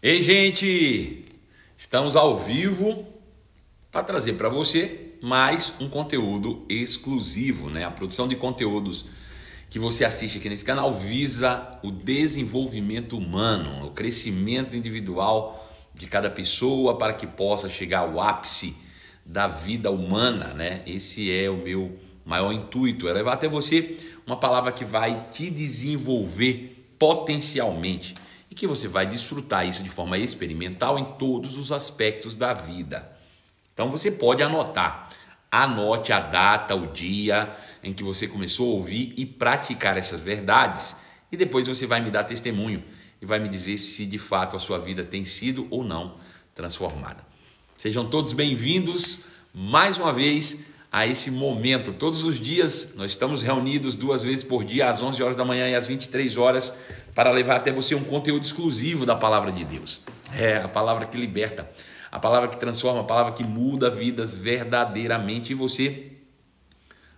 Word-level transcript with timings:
Ei, 0.00 0.22
gente! 0.22 1.24
Estamos 1.76 2.14
ao 2.14 2.38
vivo 2.38 3.04
para 3.90 4.04
trazer 4.04 4.34
para 4.34 4.48
você 4.48 5.16
mais 5.20 5.74
um 5.80 5.88
conteúdo 5.88 6.64
exclusivo, 6.68 7.68
né? 7.68 7.84
A 7.84 7.90
produção 7.90 8.28
de 8.28 8.36
conteúdos 8.36 9.06
que 9.68 9.76
você 9.76 10.04
assiste 10.04 10.38
aqui 10.38 10.48
nesse 10.48 10.64
canal 10.64 10.94
visa 10.94 11.80
o 11.82 11.90
desenvolvimento 11.90 13.18
humano, 13.18 13.88
o 13.88 13.90
crescimento 13.90 14.76
individual 14.76 15.68
de 15.92 16.06
cada 16.06 16.30
pessoa 16.30 16.96
para 16.96 17.14
que 17.14 17.26
possa 17.26 17.68
chegar 17.68 18.02
ao 18.02 18.20
ápice 18.20 18.76
da 19.26 19.48
vida 19.48 19.90
humana, 19.90 20.54
né? 20.54 20.80
Esse 20.86 21.28
é 21.36 21.50
o 21.50 21.56
meu 21.56 21.98
maior 22.24 22.52
intuito, 22.52 23.08
é 23.08 23.12
levar 23.12 23.32
até 23.32 23.48
você 23.48 23.96
uma 24.24 24.36
palavra 24.36 24.70
que 24.70 24.84
vai 24.84 25.24
te 25.32 25.50
desenvolver 25.50 26.86
potencialmente 27.00 28.14
que 28.58 28.66
você 28.66 28.88
vai 28.88 29.06
desfrutar 29.06 29.64
isso 29.64 29.84
de 29.84 29.88
forma 29.88 30.18
experimental 30.18 30.98
em 30.98 31.04
todos 31.16 31.56
os 31.56 31.70
aspectos 31.70 32.36
da 32.36 32.52
vida. 32.52 33.08
Então 33.72 33.88
você 33.88 34.10
pode 34.10 34.42
anotar, 34.42 35.10
anote 35.48 36.12
a 36.12 36.18
data, 36.18 36.74
o 36.74 36.88
dia 36.88 37.56
em 37.84 37.92
que 37.92 38.02
você 38.02 38.26
começou 38.26 38.72
a 38.72 38.74
ouvir 38.74 39.14
e 39.16 39.24
praticar 39.24 39.96
essas 39.96 40.20
verdades 40.20 40.96
e 41.30 41.36
depois 41.36 41.68
você 41.68 41.86
vai 41.86 42.00
me 42.00 42.10
dar 42.10 42.24
testemunho 42.24 42.82
e 43.22 43.26
vai 43.26 43.38
me 43.38 43.48
dizer 43.48 43.78
se 43.78 44.04
de 44.04 44.18
fato 44.18 44.56
a 44.56 44.60
sua 44.60 44.80
vida 44.80 45.04
tem 45.04 45.24
sido 45.24 45.68
ou 45.70 45.84
não 45.84 46.16
transformada. 46.52 47.24
Sejam 47.78 48.10
todos 48.10 48.32
bem-vindos 48.32 49.26
mais 49.54 49.98
uma 49.98 50.12
vez 50.12 50.64
a 50.90 51.06
esse 51.06 51.30
momento. 51.30 51.92
Todos 51.92 52.22
os 52.22 52.38
dias 52.38 52.94
nós 52.96 53.10
estamos 53.10 53.42
reunidos 53.42 53.94
duas 53.94 54.22
vezes 54.22 54.42
por 54.42 54.64
dia, 54.64 54.88
às 54.88 55.02
11 55.02 55.22
horas 55.22 55.36
da 55.36 55.44
manhã 55.44 55.68
e 55.68 55.74
às 55.74 55.86
23 55.86 56.36
horas, 56.36 56.78
para 57.14 57.30
levar 57.30 57.56
até 57.56 57.72
você 57.72 57.94
um 57.94 58.04
conteúdo 58.04 58.44
exclusivo 58.44 59.04
da 59.04 59.14
palavra 59.14 59.52
de 59.52 59.64
Deus. 59.64 60.02
É 60.36 60.58
a 60.58 60.68
palavra 60.68 61.06
que 61.06 61.16
liberta, 61.16 61.70
a 62.10 62.18
palavra 62.18 62.48
que 62.48 62.56
transforma, 62.56 63.00
a 63.00 63.04
palavra 63.04 63.32
que 63.32 63.44
muda 63.44 63.90
vidas 63.90 64.34
verdadeiramente. 64.34 65.52
E 65.52 65.54
você, 65.54 66.12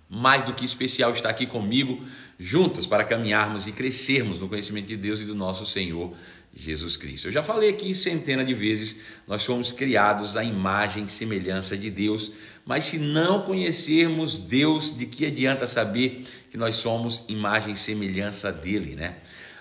mais 0.09 0.45
do 0.45 0.53
que 0.53 0.65
especial, 0.65 1.13
está 1.13 1.29
aqui 1.29 1.47
comigo, 1.47 2.05
juntos 2.39 2.87
para 2.87 3.05
caminharmos 3.05 3.67
e 3.67 3.73
crescermos 3.73 4.39
no 4.39 4.49
conhecimento 4.49 4.87
de 4.87 4.97
Deus 4.97 5.21
e 5.21 5.25
do 5.25 5.35
nosso 5.35 5.67
Senhor 5.67 6.13
Jesus 6.55 6.97
Cristo. 6.97 7.29
Eu 7.29 7.33
já 7.33 7.43
falei 7.43 7.71
aqui 7.71 7.95
centenas 7.95 8.47
de 8.47 8.55
vezes, 8.55 8.97
nós 9.27 9.45
fomos 9.45 9.73
criados 9.73 10.37
à 10.37 10.45
imagem 10.45 11.05
e 11.05 11.09
semelhança 11.09 11.77
de 11.77 11.91
Deus, 11.91 12.33
mas 12.67 12.85
se 12.85 12.99
não 12.99 13.43
conhecermos 13.43 14.39
Deus, 14.39 14.97
de 14.97 15.07
que 15.07 15.25
adianta 15.25 15.67
saber 15.67 16.25
que 16.51 16.57
nós 16.57 16.77
somos 16.77 17.25
imagem 17.29 17.75
e 17.75 17.77
semelhança 17.77 18.53
dele, 18.53 18.95
né? 18.95 19.17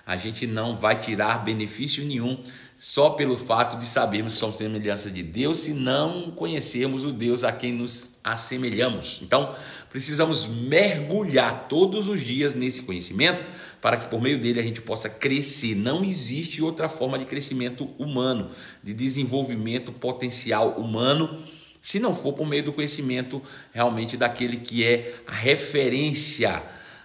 A 0.06 0.18
gente 0.18 0.48
não 0.48 0.76
vai 0.76 1.00
tirar 1.00 1.44
benefício 1.44 2.04
nenhum 2.04 2.42
só 2.80 3.12
pelo 3.12 3.36
fato 3.36 3.78
de 3.78 3.86
sabermos 3.86 4.34
que 4.34 4.40
somos 4.40 4.58
semelhança 4.58 5.12
de 5.12 5.22
Deus, 5.22 5.60
se 5.60 5.74
não 5.74 6.32
conhecermos 6.32 7.04
o 7.04 7.12
Deus 7.12 7.44
a 7.44 7.52
quem 7.52 7.74
nos 7.74 8.16
assemelhamos. 8.24 9.20
Então, 9.22 9.54
precisamos 9.90 10.48
mergulhar 10.48 11.68
todos 11.68 12.08
os 12.08 12.22
dias 12.22 12.56
nesse 12.56 12.84
conhecimento 12.84 13.46
para 13.82 13.98
que 13.98 14.08
por 14.08 14.22
meio 14.22 14.40
dele 14.40 14.60
a 14.60 14.64
gente 14.64 14.82
possa 14.82 15.10
crescer. 15.10 15.76
Não 15.76 16.04
existe 16.04 16.62
outra 16.62 16.90
forma 16.90 17.18
de 17.18 17.26
crescimento 17.26 17.90
humano, 17.98 18.50
de 18.84 18.94
desenvolvimento 18.94 19.92
potencial 19.92 20.72
humano, 20.72 21.38
se 21.82 22.00
não 22.00 22.14
for 22.14 22.34
por 22.34 22.48
meio 22.48 22.64
do 22.64 22.74
conhecimento 22.74 23.42
realmente 23.74 24.18
daquele 24.18 24.58
que 24.58 24.84
é 24.84 25.16
a 25.26 25.34
referência 25.34 26.62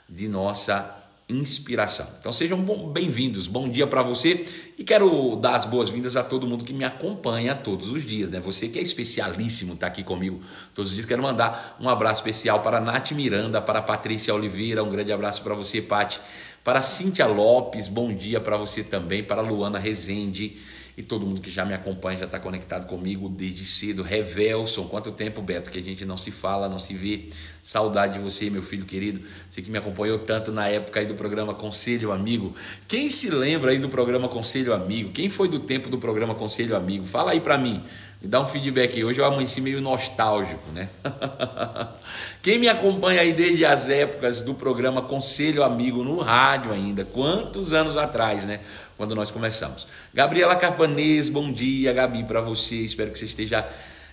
de 0.08 0.28
nossa 0.28 1.02
inspiração. 1.28 2.06
Então 2.20 2.32
sejam 2.32 2.60
bem-vindos, 2.92 3.46
bom 3.46 3.66
dia 3.68 3.86
para 3.86 4.02
você 4.02 4.44
e 4.76 4.84
quero 4.84 5.36
dar 5.36 5.54
as 5.54 5.64
boas-vindas 5.64 6.16
a 6.16 6.22
todo 6.22 6.46
mundo 6.46 6.64
que 6.64 6.72
me 6.74 6.84
acompanha 6.84 7.54
todos 7.54 7.90
os 7.90 8.04
dias, 8.04 8.28
né? 8.28 8.40
Você 8.40 8.68
que 8.68 8.78
é 8.78 8.82
especialíssimo 8.82 9.72
está 9.72 9.86
aqui 9.86 10.02
comigo 10.02 10.42
todos 10.74 10.90
os 10.90 10.94
dias. 10.94 11.06
Quero 11.06 11.22
mandar 11.22 11.78
um 11.80 11.88
abraço 11.88 12.20
especial 12.20 12.60
para 12.60 12.78
Nath 12.78 13.12
Miranda, 13.12 13.62
para 13.62 13.80
Patrícia 13.80 14.34
Oliveira, 14.34 14.84
um 14.84 14.90
grande 14.90 15.12
abraço 15.12 15.42
para 15.42 15.54
você, 15.54 15.80
Pati, 15.80 16.20
para 16.64 16.80
Cíntia 16.80 17.26
Lopes, 17.26 17.86
bom 17.88 18.12
dia 18.14 18.40
para 18.40 18.56
você 18.56 18.82
também, 18.82 19.22
para 19.22 19.42
Luana 19.42 19.78
Rezende 19.78 20.56
e 20.96 21.02
todo 21.02 21.26
mundo 21.26 21.40
que 21.40 21.50
já 21.50 21.64
me 21.64 21.74
acompanha, 21.74 22.18
já 22.18 22.24
está 22.24 22.38
conectado 22.38 22.86
comigo 22.86 23.28
desde 23.28 23.66
cedo. 23.66 24.02
Revelson, 24.02 24.84
quanto 24.84 25.10
tempo, 25.10 25.42
Beto, 25.42 25.70
que 25.70 25.78
a 25.78 25.82
gente 25.82 26.04
não 26.06 26.16
se 26.16 26.30
fala, 26.30 26.68
não 26.68 26.78
se 26.78 26.94
vê. 26.94 27.28
Saudade 27.62 28.14
de 28.14 28.20
você, 28.20 28.48
meu 28.48 28.62
filho 28.62 28.84
querido. 28.84 29.20
Você 29.50 29.60
que 29.60 29.70
me 29.70 29.76
acompanhou 29.76 30.20
tanto 30.20 30.52
na 30.52 30.68
época 30.68 31.00
aí 31.00 31.06
do 31.06 31.14
programa 31.14 31.52
Conselho 31.52 32.12
Amigo. 32.12 32.54
Quem 32.86 33.10
se 33.10 33.28
lembra 33.28 33.72
aí 33.72 33.78
do 33.78 33.88
programa 33.88 34.28
Conselho 34.28 34.72
Amigo? 34.72 35.10
Quem 35.10 35.28
foi 35.28 35.48
do 35.48 35.58
tempo 35.58 35.90
do 35.90 35.98
programa 35.98 36.34
Conselho 36.34 36.76
Amigo? 36.76 37.04
Fala 37.04 37.32
aí 37.32 37.40
para 37.40 37.58
mim. 37.58 37.82
Me 38.24 38.30
dá 38.30 38.40
um 38.40 38.46
feedback 38.46 38.96
aí. 38.96 39.04
Hoje 39.04 39.20
eu 39.20 39.26
amanheci 39.26 39.60
meio 39.60 39.82
nostálgico, 39.82 40.70
né? 40.72 40.88
Quem 42.40 42.58
me 42.58 42.68
acompanha 42.70 43.20
aí 43.20 43.34
desde 43.34 43.66
as 43.66 43.90
épocas 43.90 44.40
do 44.40 44.54
programa 44.54 45.02
Conselho 45.02 45.62
Amigo 45.62 46.02
no 46.02 46.20
rádio 46.20 46.72
ainda, 46.72 47.04
quantos 47.04 47.74
anos 47.74 47.98
atrás, 47.98 48.46
né? 48.46 48.60
Quando 48.96 49.14
nós 49.14 49.30
começamos. 49.30 49.86
Gabriela 50.14 50.56
Carpanês, 50.56 51.28
bom 51.28 51.52
dia, 51.52 51.92
Gabi, 51.92 52.24
para 52.24 52.40
você. 52.40 52.76
Espero 52.76 53.10
que 53.10 53.18
você 53.18 53.26
esteja 53.26 53.68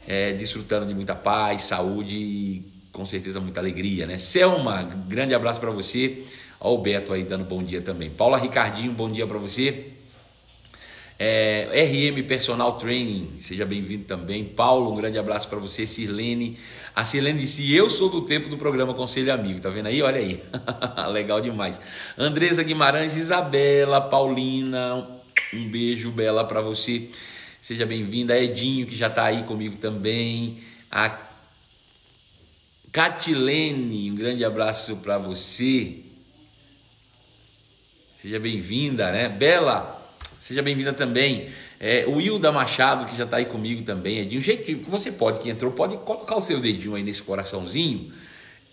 é, 0.05 0.33
desfrutando 0.33 0.85
de 0.85 0.93
muita 0.93 1.15
paz, 1.15 1.63
saúde 1.63 2.17
e 2.17 2.65
com 2.91 3.05
certeza 3.05 3.39
muita 3.39 3.61
alegria, 3.61 4.05
né? 4.05 4.17
Selma, 4.17 4.83
grande 5.07 5.33
abraço 5.33 5.61
para 5.61 5.71
você. 5.71 6.25
Ó, 6.59 6.73
o 6.73 6.79
Beto 6.79 7.13
aí 7.13 7.23
dando 7.23 7.45
bom 7.45 7.63
dia 7.63 7.79
também. 7.79 8.09
Paula 8.09 8.37
Ricardinho, 8.37 8.91
bom 8.91 9.09
dia 9.09 9.25
para 9.25 9.37
você. 9.37 9.93
É, 11.23 11.85
RM 11.85 12.23
Personal 12.23 12.79
Training, 12.79 13.33
seja 13.39 13.63
bem-vindo 13.63 14.05
também. 14.05 14.43
Paulo, 14.43 14.91
um 14.91 14.95
grande 14.95 15.19
abraço 15.19 15.47
para 15.47 15.59
você. 15.59 15.85
Sirlene, 15.85 16.57
a 16.95 17.05
Sirlene 17.05 17.37
disse: 17.37 17.71
Eu 17.75 17.91
sou 17.91 18.09
do 18.09 18.21
tempo 18.21 18.49
do 18.49 18.57
programa 18.57 18.91
Conselho 18.95 19.31
Amigo, 19.31 19.59
tá 19.59 19.69
vendo 19.69 19.85
aí? 19.85 20.01
Olha 20.01 20.17
aí, 20.17 20.43
legal 21.13 21.39
demais. 21.39 21.79
Andresa 22.17 22.63
Guimarães, 22.63 23.15
Isabela, 23.15 24.01
Paulina, 24.01 25.07
um 25.53 25.69
beijo, 25.69 26.09
Bela, 26.09 26.43
para 26.43 26.59
você. 26.59 27.11
Seja 27.61 27.85
bem-vinda. 27.85 28.35
Edinho, 28.35 28.87
que 28.87 28.95
já 28.95 29.05
está 29.05 29.25
aí 29.25 29.43
comigo 29.43 29.77
também. 29.77 30.57
A 30.89 31.19
Catilene, 32.91 34.09
um 34.09 34.15
grande 34.15 34.43
abraço 34.43 34.97
para 35.03 35.19
você. 35.19 35.97
Seja 38.17 38.39
bem-vinda, 38.39 39.11
né? 39.11 39.29
Bela, 39.29 40.00
Seja 40.41 40.63
bem-vinda 40.63 40.91
também. 40.91 41.49
É, 41.79 42.03
o 42.07 42.19
Hilda 42.19 42.51
Machado, 42.51 43.05
que 43.05 43.15
já 43.15 43.25
está 43.25 43.37
aí 43.37 43.45
comigo 43.45 43.83
também, 43.83 44.17
Edinho. 44.17 44.41
Gente, 44.41 44.73
você 44.73 45.11
pode, 45.11 45.39
que 45.39 45.51
entrou, 45.51 45.71
pode 45.71 45.95
colocar 45.97 46.35
o 46.35 46.41
seu 46.41 46.59
dedinho 46.59 46.95
aí 46.95 47.03
nesse 47.03 47.21
coraçãozinho 47.21 48.11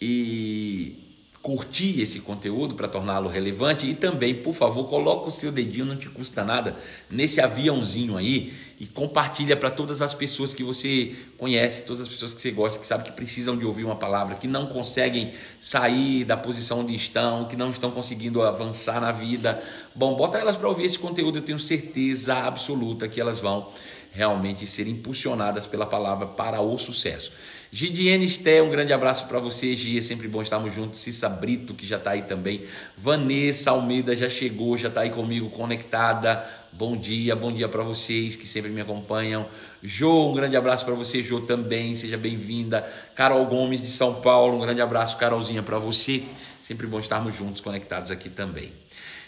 e 0.00 0.96
curtir 1.42 2.00
esse 2.00 2.20
conteúdo 2.20 2.74
para 2.74 2.88
torná-lo 2.88 3.28
relevante. 3.28 3.86
E 3.86 3.94
também, 3.94 4.34
por 4.34 4.54
favor, 4.54 4.88
coloque 4.88 5.28
o 5.28 5.30
seu 5.30 5.52
dedinho, 5.52 5.84
não 5.84 5.96
te 5.96 6.08
custa 6.08 6.44
nada, 6.44 6.76
nesse 7.10 7.40
aviãozinho 7.40 8.16
aí 8.16 8.52
e 8.80 8.86
compartilha 8.86 9.56
para 9.56 9.70
todas 9.70 10.00
as 10.00 10.14
pessoas 10.14 10.54
que 10.54 10.62
você 10.62 11.16
conhece, 11.36 11.84
todas 11.84 12.02
as 12.02 12.08
pessoas 12.08 12.32
que 12.32 12.40
você 12.40 12.50
gosta, 12.52 12.78
que 12.78 12.86
sabe 12.86 13.04
que 13.04 13.12
precisam 13.12 13.56
de 13.56 13.64
ouvir 13.64 13.84
uma 13.84 13.96
palavra, 13.96 14.36
que 14.36 14.46
não 14.46 14.66
conseguem 14.66 15.32
sair 15.58 16.24
da 16.24 16.36
posição 16.36 16.80
onde 16.80 16.94
estão, 16.94 17.46
que 17.46 17.56
não 17.56 17.70
estão 17.70 17.90
conseguindo 17.90 18.40
avançar 18.42 19.00
na 19.00 19.10
vida. 19.10 19.60
Bom, 19.96 20.14
bota 20.14 20.38
elas 20.38 20.56
para 20.56 20.68
ouvir 20.68 20.84
esse 20.84 20.98
conteúdo, 20.98 21.38
eu 21.38 21.42
tenho 21.42 21.58
certeza 21.58 22.34
absoluta 22.34 23.08
que 23.08 23.20
elas 23.20 23.40
vão 23.40 23.68
realmente 24.12 24.66
ser 24.66 24.86
impulsionadas 24.86 25.66
pela 25.66 25.86
palavra 25.86 26.26
para 26.26 26.60
o 26.60 26.78
sucesso. 26.78 27.32
Gidiane 27.70 28.26
Sté, 28.26 28.62
um 28.62 28.70
grande 28.70 28.94
abraço 28.94 29.26
para 29.26 29.38
você, 29.38 29.76
Gia, 29.76 29.98
é 29.98 30.02
sempre 30.02 30.26
bom 30.26 30.40
estarmos 30.40 30.74
juntos. 30.74 31.00
Cissa 31.00 31.28
Brito, 31.28 31.74
que 31.74 31.86
já 31.86 31.98
está 31.98 32.12
aí 32.12 32.22
também. 32.22 32.62
Vanessa 32.96 33.72
Almeida 33.72 34.16
já 34.16 34.28
chegou, 34.28 34.78
já 34.78 34.88
está 34.88 35.02
aí 35.02 35.10
comigo 35.10 35.50
conectada. 35.50 36.42
Bom 36.72 36.96
dia, 36.96 37.36
bom 37.36 37.52
dia 37.52 37.68
para 37.68 37.82
vocês 37.82 38.36
que 38.36 38.46
sempre 38.46 38.70
me 38.70 38.80
acompanham. 38.80 39.46
Jô, 39.82 40.30
um 40.30 40.34
grande 40.34 40.56
abraço 40.56 40.84
para 40.84 40.94
você, 40.94 41.22
Jô, 41.22 41.40
também, 41.42 41.94
seja 41.94 42.16
bem-vinda. 42.16 42.80
Carol 43.14 43.44
Gomes 43.44 43.82
de 43.82 43.90
São 43.90 44.22
Paulo, 44.22 44.56
um 44.56 44.60
grande 44.60 44.80
abraço, 44.80 45.18
Carolzinha, 45.18 45.62
para 45.62 45.78
você. 45.78 46.22
Sempre 46.62 46.86
bom 46.86 46.98
estarmos 46.98 47.36
juntos, 47.36 47.60
conectados 47.60 48.10
aqui 48.10 48.30
também. 48.30 48.72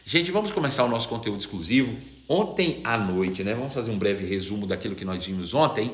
Gente, 0.04 0.31
vamos 0.31 0.50
começar 0.50 0.82
o 0.84 0.88
nosso 0.88 1.08
conteúdo 1.08 1.40
exclusivo. 1.40 1.94
Ontem 2.26 2.81
à 2.84 2.96
noite, 2.96 3.44
né? 3.44 3.52
Vamos 3.52 3.75
fazer 3.75 3.90
um 3.90 3.98
breve 3.98 4.25
resumo 4.25 4.66
daquilo 4.66 4.94
que 4.94 5.04
nós 5.04 5.26
vimos 5.26 5.52
ontem. 5.52 5.92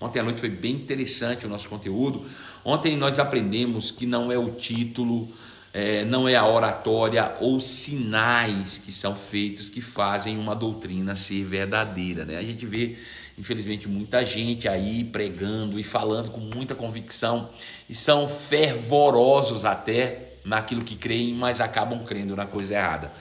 Ontem 0.00 0.20
à 0.20 0.22
noite 0.22 0.40
foi 0.40 0.50
bem 0.50 0.72
interessante 0.72 1.46
o 1.46 1.48
nosso 1.48 1.68
conteúdo. 1.68 2.24
Ontem 2.64 2.96
nós 2.96 3.18
aprendemos 3.18 3.90
que 3.90 4.06
não 4.06 4.30
é 4.30 4.36
o 4.36 4.50
título, 4.50 5.28
é, 5.72 6.04
não 6.04 6.28
é 6.28 6.36
a 6.36 6.46
oratória 6.46 7.34
ou 7.40 7.60
sinais 7.60 8.78
que 8.78 8.92
são 8.92 9.14
feitos 9.14 9.70
que 9.70 9.80
fazem 9.80 10.38
uma 10.38 10.54
doutrina 10.54 11.14
ser 11.14 11.44
verdadeira. 11.44 12.24
Né? 12.24 12.36
A 12.36 12.42
gente 12.42 12.66
vê, 12.66 12.96
infelizmente, 13.38 13.88
muita 13.88 14.24
gente 14.24 14.68
aí 14.68 15.04
pregando 15.04 15.80
e 15.80 15.84
falando 15.84 16.30
com 16.30 16.40
muita 16.40 16.74
convicção 16.74 17.48
e 17.88 17.94
são 17.94 18.28
fervorosos 18.28 19.64
até 19.64 20.32
naquilo 20.44 20.84
que 20.84 20.94
creem, 20.94 21.34
mas 21.34 21.60
acabam 21.60 22.04
crendo 22.04 22.36
na 22.36 22.46
coisa 22.46 22.74
errada. 22.74 23.12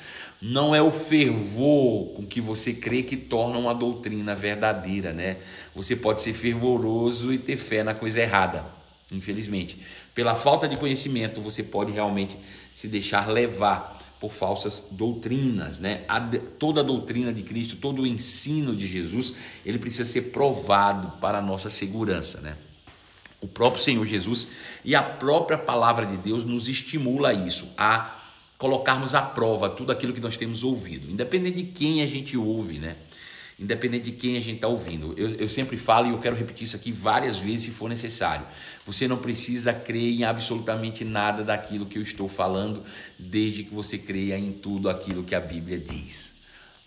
Não 0.48 0.76
é 0.76 0.82
o 0.82 0.92
fervor 0.92 2.14
com 2.14 2.24
que 2.24 2.40
você 2.40 2.72
crê 2.72 3.02
que 3.02 3.18
torna 3.18 3.58
uma 3.58 3.74
doutrina 3.74 4.36
verdadeira, 4.36 5.12
né? 5.12 5.38
Você 5.74 5.96
pode 5.96 6.22
ser 6.22 6.36
fervoroso 6.36 7.34
e 7.34 7.40
ter 7.40 7.58
fé 7.58 7.84
na 7.84 7.96
coisa 7.96 8.20
errada, 8.22 8.64
infelizmente. 9.12 9.80
Pela 10.14 10.36
falta 10.36 10.68
de 10.68 10.78
conhecimento, 10.78 11.42
você 11.42 11.64
pode 11.64 11.92
realmente 11.92 12.38
se 12.76 12.88
deixar 12.88 13.28
levar 13.28 13.98
por 14.20 14.32
falsas 14.32 14.90
doutrinas, 14.92 15.80
né? 15.80 16.04
A, 16.08 16.22
toda 16.60 16.82
a 16.82 16.84
doutrina 16.84 17.34
de 17.34 17.42
Cristo, 17.42 17.78
todo 17.78 18.04
o 18.04 18.08
ensino 18.08 18.76
de 18.76 18.88
Jesus, 18.88 19.34
ele 19.66 19.80
precisa 19.80 20.06
ser 20.06 20.30
provado 20.30 21.14
para 21.20 21.40
a 21.40 21.42
nossa 21.42 21.72
segurança, 21.72 22.40
né? 22.42 22.56
O 23.42 23.48
próprio 23.48 23.82
Senhor 23.82 24.06
Jesus 24.06 24.52
e 24.84 24.94
a 24.94 25.02
própria 25.02 25.58
palavra 25.58 26.06
de 26.06 26.18
Deus 26.18 26.44
nos 26.44 26.70
estimula 26.70 27.30
a 27.30 27.34
isso, 27.34 27.72
a 27.76 28.25
colocarmos 28.66 29.14
à 29.14 29.22
prova 29.22 29.70
tudo 29.70 29.92
aquilo 29.92 30.12
que 30.12 30.20
nós 30.20 30.36
temos 30.38 30.64
ouvido, 30.64 31.08
independente 31.08 31.58
de 31.58 31.64
quem 31.66 32.02
a 32.02 32.08
gente 32.08 32.36
ouve, 32.36 32.80
né? 32.80 32.96
Independente 33.60 34.06
de 34.06 34.12
quem 34.14 34.38
a 34.38 34.40
gente 34.40 34.56
está 34.56 34.68
ouvindo. 34.68 35.14
Eu, 35.16 35.36
eu 35.36 35.48
sempre 35.48 35.78
falo 35.78 36.08
e 36.08 36.10
eu 36.10 36.18
quero 36.18 36.36
repetir 36.36 36.66
isso 36.66 36.76
aqui 36.76 36.92
várias 36.92 37.38
vezes 37.38 37.66
se 37.66 37.72
for 37.72 37.88
necessário. 37.88 38.44
Você 38.84 39.08
não 39.08 39.18
precisa 39.18 39.72
crer 39.72 40.20
em 40.20 40.24
absolutamente 40.24 41.06
nada 41.06 41.44
daquilo 41.44 41.86
que 41.86 42.00
eu 42.00 42.02
estou 42.02 42.28
falando, 42.28 42.84
desde 43.20 43.64
que 43.64 43.74
você 43.74 44.00
creia 44.00 44.36
em 44.36 44.52
tudo 44.52 44.90
aquilo 44.90 45.24
que 45.24 45.36
a 45.36 45.40
Bíblia 45.40 45.78
diz. 45.78 46.34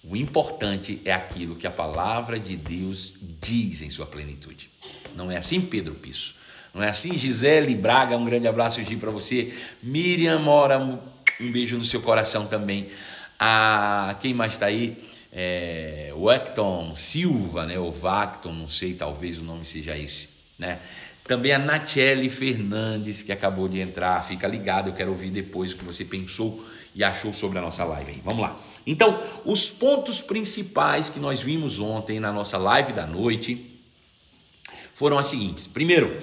O 0.02 0.16
importante 0.16 1.00
é 1.04 1.12
aquilo 1.12 1.54
que 1.54 1.66
a 1.66 1.70
palavra 1.70 2.40
de 2.40 2.56
Deus 2.56 3.14
diz 3.40 3.82
em 3.82 3.88
sua 3.88 4.04
plenitude. 4.04 4.68
Não 5.14 5.30
é 5.30 5.36
assim, 5.36 5.60
Pedro 5.60 5.94
Pisso? 5.94 6.34
Não 6.74 6.82
é 6.82 6.88
assim, 6.88 7.16
Gisele 7.16 7.74
Braga? 7.76 8.16
Um 8.16 8.24
grande 8.24 8.48
abraço 8.48 8.82
de 8.82 8.96
para 8.96 9.10
você. 9.10 9.52
Miriam 9.80 10.40
Mora, 10.40 10.78
um 11.40 11.50
beijo 11.50 11.76
no 11.76 11.84
seu 11.84 12.02
coração 12.02 12.46
também. 12.46 12.88
Ah, 13.38 14.16
quem 14.20 14.34
mais 14.34 14.54
está 14.54 14.66
aí? 14.66 14.96
É, 15.32 16.12
o 16.16 16.30
Hecton 16.30 16.94
Silva, 16.94 17.64
né? 17.64 17.78
O 17.78 17.90
Vacton, 17.90 18.52
não 18.52 18.68
sei, 18.68 18.94
talvez 18.94 19.38
o 19.38 19.44
nome 19.44 19.64
seja 19.64 19.96
esse, 19.96 20.28
né? 20.58 20.80
Também 21.24 21.52
a 21.52 21.58
Nachelle 21.58 22.30
Fernandes, 22.30 23.22
que 23.22 23.30
acabou 23.30 23.68
de 23.68 23.78
entrar. 23.78 24.24
Fica 24.24 24.48
ligado, 24.48 24.88
eu 24.88 24.94
quero 24.94 25.10
ouvir 25.10 25.30
depois 25.30 25.72
o 25.72 25.76
que 25.76 25.84
você 25.84 26.04
pensou 26.04 26.64
e 26.94 27.04
achou 27.04 27.34
sobre 27.34 27.58
a 27.58 27.60
nossa 27.60 27.84
live 27.84 28.12
aí. 28.12 28.22
Vamos 28.24 28.40
lá. 28.40 28.58
Então, 28.86 29.22
os 29.44 29.70
pontos 29.70 30.22
principais 30.22 31.10
que 31.10 31.20
nós 31.20 31.42
vimos 31.42 31.78
ontem 31.78 32.18
na 32.18 32.32
nossa 32.32 32.56
live 32.56 32.94
da 32.94 33.06
noite 33.06 33.78
foram 34.94 35.18
as 35.18 35.26
seguintes. 35.26 35.66
Primeiro, 35.66 36.18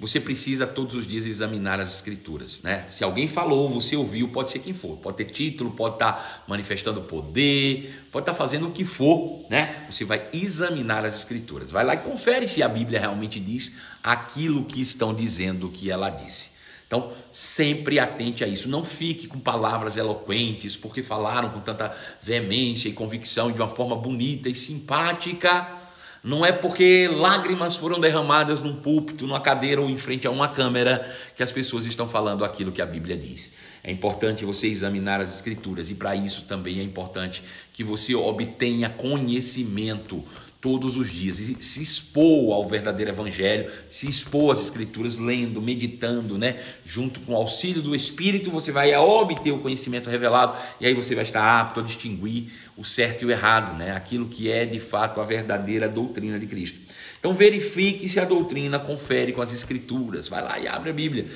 você 0.00 0.20
precisa 0.20 0.64
todos 0.64 0.94
os 0.94 1.08
dias 1.08 1.26
examinar 1.26 1.80
as 1.80 1.92
escrituras, 1.92 2.62
né? 2.62 2.86
Se 2.88 3.02
alguém 3.02 3.26
falou, 3.26 3.68
você 3.68 3.96
ouviu, 3.96 4.28
pode 4.28 4.50
ser 4.50 4.60
quem 4.60 4.72
for, 4.72 4.96
pode 4.98 5.16
ter 5.16 5.24
título, 5.24 5.72
pode 5.72 5.96
estar 5.96 6.44
manifestando 6.46 7.00
poder, 7.00 8.06
pode 8.12 8.22
estar 8.22 8.34
fazendo 8.34 8.68
o 8.68 8.70
que 8.70 8.84
for, 8.84 9.44
né? 9.50 9.84
Você 9.90 10.04
vai 10.04 10.28
examinar 10.32 11.04
as 11.04 11.16
escrituras. 11.16 11.72
Vai 11.72 11.84
lá 11.84 11.94
e 11.94 11.98
confere 11.98 12.46
se 12.46 12.62
a 12.62 12.68
Bíblia 12.68 13.00
realmente 13.00 13.40
diz 13.40 13.78
aquilo 14.00 14.64
que 14.66 14.80
estão 14.80 15.12
dizendo 15.12 15.68
que 15.68 15.90
ela 15.90 16.10
disse. 16.10 16.58
Então, 16.86 17.12
sempre 17.32 17.98
atente 17.98 18.44
a 18.44 18.46
isso. 18.46 18.68
Não 18.68 18.84
fique 18.84 19.26
com 19.26 19.40
palavras 19.40 19.96
eloquentes, 19.96 20.76
porque 20.76 21.02
falaram 21.02 21.50
com 21.50 21.60
tanta 21.60 21.94
veemência 22.22 22.88
e 22.88 22.92
convicção 22.92 23.50
de 23.50 23.58
uma 23.58 23.68
forma 23.68 23.96
bonita 23.96 24.48
e 24.48 24.54
simpática 24.54 25.77
não 26.22 26.44
é 26.44 26.52
porque 26.52 27.08
lágrimas 27.08 27.76
foram 27.76 28.00
derramadas 28.00 28.60
num 28.60 28.76
púlpito, 28.76 29.26
numa 29.26 29.40
cadeira 29.40 29.80
ou 29.80 29.88
em 29.88 29.96
frente 29.96 30.26
a 30.26 30.30
uma 30.30 30.48
câmera 30.48 31.08
que 31.36 31.42
as 31.42 31.52
pessoas 31.52 31.86
estão 31.86 32.08
falando 32.08 32.44
aquilo 32.44 32.72
que 32.72 32.82
a 32.82 32.86
Bíblia 32.86 33.16
diz. 33.16 33.56
É 33.84 33.90
importante 33.90 34.44
você 34.44 34.66
examinar 34.66 35.20
as 35.20 35.34
Escrituras 35.34 35.90
e, 35.90 35.94
para 35.94 36.14
isso, 36.14 36.46
também 36.46 36.80
é 36.80 36.82
importante 36.82 37.42
que 37.72 37.84
você 37.84 38.14
obtenha 38.14 38.90
conhecimento 38.90 40.24
todos 40.60 40.96
os 40.96 41.10
dias 41.10 41.38
e 41.38 41.56
se 41.62 41.82
expor 41.82 42.52
ao 42.52 42.66
verdadeiro 42.66 43.12
evangelho, 43.12 43.70
se 43.88 44.08
expor 44.08 44.52
às 44.52 44.60
escrituras, 44.60 45.16
lendo, 45.16 45.62
meditando, 45.62 46.36
né? 46.36 46.60
Junto 46.84 47.20
com 47.20 47.32
o 47.32 47.36
auxílio 47.36 47.80
do 47.80 47.94
Espírito, 47.94 48.50
você 48.50 48.72
vai 48.72 48.94
obter 48.96 49.52
o 49.52 49.58
conhecimento 49.58 50.10
revelado 50.10 50.56
e 50.80 50.86
aí 50.86 50.94
você 50.94 51.14
vai 51.14 51.24
estar 51.24 51.60
apto 51.60 51.80
a 51.80 51.82
distinguir 51.82 52.52
o 52.76 52.84
certo 52.84 53.22
e 53.22 53.26
o 53.26 53.30
errado, 53.30 53.76
né? 53.78 53.92
Aquilo 53.92 54.26
que 54.26 54.50
é 54.50 54.66
de 54.66 54.80
fato 54.80 55.20
a 55.20 55.24
verdadeira 55.24 55.88
doutrina 55.88 56.38
de 56.38 56.46
Cristo. 56.46 56.78
Então 57.18 57.34
verifique 57.34 58.08
se 58.08 58.18
a 58.18 58.24
doutrina 58.24 58.78
confere 58.78 59.32
com 59.32 59.42
as 59.42 59.52
escrituras. 59.52 60.28
Vai 60.28 60.42
lá 60.42 60.58
e 60.58 60.66
abre 60.66 60.90
a 60.90 60.92
Bíblia. 60.92 61.26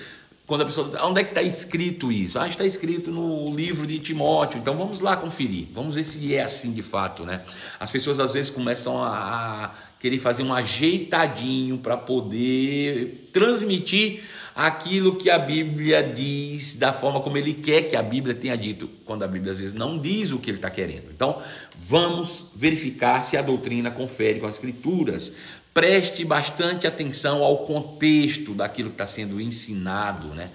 Quando 0.46 0.62
a 0.62 0.64
pessoa 0.64 0.88
diz, 0.88 1.00
onde 1.00 1.20
é 1.20 1.24
que 1.24 1.30
está 1.30 1.42
escrito 1.42 2.10
isso? 2.10 2.38
Ah, 2.38 2.48
está 2.48 2.64
escrito 2.64 3.10
no 3.10 3.54
livro 3.54 3.86
de 3.86 3.98
Timóteo. 4.00 4.58
Então 4.58 4.76
vamos 4.76 5.00
lá 5.00 5.16
conferir. 5.16 5.68
Vamos 5.72 5.94
ver 5.94 6.04
se 6.04 6.34
é 6.34 6.42
assim 6.42 6.72
de 6.72 6.82
fato, 6.82 7.24
né? 7.24 7.42
As 7.78 7.90
pessoas 7.90 8.18
às 8.18 8.32
vezes 8.32 8.50
começam 8.50 9.02
a, 9.02 9.08
a 9.08 9.70
querer 10.00 10.18
fazer 10.18 10.42
um 10.42 10.52
ajeitadinho 10.52 11.78
para 11.78 11.96
poder 11.96 13.30
transmitir 13.32 14.22
aquilo 14.54 15.16
que 15.16 15.30
a 15.30 15.38
Bíblia 15.38 16.02
diz 16.02 16.76
da 16.76 16.92
forma 16.92 17.20
como 17.20 17.38
ele 17.38 17.54
quer 17.54 17.82
que 17.82 17.96
a 17.96 18.02
Bíblia 18.02 18.34
tenha 18.34 18.56
dito, 18.56 18.88
quando 19.06 19.22
a 19.22 19.28
Bíblia 19.28 19.52
às 19.52 19.60
vezes 19.60 19.74
não 19.74 19.98
diz 19.98 20.32
o 20.32 20.38
que 20.38 20.50
ele 20.50 20.58
está 20.58 20.70
querendo. 20.70 21.04
Então, 21.14 21.40
vamos 21.78 22.48
verificar 22.54 23.22
se 23.22 23.36
a 23.36 23.42
doutrina 23.42 23.90
confere 23.90 24.40
com 24.40 24.46
as 24.46 24.56
Escrituras. 24.56 25.36
Preste 25.74 26.24
bastante 26.24 26.86
atenção 26.86 27.42
ao 27.42 27.58
contexto 27.66 28.52
daquilo 28.52 28.90
que 28.90 28.94
está 28.94 29.06
sendo 29.06 29.40
ensinado, 29.40 30.28
né? 30.28 30.50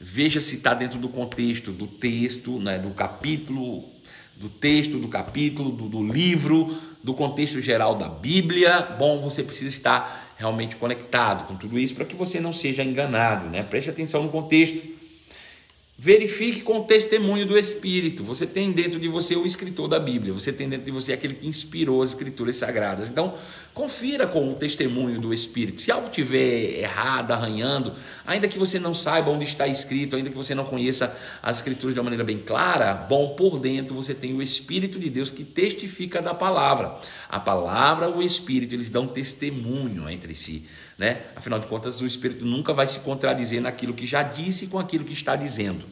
Veja 0.00 0.40
se 0.40 0.56
está 0.56 0.74
dentro 0.74 0.98
do 0.98 1.08
contexto 1.08 1.72
do 1.72 1.86
texto, 1.86 2.58
né? 2.58 2.78
do 2.78 2.90
capítulo, 2.90 3.84
do 4.36 4.48
texto, 4.48 4.98
do 4.98 5.08
capítulo, 5.08 5.70
do, 5.70 5.88
do 5.88 6.12
livro, 6.12 6.76
do 7.02 7.14
contexto 7.14 7.60
geral 7.60 7.96
da 7.96 8.08
Bíblia. 8.08 8.80
Bom, 8.98 9.20
você 9.20 9.42
precisa 9.42 9.70
estar 9.70 10.28
realmente 10.36 10.76
conectado 10.76 11.46
com 11.46 11.56
tudo 11.56 11.78
isso 11.78 11.94
para 11.94 12.04
que 12.04 12.14
você 12.14 12.40
não 12.40 12.52
seja 12.52 12.84
enganado, 12.84 13.46
né? 13.46 13.62
Preste 13.62 13.90
atenção 13.90 14.22
no 14.22 14.28
contexto. 14.28 14.97
Verifique 16.00 16.60
com 16.60 16.78
o 16.78 16.84
testemunho 16.84 17.44
do 17.44 17.58
Espírito. 17.58 18.22
Você 18.22 18.46
tem 18.46 18.70
dentro 18.70 19.00
de 19.00 19.08
você 19.08 19.34
o 19.34 19.44
escritor 19.44 19.88
da 19.88 19.98
Bíblia, 19.98 20.32
você 20.32 20.52
tem 20.52 20.68
dentro 20.68 20.86
de 20.86 20.92
você 20.92 21.12
aquele 21.12 21.34
que 21.34 21.48
inspirou 21.48 22.00
as 22.00 22.10
escrituras 22.10 22.56
sagradas. 22.56 23.10
Então, 23.10 23.34
confira 23.74 24.24
com 24.24 24.48
o 24.48 24.52
testemunho 24.52 25.20
do 25.20 25.34
Espírito. 25.34 25.82
Se 25.82 25.90
algo 25.90 26.08
tiver 26.08 26.78
errado, 26.78 27.32
arranhando, 27.32 27.92
ainda 28.24 28.46
que 28.46 28.60
você 28.60 28.78
não 28.78 28.94
saiba 28.94 29.32
onde 29.32 29.44
está 29.44 29.66
escrito, 29.66 30.14
ainda 30.14 30.30
que 30.30 30.36
você 30.36 30.54
não 30.54 30.64
conheça 30.64 31.18
as 31.42 31.56
escrituras 31.56 31.94
de 31.94 31.98
uma 31.98 32.04
maneira 32.04 32.22
bem 32.22 32.38
clara, 32.38 32.94
bom, 32.94 33.30
por 33.30 33.58
dentro 33.58 33.92
você 33.92 34.14
tem 34.14 34.32
o 34.32 34.40
Espírito 34.40 35.00
de 35.00 35.10
Deus 35.10 35.32
que 35.32 35.42
testifica 35.42 36.22
da 36.22 36.32
palavra. 36.32 36.94
A 37.28 37.40
palavra, 37.40 38.08
o 38.08 38.22
Espírito, 38.22 38.72
eles 38.72 38.88
dão 38.88 39.08
testemunho 39.08 40.08
entre 40.08 40.32
si 40.36 40.64
né? 40.98 41.22
Afinal 41.36 41.60
de 41.60 41.66
contas, 41.68 42.00
o 42.00 42.06
Espírito 42.06 42.44
nunca 42.44 42.74
vai 42.74 42.86
se 42.86 42.98
contradizer 43.00 43.62
naquilo 43.62 43.94
que 43.94 44.04
já 44.04 44.24
disse 44.24 44.66
com 44.66 44.78
aquilo 44.80 45.04
que 45.04 45.12
está 45.12 45.36
dizendo. 45.36 45.86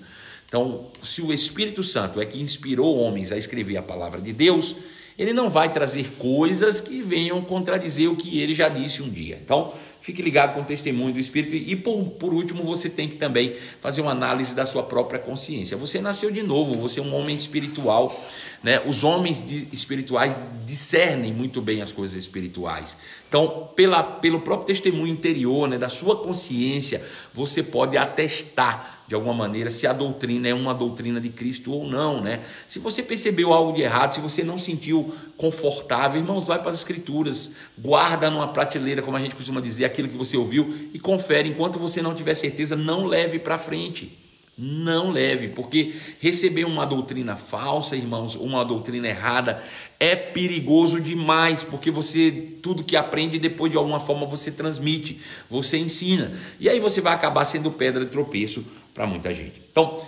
Então, 0.44 0.88
se 1.02 1.22
o 1.22 1.32
Espírito 1.32 1.82
Santo 1.82 2.20
é 2.20 2.26
que 2.26 2.40
inspirou 2.42 2.98
homens 2.98 3.30
a 3.30 3.36
escrever 3.36 3.76
a 3.76 3.82
palavra 3.82 4.20
de 4.20 4.32
Deus, 4.32 4.74
ele 5.18 5.32
não 5.32 5.48
vai 5.48 5.72
trazer 5.72 6.10
coisas 6.18 6.80
que 6.80 7.00
venham 7.02 7.40
contradizer 7.40 8.10
o 8.10 8.16
que 8.16 8.40
ele 8.40 8.52
já 8.52 8.68
disse 8.68 9.02
um 9.02 9.08
dia. 9.08 9.40
Então, 9.42 9.72
fique 10.00 10.20
ligado 10.20 10.54
com 10.54 10.60
o 10.60 10.64
testemunho 10.64 11.14
do 11.14 11.18
Espírito. 11.18 11.54
E 11.54 11.74
por, 11.74 12.04
por 12.10 12.34
último, 12.34 12.62
você 12.62 12.90
tem 12.90 13.08
que 13.08 13.16
também 13.16 13.56
fazer 13.80 14.02
uma 14.02 14.10
análise 14.10 14.54
da 14.54 14.66
sua 14.66 14.82
própria 14.82 15.18
consciência. 15.18 15.76
Você 15.76 16.00
nasceu 16.00 16.30
de 16.30 16.42
novo, 16.42 16.74
você 16.74 17.00
é 17.00 17.02
um 17.02 17.14
homem 17.14 17.34
espiritual. 17.34 18.24
Né? 18.62 18.82
Os 18.86 19.04
homens 19.04 19.42
espirituais 19.72 20.36
discernem 20.66 21.32
muito 21.32 21.62
bem 21.62 21.80
as 21.80 21.92
coisas 21.92 22.16
espirituais. 22.16 22.96
Então, 23.36 23.68
pela, 23.76 24.02
pelo 24.02 24.40
próprio 24.40 24.68
testemunho 24.68 25.12
interior, 25.12 25.68
né, 25.68 25.76
da 25.76 25.90
sua 25.90 26.16
consciência, 26.16 27.04
você 27.34 27.62
pode 27.62 27.94
atestar 27.94 29.02
de 29.06 29.14
alguma 29.14 29.34
maneira 29.34 29.70
se 29.70 29.86
a 29.86 29.92
doutrina 29.92 30.48
é 30.48 30.54
uma 30.54 30.72
doutrina 30.72 31.20
de 31.20 31.28
Cristo 31.28 31.70
ou 31.70 31.86
não, 31.86 32.22
né? 32.22 32.40
Se 32.66 32.78
você 32.78 33.02
percebeu 33.02 33.52
algo 33.52 33.74
de 33.74 33.82
errado, 33.82 34.14
se 34.14 34.22
você 34.22 34.42
não 34.42 34.56
sentiu 34.56 35.14
confortável, 35.36 36.18
irmãos, 36.18 36.46
vai 36.46 36.58
para 36.58 36.70
as 36.70 36.76
escrituras, 36.76 37.56
guarda 37.76 38.30
numa 38.30 38.48
prateleira, 38.48 39.02
como 39.02 39.18
a 39.18 39.20
gente 39.20 39.34
costuma 39.34 39.60
dizer, 39.60 39.84
aquilo 39.84 40.08
que 40.08 40.16
você 40.16 40.38
ouviu 40.38 40.88
e 40.94 40.98
confere. 40.98 41.50
Enquanto 41.50 41.78
você 41.78 42.00
não 42.00 42.14
tiver 42.14 42.34
certeza, 42.34 42.74
não 42.74 43.04
leve 43.04 43.38
para 43.38 43.58
frente. 43.58 44.25
Não 44.58 45.10
leve, 45.10 45.48
porque 45.48 45.94
receber 46.18 46.64
uma 46.64 46.86
doutrina 46.86 47.36
falsa, 47.36 47.94
irmãos, 47.94 48.34
uma 48.34 48.64
doutrina 48.64 49.06
errada, 49.06 49.62
é 50.00 50.16
perigoso 50.16 50.98
demais, 50.98 51.62
porque 51.62 51.90
você, 51.90 52.30
tudo 52.62 52.82
que 52.82 52.96
aprende, 52.96 53.38
depois 53.38 53.70
de 53.70 53.76
alguma 53.76 54.00
forma 54.00 54.24
você 54.24 54.50
transmite, 54.50 55.20
você 55.50 55.76
ensina. 55.76 56.32
E 56.58 56.70
aí 56.70 56.80
você 56.80 57.02
vai 57.02 57.12
acabar 57.12 57.44
sendo 57.44 57.70
pedra 57.70 58.02
de 58.02 58.10
tropeço 58.10 58.64
para 58.94 59.06
muita 59.06 59.34
gente. 59.34 59.60
Então, 59.70 60.02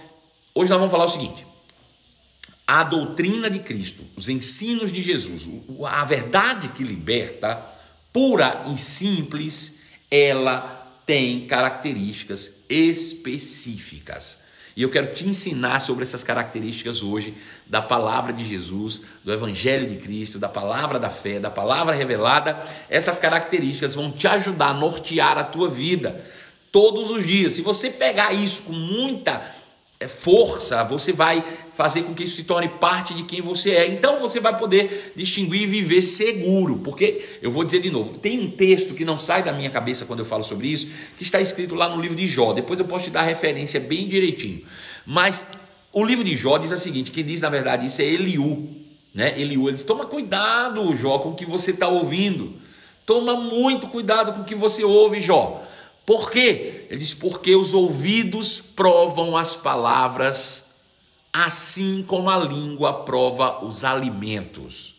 hoje 0.54 0.70
nós 0.70 0.78
vamos 0.78 0.92
falar 0.92 1.04
o 1.04 1.08
seguinte: 1.08 1.44
a 2.66 2.84
doutrina 2.84 3.50
de 3.50 3.58
Cristo, 3.58 4.02
os 4.16 4.30
ensinos 4.30 4.90
de 4.90 5.02
Jesus, 5.02 5.46
a 5.84 6.06
verdade 6.06 6.68
que 6.68 6.82
liberta, 6.82 7.62
pura 8.12 8.62
e 8.74 8.78
simples, 8.78 9.78
ela 10.10 10.77
tem 11.08 11.46
características 11.46 12.60
específicas. 12.68 14.40
E 14.76 14.82
eu 14.82 14.90
quero 14.90 15.06
te 15.14 15.26
ensinar 15.26 15.80
sobre 15.80 16.02
essas 16.02 16.22
características 16.22 17.02
hoje 17.02 17.34
da 17.66 17.80
palavra 17.80 18.30
de 18.30 18.44
Jesus, 18.44 19.04
do 19.24 19.32
Evangelho 19.32 19.88
de 19.88 19.96
Cristo, 19.96 20.38
da 20.38 20.50
palavra 20.50 20.98
da 20.98 21.08
fé, 21.08 21.40
da 21.40 21.50
palavra 21.50 21.94
revelada. 21.94 22.62
Essas 22.90 23.18
características 23.18 23.94
vão 23.94 24.12
te 24.12 24.28
ajudar 24.28 24.68
a 24.68 24.74
nortear 24.74 25.38
a 25.38 25.44
tua 25.44 25.70
vida 25.70 26.22
todos 26.70 27.08
os 27.08 27.26
dias. 27.26 27.54
Se 27.54 27.62
você 27.62 27.88
pegar 27.88 28.34
isso 28.34 28.64
com 28.64 28.74
muita 28.74 29.42
força, 30.06 30.84
você 30.84 31.12
vai 31.12 31.42
fazer 31.74 32.02
com 32.02 32.14
que 32.14 32.24
isso 32.24 32.36
se 32.36 32.44
torne 32.44 32.68
parte 32.68 33.14
de 33.14 33.24
quem 33.24 33.40
você 33.40 33.70
é. 33.70 33.88
Então 33.88 34.20
você 34.20 34.38
vai 34.38 34.56
poder 34.56 35.12
distinguir 35.16 35.62
e 35.62 35.66
viver 35.66 36.02
seguro. 36.02 36.78
Porque 36.78 37.24
eu 37.42 37.50
vou 37.50 37.64
dizer 37.64 37.80
de 37.80 37.90
novo, 37.90 38.16
tem 38.18 38.38
um 38.38 38.50
texto 38.50 38.94
que 38.94 39.04
não 39.04 39.18
sai 39.18 39.42
da 39.42 39.52
minha 39.52 39.70
cabeça 39.70 40.04
quando 40.04 40.20
eu 40.20 40.24
falo 40.24 40.44
sobre 40.44 40.68
isso, 40.68 40.88
que 41.16 41.24
está 41.24 41.40
escrito 41.40 41.74
lá 41.74 41.88
no 41.88 42.00
livro 42.00 42.16
de 42.16 42.28
Jó. 42.28 42.52
Depois 42.52 42.78
eu 42.78 42.86
posso 42.86 43.06
te 43.06 43.10
dar 43.10 43.20
a 43.20 43.24
referência 43.24 43.80
bem 43.80 44.06
direitinho. 44.06 44.62
Mas 45.04 45.48
o 45.92 46.04
livro 46.04 46.22
de 46.22 46.36
Jó 46.36 46.58
diz 46.58 46.70
o 46.70 46.76
seguinte: 46.76 47.10
quem 47.10 47.24
diz 47.24 47.40
na 47.40 47.48
verdade 47.48 47.86
isso 47.86 48.00
é 48.00 48.04
Eliú. 48.04 48.68
Né? 49.12 49.40
Eliú, 49.40 49.68
ele 49.68 49.76
diz: 49.76 49.84
toma 49.84 50.06
cuidado, 50.06 50.94
Jó, 50.94 51.18
com 51.18 51.30
o 51.30 51.34
que 51.34 51.44
você 51.44 51.72
está 51.72 51.88
ouvindo. 51.88 52.54
Toma 53.04 53.34
muito 53.34 53.88
cuidado 53.88 54.32
com 54.32 54.42
o 54.42 54.44
que 54.44 54.54
você 54.54 54.84
ouve, 54.84 55.20
Jó. 55.20 55.64
Por 56.06 56.30
quê? 56.30 56.77
Ele 56.88 57.00
diz: 57.00 57.14
porque 57.14 57.54
os 57.54 57.74
ouvidos 57.74 58.60
provam 58.60 59.36
as 59.36 59.54
palavras, 59.54 60.74
assim 61.32 62.02
como 62.06 62.30
a 62.30 62.38
língua 62.38 63.04
prova 63.04 63.64
os 63.64 63.84
alimentos. 63.84 64.94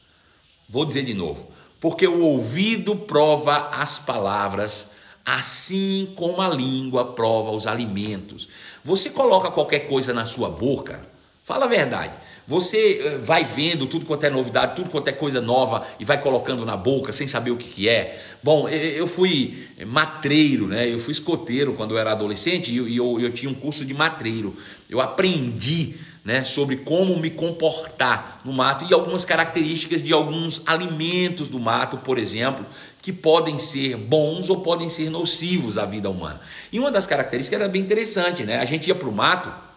Vou 0.68 0.86
dizer 0.86 1.04
de 1.04 1.14
novo: 1.14 1.48
porque 1.82 2.08
o 2.08 2.24
ouvido 2.24 2.96
prova 2.96 3.70
as 3.72 3.98
palavras, 3.98 4.92
assim 5.26 6.14
como 6.16 6.42
a 6.42 6.48
língua 6.48 7.14
prova 7.14 7.52
os 7.52 7.66
alimentos. 7.66 8.48
Você 8.84 9.10
coloca 9.10 9.52
qualquer 9.52 9.88
coisa 9.88 10.14
na 10.14 10.26
sua 10.26 10.50
boca, 10.50 11.08
fala 11.44 11.66
a 11.66 11.70
verdade. 11.70 12.14
Você 12.50 13.00
eh, 13.00 13.18
vai 13.20 13.46
vendo 13.46 13.86
tudo 13.86 14.08
quanto 14.08 14.24
é 14.24 14.30
novidade, 14.32 14.76
tudo 14.76 14.90
quanto 14.90 15.08
é 15.08 15.12
coisa 15.12 15.40
nova 15.40 15.86
e 16.00 16.04
vai 16.04 16.20
colocando 16.20 16.66
na 16.66 16.76
boca 16.76 17.14
sem 17.14 17.28
saber 17.28 17.52
o 17.52 17.56
que, 17.56 17.70
que 17.70 17.88
é. 17.88 18.20
Bom, 18.42 18.68
eu 18.68 19.06
fui 19.06 19.68
matreiro, 19.86 20.66
né? 20.66 20.92
Eu 20.92 20.98
fui 20.98 21.12
escoteiro 21.12 21.74
quando 21.74 21.92
eu 21.92 22.00
era 22.00 22.12
adolescente 22.12 22.72
e 22.72 22.78
eu, 22.78 22.90
eu, 22.90 23.20
eu 23.20 23.32
tinha 23.32 23.52
um 23.52 23.54
curso 23.54 23.86
de 23.86 23.94
matreiro. 23.94 24.56
Eu 24.90 25.00
aprendi 25.00 25.94
né, 26.26 26.44
sobre 26.44 26.78
como 26.78 27.20
me 27.20 27.30
comportar 27.30 28.42
no 28.44 28.52
mato 28.52 28.84
e 28.90 28.96
algumas 28.96 29.24
características 29.24 30.02
de 30.02 30.12
alguns 30.12 30.64
alimentos 30.66 31.50
do 31.50 31.60
mato, 31.60 31.98
por 31.98 32.18
exemplo, 32.18 32.66
que 33.00 33.14
podem 33.14 33.60
ser 33.60 33.96
bons 33.96 34.50
ou 34.50 34.62
podem 34.62 34.90
ser 34.90 35.12
nocivos 35.12 35.78
à 35.78 35.86
vida 35.86 36.10
humana. 36.10 36.42
E 36.72 36.80
uma 36.80 36.90
das 36.90 37.06
características 37.06 37.62
era 37.62 37.70
bem 37.70 37.84
interessante, 37.84 38.44
né? 38.44 38.58
A 38.58 38.66
gente 38.66 38.88
ia 38.88 38.96
para 38.96 39.08
o 39.08 39.12
mato 39.12 39.69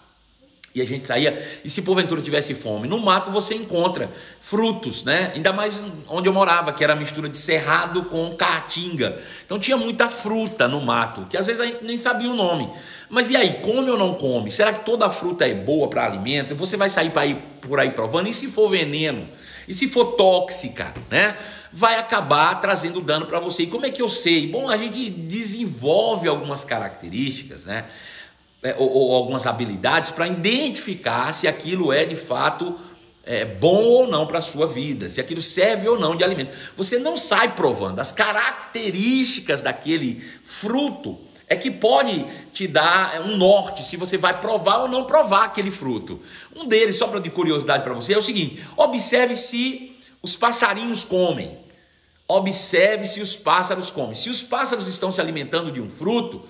e 0.75 0.81
a 0.81 0.87
gente 0.87 1.07
saía, 1.07 1.61
e 1.63 1.69
se 1.69 1.83
porventura 1.83 2.23
tivesse 2.23 2.55
fome, 2.55 2.89
no 2.89 2.99
mato 2.99 3.31
você 3.31 3.55
encontra 3.55 4.11
frutos, 4.41 5.05
né? 5.05 5.31
Ainda 5.35 5.53
mais 5.53 5.83
onde 6.09 6.29
eu 6.29 6.33
morava, 6.33 6.73
que 6.73 6.83
era 6.83 6.95
a 6.95 6.97
mistura 6.97 7.29
de 7.29 7.37
cerrado 7.37 8.05
com 8.05 8.35
caatinga. 8.37 9.21
Então 9.45 9.59
tinha 9.59 9.77
muita 9.77 10.09
fruta 10.09 10.67
no 10.67 10.81
mato, 10.81 11.27
que 11.29 11.37
às 11.37 11.47
vezes 11.47 11.61
a 11.61 11.67
gente 11.67 11.85
nem 11.85 11.99
sabia 11.99 12.31
o 12.31 12.35
nome. 12.35 12.71
Mas 13.11 13.29
e 13.29 13.37
aí, 13.37 13.61
come 13.63 13.91
ou 13.91 13.99
não 13.99 14.15
come? 14.15 14.51
Será 14.51 14.73
que 14.73 14.87
toda 14.87 15.11
fruta 15.11 15.47
é 15.47 15.55
boa 15.55 15.89
para 15.89 16.07
alimento? 16.07 16.55
Você 16.55 16.79
vai 16.79 16.89
sair 16.89 17.11
para 17.11 17.27
ir 17.27 17.37
por 17.61 17.79
aí 17.79 17.91
provando? 17.91 18.29
E 18.29 18.33
se 18.33 18.49
for 18.49 18.71
veneno? 18.71 19.29
E 19.69 19.75
se 19.75 19.87
for 19.87 20.13
tóxica, 20.13 20.95
né? 21.11 21.37
Vai 21.71 21.99
acabar 21.99 22.55
trazendo 22.61 23.01
dano 23.03 23.27
para 23.27 23.39
você. 23.39 23.65
E 23.65 23.67
como 23.67 23.85
é 23.85 23.91
que 23.91 24.01
eu 24.01 24.09
sei? 24.09 24.47
Bom, 24.47 24.71
a 24.71 24.79
gente 24.79 25.11
desenvolve 25.11 26.27
algumas 26.29 26.65
características, 26.65 27.67
né? 27.67 27.85
É, 28.63 28.75
ou, 28.79 28.91
ou, 28.91 29.15
algumas 29.15 29.47
habilidades 29.47 30.11
para 30.11 30.29
identificar 30.29 31.33
se 31.33 31.49
aquilo 31.49 31.93
é 31.93 32.05
de 32.05 32.17
fato 32.17 32.79
é, 33.25 33.45
bom 33.45 33.83
ou 33.83 34.07
não 34.07 34.27
para 34.27 34.39
a 34.39 34.43
sua 34.43 34.67
vida, 34.67 35.09
se 35.11 35.21
aquilo 35.21 35.43
serve 35.43 35.89
ou 35.89 35.99
não 35.99 36.17
de 36.17 36.25
alimento. 36.25 36.53
Você 36.77 36.99
não 36.99 37.17
sai 37.17 37.55
provando 37.55 37.99
as 37.99 38.13
características 38.13 39.63
daquele 39.63 40.23
fruto 40.45 41.19
é 41.53 41.57
que 41.57 41.71
pode 41.71 42.25
te 42.53 42.67
dar 42.67 43.15
é, 43.15 43.21
um 43.21 43.37
norte 43.37 43.85
se 43.85 43.99
você 43.99 44.17
vai 44.17 44.41
provar 44.41 44.79
ou 44.79 44.89
não 44.89 45.05
provar 45.05 45.45
aquele 45.45 45.71
fruto. 45.71 46.21
Um 46.57 46.67
deles, 46.67 46.97
só 46.97 47.07
para 47.07 47.21
de 47.21 47.29
curiosidade 47.29 47.85
para 47.85 47.93
você, 47.93 48.15
é 48.15 48.19
o 48.19 48.23
seguinte: 48.23 48.65
observe 48.75 49.37
se 49.37 49.95
os 50.23 50.35
passarinhos 50.35 51.05
comem. 51.05 51.59
Observe 52.27 53.07
se 53.07 53.21
os 53.21 53.37
pássaros 53.37 53.91
comem. 53.91 54.15
Se 54.15 54.31
os 54.31 54.43
pássaros 54.43 54.89
estão 54.89 55.13
se 55.13 55.21
alimentando 55.21 55.71
de 55.71 55.83
um 55.83 55.89
fruto, 55.89 56.43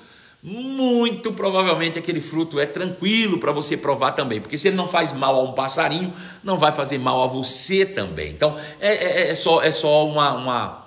muito 0.43 1.33
provavelmente 1.33 1.99
aquele 1.99 2.21
fruto 2.21 2.59
é 2.59 2.67
tranquilo 2.67 3.39
para 3.39 3.53
você 3.53 3.77
provar 3.77 4.13
também, 4.13 4.41
porque 4.41 4.59
se 4.59 4.69
ele 4.69 4.77
não 4.77 4.89
faz 4.89 5.13
mal 5.13 5.39
a 5.39 5.43
um 5.43 5.53
passarinho, 5.53 6.13
não 6.43 6.59
vai 6.59 6.73
fazer 6.73 6.99
mal 6.99 7.23
a 7.23 7.27
você 7.29 7.87
também. 7.87 8.31
Então 8.31 8.59
é, 8.81 8.95
é, 8.95 9.31
é 9.31 9.35
só, 9.37 9.63
é 9.63 9.71
só 9.71 10.05
uma, 10.05 10.33
uma, 10.33 10.87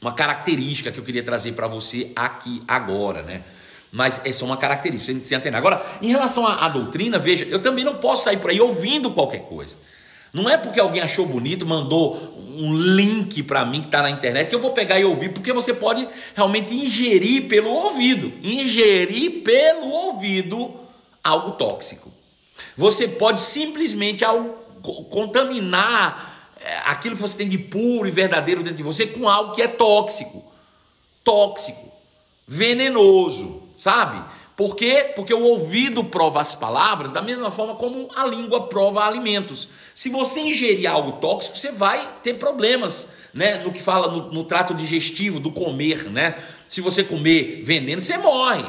uma 0.00 0.12
característica 0.12 0.92
que 0.92 0.98
eu 0.98 1.04
queria 1.04 1.24
trazer 1.24 1.52
para 1.52 1.66
você 1.66 2.12
aqui 2.14 2.62
agora, 2.68 3.22
né? 3.22 3.42
Mas 3.90 4.22
é 4.24 4.32
só 4.32 4.46
uma 4.46 4.56
característica, 4.56 5.22
você 5.22 5.34
entender. 5.34 5.54
Agora, 5.54 5.84
em 6.00 6.08
relação 6.08 6.46
à, 6.46 6.64
à 6.64 6.68
doutrina, 6.68 7.18
veja, 7.18 7.44
eu 7.44 7.60
também 7.60 7.84
não 7.84 7.96
posso 7.96 8.24
sair 8.24 8.38
por 8.38 8.50
aí 8.50 8.58
ouvindo 8.58 9.10
qualquer 9.10 9.42
coisa. 9.42 9.76
Não 10.32 10.48
é 10.48 10.56
porque 10.56 10.80
alguém 10.80 11.02
achou 11.02 11.26
bonito, 11.26 11.66
mandou 11.66 12.32
um 12.56 12.74
link 12.74 13.42
para 13.42 13.64
mim 13.64 13.80
que 13.80 13.86
está 13.86 14.02
na 14.02 14.10
internet 14.10 14.48
que 14.48 14.54
eu 14.54 14.60
vou 14.60 14.72
pegar 14.72 14.98
e 14.98 15.04
ouvir, 15.04 15.30
porque 15.30 15.52
você 15.52 15.74
pode 15.74 16.06
realmente 16.34 16.74
ingerir 16.74 17.48
pelo 17.48 17.70
ouvido, 17.70 18.32
ingerir 18.42 19.42
pelo 19.42 19.88
ouvido 19.88 20.74
algo 21.22 21.52
tóxico. 21.52 22.12
Você 22.76 23.08
pode 23.08 23.40
simplesmente 23.40 24.24
contaminar 25.10 26.50
é, 26.60 26.78
aquilo 26.84 27.16
que 27.16 27.22
você 27.22 27.36
tem 27.36 27.48
de 27.48 27.58
puro 27.58 28.08
e 28.08 28.10
verdadeiro 28.10 28.62
dentro 28.62 28.76
de 28.76 28.82
você 28.82 29.06
com 29.06 29.28
algo 29.28 29.52
que 29.52 29.62
é 29.62 29.68
tóxico, 29.68 30.42
tóxico, 31.24 31.90
venenoso, 32.46 33.62
sabe? 33.76 34.22
Por 34.56 34.76
quê? 34.76 35.12
Porque 35.16 35.32
o 35.32 35.42
ouvido 35.42 36.04
prova 36.04 36.40
as 36.40 36.54
palavras 36.54 37.10
da 37.10 37.22
mesma 37.22 37.50
forma 37.50 37.74
como 37.74 38.08
a 38.14 38.26
língua 38.26 38.66
prova 38.68 39.04
alimentos. 39.04 39.68
Se 39.94 40.10
você 40.10 40.40
ingerir 40.40 40.90
algo 40.90 41.12
tóxico, 41.12 41.58
você 41.58 41.72
vai 41.72 42.06
ter 42.22 42.34
problemas, 42.34 43.08
né? 43.32 43.58
No 43.58 43.72
que 43.72 43.82
fala 43.82 44.08
no, 44.08 44.32
no 44.32 44.44
trato 44.44 44.74
digestivo, 44.74 45.40
do 45.40 45.50
comer, 45.50 46.10
né? 46.10 46.36
Se 46.68 46.80
você 46.80 47.02
comer 47.02 47.62
veneno, 47.64 48.02
você 48.02 48.18
morre. 48.18 48.64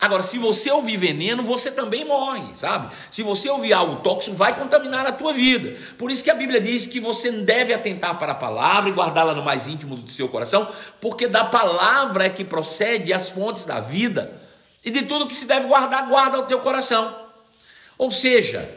Agora, 0.00 0.22
se 0.22 0.38
você 0.38 0.70
ouvir 0.70 0.98
veneno, 0.98 1.42
você 1.42 1.70
também 1.70 2.04
morre, 2.04 2.54
sabe? 2.54 2.94
Se 3.10 3.22
você 3.22 3.48
ouvir 3.48 3.72
algo 3.72 3.96
tóxico, 4.02 4.36
vai 4.36 4.54
contaminar 4.54 5.06
a 5.06 5.12
tua 5.12 5.32
vida. 5.32 5.78
Por 5.96 6.10
isso 6.10 6.22
que 6.22 6.30
a 6.30 6.34
Bíblia 6.34 6.60
diz 6.60 6.86
que 6.86 7.00
você 7.00 7.30
deve 7.30 7.72
atentar 7.72 8.18
para 8.18 8.32
a 8.32 8.34
palavra 8.34 8.90
e 8.90 8.92
guardá-la 8.92 9.34
no 9.34 9.42
mais 9.42 9.66
íntimo 9.66 9.96
do 9.96 10.10
seu 10.10 10.28
coração, 10.28 10.68
porque 11.00 11.26
da 11.26 11.44
palavra 11.44 12.26
é 12.26 12.28
que 12.28 12.44
procede 12.44 13.14
as 13.14 13.30
fontes 13.30 13.64
da 13.64 13.80
vida. 13.80 14.43
E 14.84 14.90
de 14.90 15.02
tudo 15.02 15.26
que 15.26 15.34
se 15.34 15.46
deve 15.46 15.66
guardar, 15.66 16.08
guarda 16.08 16.38
o 16.38 16.46
teu 16.46 16.60
coração. 16.60 17.14
Ou 17.96 18.10
seja, 18.10 18.68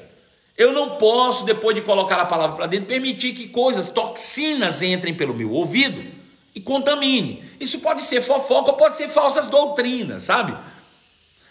eu 0.57 0.71
não 0.71 0.97
posso, 0.97 1.45
depois 1.45 1.75
de 1.75 1.81
colocar 1.81 2.15
a 2.19 2.25
palavra 2.25 2.55
para 2.55 2.67
dentro, 2.67 2.87
permitir 2.87 3.33
que 3.33 3.49
coisas, 3.49 3.89
toxinas 3.89 4.81
entrem 4.81 5.13
pelo 5.13 5.33
meu 5.33 5.51
ouvido 5.51 6.03
e 6.55 6.61
contamine. 6.61 7.43
Isso 7.59 7.79
pode 7.79 8.01
ser 8.01 8.21
fofoca 8.21 8.73
pode 8.73 8.97
ser 8.97 9.09
falsas 9.09 9.47
doutrinas, 9.47 10.23
sabe? 10.23 10.57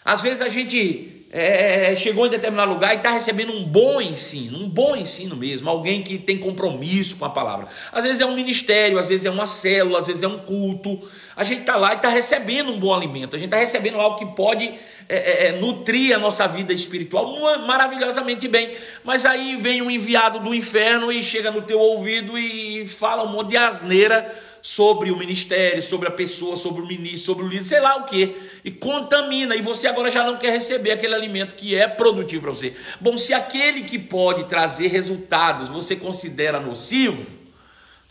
Às 0.03 0.21
vezes 0.21 0.41
a 0.41 0.49
gente 0.49 1.16
é, 1.29 1.93
chegou 1.95 2.25
em 2.25 2.29
determinado 2.29 2.71
lugar 2.71 2.93
e 2.93 2.97
está 2.97 3.11
recebendo 3.11 3.51
um 3.51 3.63
bom 3.63 4.01
ensino, 4.01 4.59
um 4.59 4.69
bom 4.69 4.95
ensino 4.95 5.35
mesmo, 5.35 5.69
alguém 5.69 6.01
que 6.01 6.17
tem 6.17 6.37
compromisso 6.37 7.17
com 7.17 7.25
a 7.25 7.29
palavra. 7.29 7.67
Às 7.91 8.05
vezes 8.05 8.21
é 8.21 8.25
um 8.25 8.33
ministério, 8.33 8.97
às 8.97 9.09
vezes 9.09 9.25
é 9.25 9.29
uma 9.29 9.45
célula, 9.45 9.99
às 9.99 10.07
vezes 10.07 10.23
é 10.23 10.27
um 10.27 10.39
culto. 10.39 10.99
A 11.35 11.43
gente 11.43 11.61
está 11.61 11.75
lá 11.75 11.93
e 11.93 11.97
está 11.97 12.09
recebendo 12.09 12.71
um 12.71 12.79
bom 12.79 12.93
alimento, 12.93 13.35
a 13.35 13.39
gente 13.39 13.49
está 13.49 13.57
recebendo 13.57 13.99
algo 13.99 14.17
que 14.17 14.25
pode 14.35 14.73
é, 15.09 15.15
é, 15.15 15.47
é, 15.47 15.51
nutrir 15.53 16.15
a 16.15 16.19
nossa 16.19 16.47
vida 16.47 16.73
espiritual 16.73 17.37
maravilhosamente 17.65 18.47
bem. 18.47 18.71
Mas 19.03 19.25
aí 19.25 19.57
vem 19.57 19.81
um 19.81 19.91
enviado 19.91 20.39
do 20.39 20.55
inferno 20.55 21.11
e 21.11 21.21
chega 21.21 21.51
no 21.51 21.61
teu 21.61 21.79
ouvido 21.79 22.37
e 22.37 22.85
fala 22.87 23.23
um 23.23 23.31
monte 23.31 23.49
de 23.49 23.57
asneira 23.57 24.33
sobre 24.61 25.11
o 25.11 25.17
ministério, 25.17 25.81
sobre 25.81 26.07
a 26.07 26.11
pessoa, 26.11 26.55
sobre 26.55 26.81
o 26.81 26.85
ministro, 26.85 27.19
sobre 27.19 27.45
o 27.45 27.47
líder, 27.47 27.65
sei 27.65 27.79
lá 27.79 27.97
o 27.97 28.03
que, 28.03 28.35
e 28.63 28.71
contamina, 28.71 29.55
e 29.55 29.61
você 29.61 29.87
agora 29.87 30.11
já 30.11 30.23
não 30.23 30.37
quer 30.37 30.51
receber 30.51 30.91
aquele 30.91 31.15
alimento 31.15 31.55
que 31.55 31.75
é 31.75 31.87
produtivo 31.87 32.43
para 32.43 32.51
você. 32.51 32.75
Bom, 32.99 33.17
se 33.17 33.33
aquele 33.33 33.83
que 33.83 33.97
pode 33.97 34.45
trazer 34.45 34.87
resultados 34.87 35.69
você 35.69 35.95
considera 35.95 36.59
nocivo, 36.59 37.25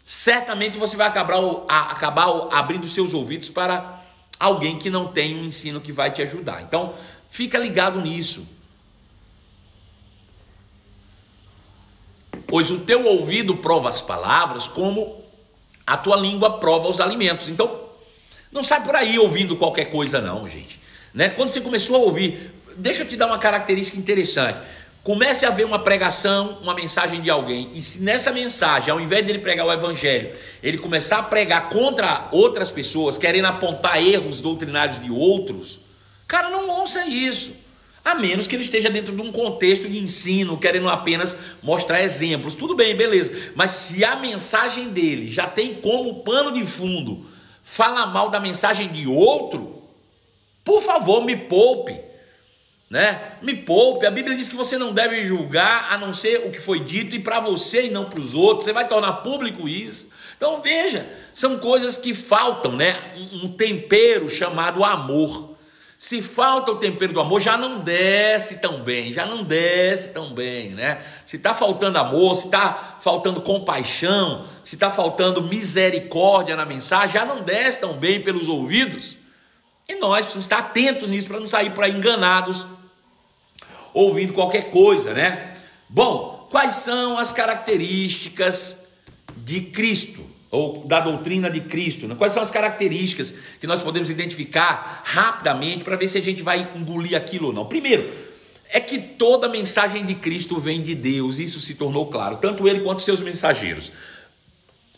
certamente 0.04 0.78
você 0.78 0.96
vai 0.96 1.08
acabar, 1.08 1.40
acabar 1.68 2.48
abrindo 2.52 2.88
seus 2.88 3.12
ouvidos 3.12 3.48
para 3.48 4.02
alguém 4.38 4.78
que 4.78 4.90
não 4.90 5.08
tem 5.08 5.36
um 5.36 5.44
ensino 5.44 5.80
que 5.80 5.92
vai 5.92 6.10
te 6.10 6.22
ajudar. 6.22 6.62
Então, 6.62 6.94
fica 7.28 7.58
ligado 7.58 8.00
nisso. 8.00 8.46
Pois 12.46 12.70
o 12.70 12.78
teu 12.80 13.04
ouvido 13.04 13.56
prova 13.56 13.88
as 13.88 14.00
palavras 14.00 14.68
como 14.68 15.25
a 15.86 15.96
tua 15.96 16.16
língua 16.16 16.58
prova 16.58 16.88
os 16.88 17.00
alimentos. 17.00 17.48
Então, 17.48 17.80
não 18.50 18.62
sai 18.62 18.82
por 18.82 18.96
aí 18.96 19.18
ouvindo 19.18 19.56
qualquer 19.56 19.86
coisa, 19.86 20.20
não, 20.20 20.48
gente. 20.48 20.80
Né? 21.14 21.28
Quando 21.28 21.50
você 21.50 21.60
começou 21.60 21.96
a 21.96 22.00
ouvir 22.00 22.52
deixa 22.76 23.02
eu 23.02 23.08
te 23.08 23.16
dar 23.16 23.26
uma 23.26 23.38
característica 23.38 23.98
interessante. 23.98 24.58
Comece 25.02 25.46
a 25.46 25.50
ver 25.50 25.64
uma 25.64 25.78
pregação, 25.78 26.58
uma 26.60 26.74
mensagem 26.74 27.20
de 27.20 27.30
alguém, 27.30 27.70
e 27.74 27.80
se 27.80 28.02
nessa 28.02 28.32
mensagem, 28.32 28.90
ao 28.90 29.00
invés 29.00 29.24
dele 29.24 29.38
pregar 29.38 29.64
o 29.64 29.72
evangelho, 29.72 30.34
ele 30.62 30.78
começar 30.78 31.18
a 31.18 31.22
pregar 31.22 31.68
contra 31.68 32.26
outras 32.32 32.72
pessoas, 32.72 33.16
querendo 33.16 33.46
apontar 33.46 34.02
erros 34.02 34.40
doutrinários 34.40 35.00
de 35.00 35.10
outros, 35.10 35.78
cara, 36.26 36.50
não 36.50 36.68
ouça 36.68 37.06
isso. 37.06 37.54
A 38.06 38.14
menos 38.14 38.46
que 38.46 38.54
ele 38.54 38.62
esteja 38.62 38.88
dentro 38.88 39.14
de 39.14 39.20
um 39.20 39.32
contexto 39.32 39.88
de 39.88 39.98
ensino, 39.98 40.58
querendo 40.58 40.88
apenas 40.88 41.36
mostrar 41.62 42.02
exemplos. 42.02 42.54
Tudo 42.54 42.75
bem, 42.75 42.94
beleza. 42.94 43.52
Mas 43.54 43.72
se 43.72 44.04
a 44.04 44.14
mensagem 44.14 44.90
dele 44.90 45.30
já 45.30 45.46
tem 45.46 45.75
como 45.75 46.22
pano 46.22 46.52
de 46.52 46.64
fundo 46.64 47.26
falar 47.62 48.06
mal 48.06 48.30
da 48.30 48.38
mensagem 48.38 48.88
de 48.88 49.08
outro, 49.08 49.82
por 50.64 50.80
favor, 50.80 51.25
me 51.25 51.36
poupe 51.36 52.06
né? 52.88 53.32
Me 53.42 53.54
poupe. 53.54 54.06
A 54.06 54.10
Bíblia 54.10 54.36
diz 54.36 54.48
que 54.48 54.56
você 54.56 54.78
não 54.78 54.92
deve 54.92 55.25
julgar 55.25 55.92
a 55.92 55.98
não 55.98 56.12
ser 56.12 56.46
o 56.46 56.50
que 56.50 56.60
foi 56.60 56.80
dito 56.80 57.14
e 57.14 57.18
para 57.18 57.40
você 57.40 57.86
e 57.86 57.90
não 57.90 58.04
para 58.06 58.20
os 58.20 58.34
outros. 58.34 58.64
Você 58.64 58.72
vai 58.72 58.86
tornar 58.86 59.14
público 59.14 59.68
isso. 59.68 60.10
Então 60.36 60.60
veja, 60.62 61.06
são 61.32 61.58
coisas 61.58 61.96
que 61.96 62.14
faltam, 62.14 62.72
né? 62.72 62.96
Um 63.32 63.48
tempero 63.48 64.28
chamado 64.30 64.84
amor. 64.84 65.55
Se 65.98 66.20
falta 66.20 66.72
o 66.72 66.76
tempero 66.76 67.12
do 67.12 67.20
amor, 67.20 67.40
já 67.40 67.56
não 67.56 67.80
desce 67.80 68.58
tão 68.60 68.82
bem, 68.82 69.14
já 69.14 69.24
não 69.24 69.42
desce 69.42 70.10
tão 70.10 70.34
bem, 70.34 70.70
né? 70.70 71.02
Se 71.24 71.36
está 71.36 71.54
faltando 71.54 71.96
amor, 71.96 72.36
se 72.36 72.46
está 72.46 72.98
faltando 73.00 73.40
compaixão, 73.40 74.46
se 74.62 74.74
está 74.74 74.90
faltando 74.90 75.42
misericórdia 75.42 76.54
na 76.54 76.66
mensagem, 76.66 77.14
já 77.14 77.24
não 77.24 77.42
desce 77.42 77.80
tão 77.80 77.94
bem 77.94 78.20
pelos 78.20 78.46
ouvidos. 78.46 79.16
E 79.88 79.94
nós 79.94 80.18
precisamos 80.18 80.44
estar 80.44 80.58
atentos 80.58 81.08
nisso 81.08 81.28
para 81.28 81.40
não 81.40 81.48
sair 81.48 81.70
para 81.70 81.88
enganados 81.88 82.66
ouvindo 83.94 84.34
qualquer 84.34 84.70
coisa, 84.70 85.14
né? 85.14 85.54
Bom, 85.88 86.46
quais 86.50 86.74
são 86.74 87.16
as 87.16 87.32
características 87.32 88.88
de 89.36 89.62
Cristo? 89.62 90.35
Ou 90.50 90.84
da 90.86 91.00
doutrina 91.00 91.50
de 91.50 91.60
Cristo? 91.60 92.06
Né? 92.06 92.14
Quais 92.14 92.32
são 92.32 92.42
as 92.42 92.50
características 92.50 93.34
que 93.60 93.66
nós 93.66 93.82
podemos 93.82 94.10
identificar 94.10 95.02
rapidamente 95.04 95.82
para 95.82 95.96
ver 95.96 96.08
se 96.08 96.18
a 96.18 96.22
gente 96.22 96.42
vai 96.42 96.68
engolir 96.76 97.16
aquilo 97.16 97.48
ou 97.48 97.52
não? 97.52 97.66
Primeiro, 97.66 98.08
é 98.68 98.80
que 98.80 98.98
toda 98.98 99.48
mensagem 99.48 100.04
de 100.04 100.14
Cristo 100.14 100.58
vem 100.58 100.82
de 100.82 100.94
Deus, 100.94 101.38
isso 101.38 101.60
se 101.60 101.74
tornou 101.74 102.06
claro, 102.06 102.36
tanto 102.36 102.66
ele 102.68 102.80
quanto 102.80 103.02
seus 103.02 103.20
mensageiros. 103.20 103.92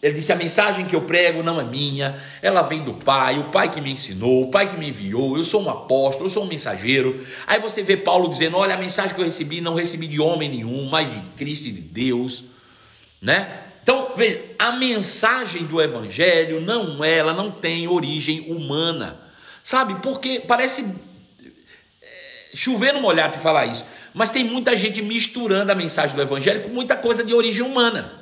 Ele 0.03 0.15
disse: 0.15 0.33
A 0.33 0.37
mensagem 0.37 0.87
que 0.87 0.95
eu 0.95 1.03
prego 1.03 1.43
não 1.43 1.61
é 1.61 1.65
minha, 1.65 2.23
ela 2.41 2.63
vem 2.63 2.83
do 2.83 2.95
Pai, 2.95 3.39
o 3.39 3.51
Pai 3.51 3.71
que 3.71 3.81
me 3.81 3.93
ensinou, 3.93 4.45
o 4.45 4.51
Pai 4.51 4.71
que 4.71 4.77
me 4.77 4.89
enviou, 4.89 5.37
eu 5.37 5.45
sou 5.45 5.63
um 5.63 5.69
apóstolo, 5.69 6.27
eu 6.27 6.31
sou 6.31 6.45
um 6.45 6.49
mensageiro. 6.49 7.25
Aí 7.47 7.61
você 7.61 7.83
vê 7.83 7.97
Paulo 7.97 8.29
dizendo: 8.29 8.57
Olha, 8.57 8.75
a 8.75 8.79
mensagem 8.79 9.15
que 9.15 9.21
eu 9.21 9.25
recebi 9.25 9.61
não 9.61 9.75
recebi 9.75 10.07
de 10.07 10.21
homem 10.21 10.49
nenhum, 10.49 10.89
mas 10.89 11.13
de 11.13 11.21
Cristo 11.37 11.67
e 11.67 11.73
de 11.73 11.81
Deus, 11.81 12.45
né? 13.21 13.68
Então, 13.89 14.13
veja, 14.15 14.43
a 14.59 14.73
mensagem 14.73 15.65
do 15.65 15.81
Evangelho 15.81 16.61
não 16.61 17.03
ela 17.03 17.33
não 17.33 17.51
tem 17.51 17.89
origem 17.89 18.41
humana, 18.53 19.19
sabe? 19.65 19.95
Porque 20.03 20.41
parece 20.41 20.95
é, 22.03 22.51
chover 22.55 22.93
no 22.93 23.01
molhado 23.01 23.39
de 23.39 23.43
falar 23.43 23.65
isso, 23.65 23.87
mas 24.13 24.29
tem 24.29 24.45
muita 24.45 24.77
gente 24.77 25.01
misturando 25.01 25.73
a 25.73 25.75
mensagem 25.75 26.15
do 26.15 26.21
Evangelho 26.21 26.65
com 26.65 26.69
muita 26.69 26.97
coisa 26.99 27.25
de 27.25 27.33
origem 27.33 27.65
humana, 27.65 28.13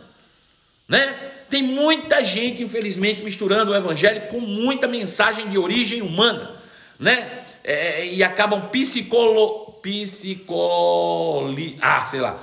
né? 0.86 1.32
Tem 1.50 1.64
muita 1.64 2.22
gente, 2.22 2.62
infelizmente, 2.62 3.22
misturando 3.22 3.72
o 3.72 3.74
evangelho 3.74 4.28
com 4.28 4.38
muita 4.38 4.86
mensagem 4.86 5.48
de 5.48 5.58
origem 5.58 6.00
humana, 6.00 6.52
né? 6.96 7.44
É, 7.64 8.06
e 8.06 8.22
acabam 8.22 8.68
psicolo, 8.68 9.72
psicoli, 9.82 11.76
ah, 11.80 12.04
sei 12.04 12.20
lá, 12.20 12.40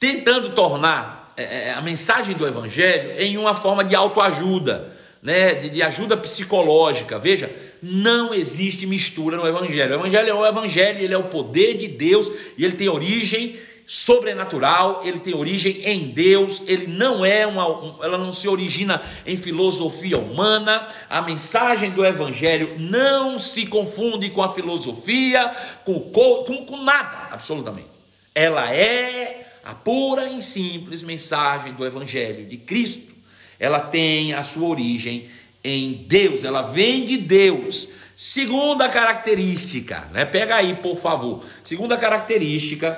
tentando 0.00 0.54
tornar 0.54 1.25
é, 1.36 1.72
a 1.72 1.82
mensagem 1.82 2.34
do 2.34 2.46
evangelho 2.46 3.20
em 3.20 3.36
uma 3.36 3.54
forma 3.54 3.84
de 3.84 3.94
autoajuda, 3.94 4.92
né? 5.22 5.54
De, 5.54 5.70
de 5.70 5.82
ajuda 5.82 6.16
psicológica. 6.16 7.18
Veja, 7.18 7.50
não 7.82 8.32
existe 8.32 8.86
mistura 8.86 9.36
no 9.36 9.46
evangelho. 9.46 9.92
O 9.92 10.00
evangelho 10.00 10.28
é 10.30 10.34
o 10.34 10.46
evangelho, 10.46 11.00
ele 11.00 11.14
é 11.14 11.18
o 11.18 11.24
poder 11.24 11.76
de 11.76 11.88
Deus 11.88 12.30
e 12.56 12.64
ele 12.64 12.74
tem 12.74 12.88
origem 12.88 13.56
sobrenatural, 13.86 15.02
ele 15.04 15.20
tem 15.20 15.32
origem 15.34 15.80
em 15.84 16.08
Deus, 16.08 16.62
ele 16.66 16.88
não 16.88 17.24
é 17.24 17.46
uma, 17.46 17.64
ela 18.02 18.18
não 18.18 18.32
se 18.32 18.48
origina 18.48 19.00
em 19.24 19.36
filosofia 19.36 20.18
humana. 20.18 20.88
A 21.08 21.22
mensagem 21.22 21.90
do 21.90 22.04
evangelho 22.04 22.74
não 22.78 23.38
se 23.38 23.66
confunde 23.66 24.30
com 24.30 24.42
a 24.42 24.52
filosofia, 24.52 25.54
com, 25.84 26.00
com, 26.00 26.66
com 26.66 26.82
nada, 26.82 27.28
absolutamente. 27.30 27.88
Ela 28.34 28.74
é 28.74 29.45
a 29.66 29.74
pura 29.74 30.30
e 30.30 30.40
simples 30.40 31.02
mensagem 31.02 31.72
do 31.72 31.84
evangelho 31.84 32.46
de 32.46 32.56
Cristo. 32.56 33.12
Ela 33.58 33.80
tem 33.80 34.32
a 34.32 34.44
sua 34.44 34.68
origem 34.68 35.28
em 35.64 36.04
Deus, 36.06 36.44
ela 36.44 36.62
vem 36.62 37.04
de 37.04 37.16
Deus. 37.16 37.88
Segunda 38.14 38.88
característica, 38.88 40.08
né? 40.12 40.24
Pega 40.24 40.54
aí, 40.54 40.76
por 40.76 40.96
favor. 40.98 41.44
Segunda 41.64 41.96
característica 41.96 42.96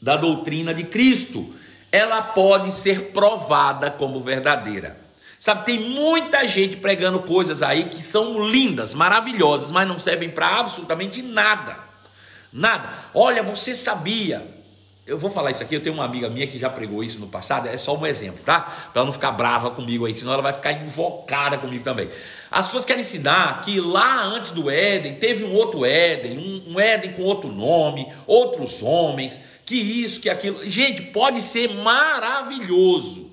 da 0.00 0.16
doutrina 0.16 0.72
de 0.72 0.84
Cristo, 0.84 1.54
ela 1.92 2.22
pode 2.22 2.72
ser 2.72 3.10
provada 3.10 3.90
como 3.90 4.22
verdadeira. 4.22 4.98
Sabe, 5.38 5.66
tem 5.66 5.80
muita 5.80 6.48
gente 6.48 6.78
pregando 6.78 7.20
coisas 7.20 7.62
aí 7.62 7.84
que 7.84 8.02
são 8.02 8.42
lindas, 8.48 8.94
maravilhosas, 8.94 9.70
mas 9.70 9.86
não 9.86 9.98
servem 9.98 10.30
para 10.30 10.60
absolutamente 10.60 11.20
nada. 11.20 11.76
Nada. 12.50 12.90
Olha, 13.12 13.42
você 13.42 13.74
sabia. 13.74 14.57
Eu 15.08 15.16
vou 15.16 15.30
falar 15.30 15.50
isso 15.50 15.62
aqui, 15.62 15.74
eu 15.74 15.80
tenho 15.80 15.94
uma 15.94 16.04
amiga 16.04 16.28
minha 16.28 16.46
que 16.46 16.58
já 16.58 16.68
pregou 16.68 17.02
isso 17.02 17.18
no 17.18 17.28
passado, 17.28 17.66
é 17.66 17.78
só 17.78 17.96
um 17.96 18.06
exemplo, 18.06 18.40
tá? 18.44 18.60
Para 18.60 19.00
ela 19.00 19.06
não 19.06 19.12
ficar 19.12 19.32
brava 19.32 19.70
comigo 19.70 20.04
aí, 20.04 20.14
senão 20.14 20.34
ela 20.34 20.42
vai 20.42 20.52
ficar 20.52 20.72
invocada 20.72 21.56
comigo 21.56 21.82
também. 21.82 22.10
As 22.50 22.66
pessoas 22.66 22.84
querem 22.84 23.00
ensinar 23.00 23.62
que 23.62 23.80
lá 23.80 24.24
antes 24.24 24.50
do 24.50 24.68
Éden 24.68 25.14
teve 25.14 25.44
um 25.44 25.54
outro 25.54 25.86
Éden, 25.86 26.36
um, 26.36 26.74
um 26.74 26.80
Éden 26.80 27.12
com 27.12 27.22
outro 27.22 27.50
nome, 27.50 28.06
outros 28.26 28.82
homens, 28.82 29.40
que 29.64 29.76
isso, 29.76 30.20
que 30.20 30.28
aquilo. 30.28 30.62
Gente, 30.68 31.00
pode 31.00 31.40
ser 31.40 31.72
maravilhoso. 31.72 33.30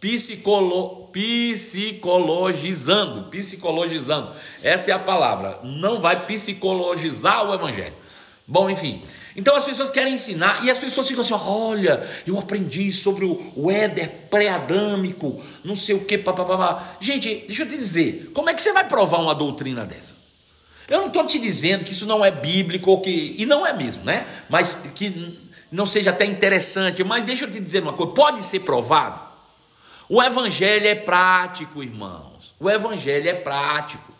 Psicolo, 0.00 1.08
psicologizando, 1.12 3.30
psicologizando. 3.30 4.32
Essa 4.60 4.90
é 4.90 4.94
a 4.94 4.98
palavra. 4.98 5.60
Não 5.62 6.00
vai 6.00 6.26
psicologizar 6.26 7.48
o 7.48 7.54
evangelho. 7.54 7.94
Bom, 8.44 8.68
enfim. 8.68 9.00
Então 9.36 9.56
as 9.56 9.64
pessoas 9.64 9.90
querem 9.90 10.14
ensinar 10.14 10.64
e 10.64 10.70
as 10.70 10.78
pessoas 10.78 11.08
ficam 11.08 11.22
assim: 11.22 11.34
olha, 11.34 12.08
eu 12.26 12.38
aprendi 12.38 12.92
sobre 12.92 13.24
o 13.24 13.70
Éder 13.70 14.08
pré-adâmico, 14.30 15.42
não 15.64 15.74
sei 15.74 15.96
o 15.96 16.04
que, 16.04 16.16
papapá. 16.16 16.96
Gente, 17.00 17.44
deixa 17.46 17.62
eu 17.62 17.68
te 17.68 17.76
dizer, 17.76 18.30
como 18.32 18.48
é 18.48 18.54
que 18.54 18.62
você 18.62 18.72
vai 18.72 18.86
provar 18.86 19.18
uma 19.18 19.34
doutrina 19.34 19.84
dessa? 19.84 20.14
Eu 20.88 21.00
não 21.00 21.08
estou 21.08 21.26
te 21.26 21.38
dizendo 21.38 21.84
que 21.84 21.92
isso 21.92 22.06
não 22.06 22.24
é 22.24 22.30
bíblico, 22.30 22.90
ou 22.90 23.00
que, 23.00 23.34
e 23.38 23.46
não 23.46 23.66
é 23.66 23.72
mesmo, 23.72 24.04
né? 24.04 24.26
Mas 24.48 24.80
que 24.94 25.38
não 25.72 25.86
seja 25.86 26.10
até 26.10 26.24
interessante, 26.24 27.02
mas 27.02 27.24
deixa 27.24 27.46
eu 27.46 27.50
te 27.50 27.58
dizer 27.58 27.82
uma 27.82 27.92
coisa: 27.92 28.12
pode 28.12 28.42
ser 28.42 28.60
provado. 28.60 29.20
O 30.08 30.22
evangelho 30.22 30.86
é 30.86 30.94
prático, 30.94 31.82
irmãos. 31.82 32.54
O 32.60 32.70
evangelho 32.70 33.28
é 33.28 33.34
prático. 33.34 34.13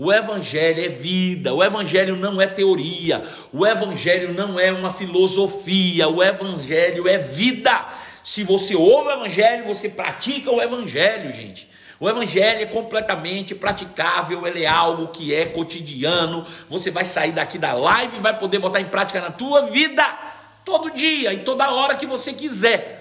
O 0.00 0.12
evangelho 0.12 0.84
é 0.84 0.88
vida, 0.88 1.52
o 1.52 1.60
evangelho 1.60 2.14
não 2.14 2.40
é 2.40 2.46
teoria, 2.46 3.20
o 3.52 3.66
evangelho 3.66 4.32
não 4.32 4.58
é 4.58 4.70
uma 4.70 4.92
filosofia, 4.92 6.08
o 6.08 6.22
evangelho 6.22 7.08
é 7.08 7.18
vida. 7.18 7.84
Se 8.22 8.44
você 8.44 8.76
ouve 8.76 9.08
o 9.08 9.12
evangelho, 9.12 9.64
você 9.64 9.88
pratica 9.88 10.52
o 10.52 10.62
evangelho, 10.62 11.32
gente. 11.32 11.68
O 11.98 12.08
evangelho 12.08 12.62
é 12.62 12.66
completamente 12.66 13.56
praticável, 13.56 14.46
ele 14.46 14.62
é 14.62 14.68
algo 14.68 15.08
que 15.08 15.34
é 15.34 15.46
cotidiano. 15.46 16.46
Você 16.68 16.92
vai 16.92 17.04
sair 17.04 17.32
daqui 17.32 17.58
da 17.58 17.72
live 17.72 18.18
e 18.18 18.20
vai 18.20 18.38
poder 18.38 18.60
botar 18.60 18.80
em 18.80 18.84
prática 18.84 19.20
na 19.20 19.32
tua 19.32 19.62
vida 19.62 20.04
todo 20.64 20.92
dia 20.92 21.32
e 21.32 21.38
toda 21.38 21.72
hora 21.72 21.96
que 21.96 22.06
você 22.06 22.32
quiser. 22.32 22.97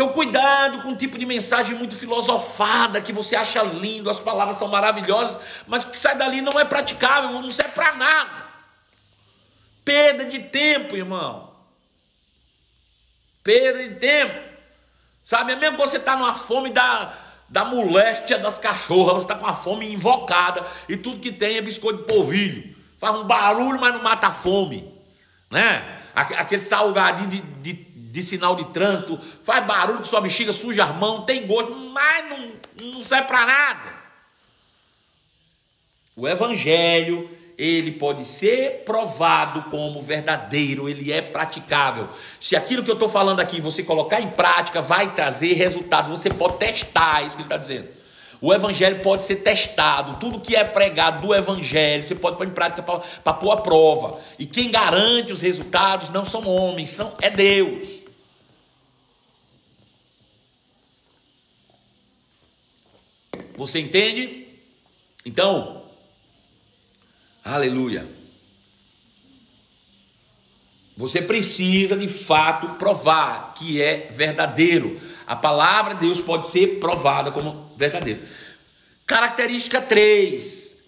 Então, 0.00 0.14
cuidado 0.14 0.80
com 0.80 0.88
um 0.88 0.96
tipo 0.96 1.18
de 1.18 1.26
mensagem 1.26 1.76
muito 1.76 1.94
filosofada 1.94 3.02
que 3.02 3.12
você 3.12 3.36
acha 3.36 3.62
lindo, 3.62 4.08
as 4.08 4.18
palavras 4.18 4.56
são 4.56 4.66
maravilhosas, 4.66 5.38
mas 5.66 5.84
o 5.84 5.90
que 5.90 5.98
sai 5.98 6.16
dali 6.16 6.40
não 6.40 6.58
é 6.58 6.64
praticável, 6.64 7.30
não 7.32 7.52
serve 7.52 7.72
para 7.72 7.94
nada. 7.96 8.46
Perda 9.84 10.24
de 10.24 10.38
tempo, 10.38 10.96
irmão. 10.96 11.52
Perda 13.44 13.86
de 13.86 13.96
tempo. 13.96 14.40
Sabe, 15.22 15.52
é 15.52 15.56
mesmo 15.56 15.76
que 15.76 15.82
você 15.82 15.98
está 15.98 16.16
numa 16.16 16.34
fome 16.34 16.70
da 16.70 17.12
da 17.46 17.66
moléstia 17.66 18.38
das 18.38 18.58
cachorras, 18.58 19.16
você 19.16 19.24
está 19.24 19.34
com 19.34 19.46
a 19.46 19.56
fome 19.56 19.92
invocada 19.92 20.64
e 20.88 20.96
tudo 20.96 21.20
que 21.20 21.30
tem 21.30 21.58
é 21.58 21.60
biscoito 21.60 21.98
de 21.98 22.04
polvilho. 22.04 22.74
Faz 22.98 23.16
um 23.16 23.24
barulho, 23.24 23.78
mas 23.78 23.92
não 23.92 24.02
mata 24.02 24.28
a 24.28 24.32
fome. 24.32 24.98
Né? 25.50 26.00
Aquele 26.14 26.62
salgadinho 26.62 27.28
de, 27.28 27.40
de, 27.40 27.72
de 28.10 28.22
sinal 28.22 28.56
de 28.56 28.64
trânsito, 28.66 29.18
faz 29.44 29.64
barulho 29.64 30.00
que 30.00 30.08
sua 30.08 30.20
bexiga 30.20 30.52
suja 30.52 30.84
as 30.84 30.96
mãos, 30.96 31.24
tem 31.24 31.46
gosto, 31.46 31.74
mas 31.74 32.28
não, 32.28 32.92
não 32.92 33.02
serve 33.02 33.28
para 33.28 33.46
nada. 33.46 34.00
O 36.16 36.26
evangelho, 36.26 37.30
ele 37.56 37.92
pode 37.92 38.26
ser 38.26 38.82
provado 38.84 39.64
como 39.70 40.02
verdadeiro, 40.02 40.88
ele 40.88 41.12
é 41.12 41.22
praticável. 41.22 42.08
Se 42.40 42.56
aquilo 42.56 42.82
que 42.82 42.90
eu 42.90 42.94
estou 42.94 43.08
falando 43.08 43.40
aqui 43.40 43.60
você 43.60 43.82
colocar 43.82 44.20
em 44.20 44.30
prática, 44.30 44.82
vai 44.82 45.14
trazer 45.14 45.52
resultado. 45.52 46.10
Você 46.10 46.30
pode 46.30 46.56
testar, 46.56 47.22
é 47.22 47.26
isso 47.26 47.36
que 47.36 47.42
ele 47.42 47.46
está 47.46 47.56
dizendo. 47.56 47.88
O 48.40 48.54
evangelho 48.54 49.00
pode 49.00 49.24
ser 49.24 49.36
testado. 49.36 50.16
Tudo 50.18 50.40
que 50.40 50.56
é 50.56 50.64
pregado 50.64 51.26
do 51.26 51.34
evangelho, 51.34 52.06
você 52.06 52.14
pode 52.14 52.38
pôr 52.38 52.46
em 52.46 52.50
prática 52.50 52.82
para 52.82 53.34
pôr 53.34 53.52
a 53.52 53.58
prova. 53.58 54.18
E 54.38 54.46
quem 54.46 54.70
garante 54.70 55.32
os 55.32 55.42
resultados 55.42 56.08
não 56.08 56.24
são 56.24 56.46
homens, 56.48 56.90
são 56.90 57.12
é 57.20 57.28
Deus. 57.28 57.99
Você 63.60 63.78
entende? 63.78 64.46
Então, 65.22 65.84
aleluia. 67.44 68.06
Você 70.96 71.20
precisa 71.20 71.94
de 71.94 72.08
fato 72.08 72.78
provar 72.78 73.52
que 73.52 73.82
é 73.82 74.08
verdadeiro. 74.12 74.98
A 75.26 75.36
palavra 75.36 75.94
de 75.94 76.06
Deus 76.06 76.22
pode 76.22 76.46
ser 76.46 76.80
provada 76.80 77.30
como 77.30 77.70
verdadeira. 77.76 78.22
Característica 79.06 79.78
3. 79.78 80.78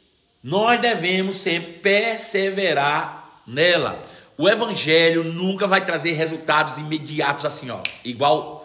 Nós 0.43 0.81
devemos 0.81 1.37
sempre 1.37 1.75
perseverar 1.75 3.43
nela. 3.47 4.03
O 4.39 4.49
evangelho 4.49 5.23
nunca 5.23 5.67
vai 5.67 5.85
trazer 5.85 6.13
resultados 6.13 6.79
imediatos 6.79 7.45
assim, 7.45 7.69
ó, 7.69 7.83
igual 8.03 8.62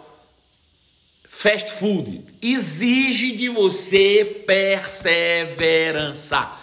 fast 1.28 1.72
food 1.72 2.24
exige 2.42 3.36
de 3.36 3.48
você 3.48 4.42
perseverança. 4.46 6.58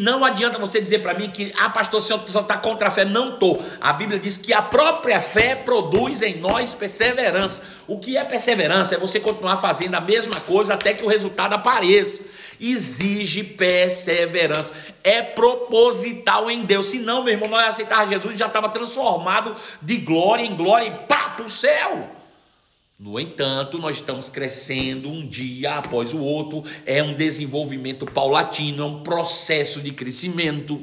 Não 0.00 0.24
adianta 0.24 0.58
você 0.58 0.80
dizer 0.80 0.98
para 0.98 1.14
mim 1.14 1.30
que, 1.30 1.54
ah, 1.56 1.70
pastor, 1.70 2.00
o 2.00 2.02
senhor 2.02 2.24
está 2.26 2.56
contra 2.56 2.88
a 2.88 2.90
fé. 2.90 3.04
Não 3.04 3.34
estou. 3.34 3.64
A 3.80 3.92
Bíblia 3.92 4.18
diz 4.18 4.36
que 4.36 4.52
a 4.52 4.60
própria 4.60 5.20
fé 5.20 5.54
produz 5.54 6.22
em 6.22 6.38
nós 6.38 6.74
perseverança. 6.74 7.62
O 7.86 8.00
que 8.00 8.16
é 8.16 8.24
perseverança? 8.24 8.96
É 8.96 8.98
você 8.98 9.20
continuar 9.20 9.58
fazendo 9.58 9.94
a 9.94 10.00
mesma 10.00 10.40
coisa 10.40 10.74
até 10.74 10.92
que 10.92 11.04
o 11.04 11.08
resultado 11.08 11.52
apareça. 11.52 12.24
Exige 12.60 13.44
perseverança. 13.44 14.72
É 15.04 15.22
proposital 15.22 16.50
em 16.50 16.64
Deus. 16.64 16.86
Se 16.86 16.98
não, 16.98 17.22
meu 17.22 17.34
irmão, 17.34 17.48
nós 17.48 17.68
aceitar 17.68 18.08
Jesus 18.08 18.36
já 18.36 18.46
estava 18.46 18.68
transformado 18.70 19.54
de 19.80 19.98
glória 19.98 20.42
em 20.42 20.56
glória 20.56 20.86
e 20.86 20.90
pá, 21.06 21.34
para 21.36 21.46
o 21.46 21.50
céu. 21.50 22.17
No 22.98 23.20
entanto, 23.20 23.78
nós 23.78 23.96
estamos 23.96 24.28
crescendo 24.28 25.08
um 25.08 25.24
dia 25.24 25.76
após 25.76 26.12
o 26.12 26.18
outro, 26.18 26.64
é 26.84 27.00
um 27.00 27.14
desenvolvimento 27.14 28.04
paulatino, 28.04 28.82
é 28.82 28.86
um 28.86 29.02
processo 29.04 29.80
de 29.80 29.92
crescimento. 29.92 30.82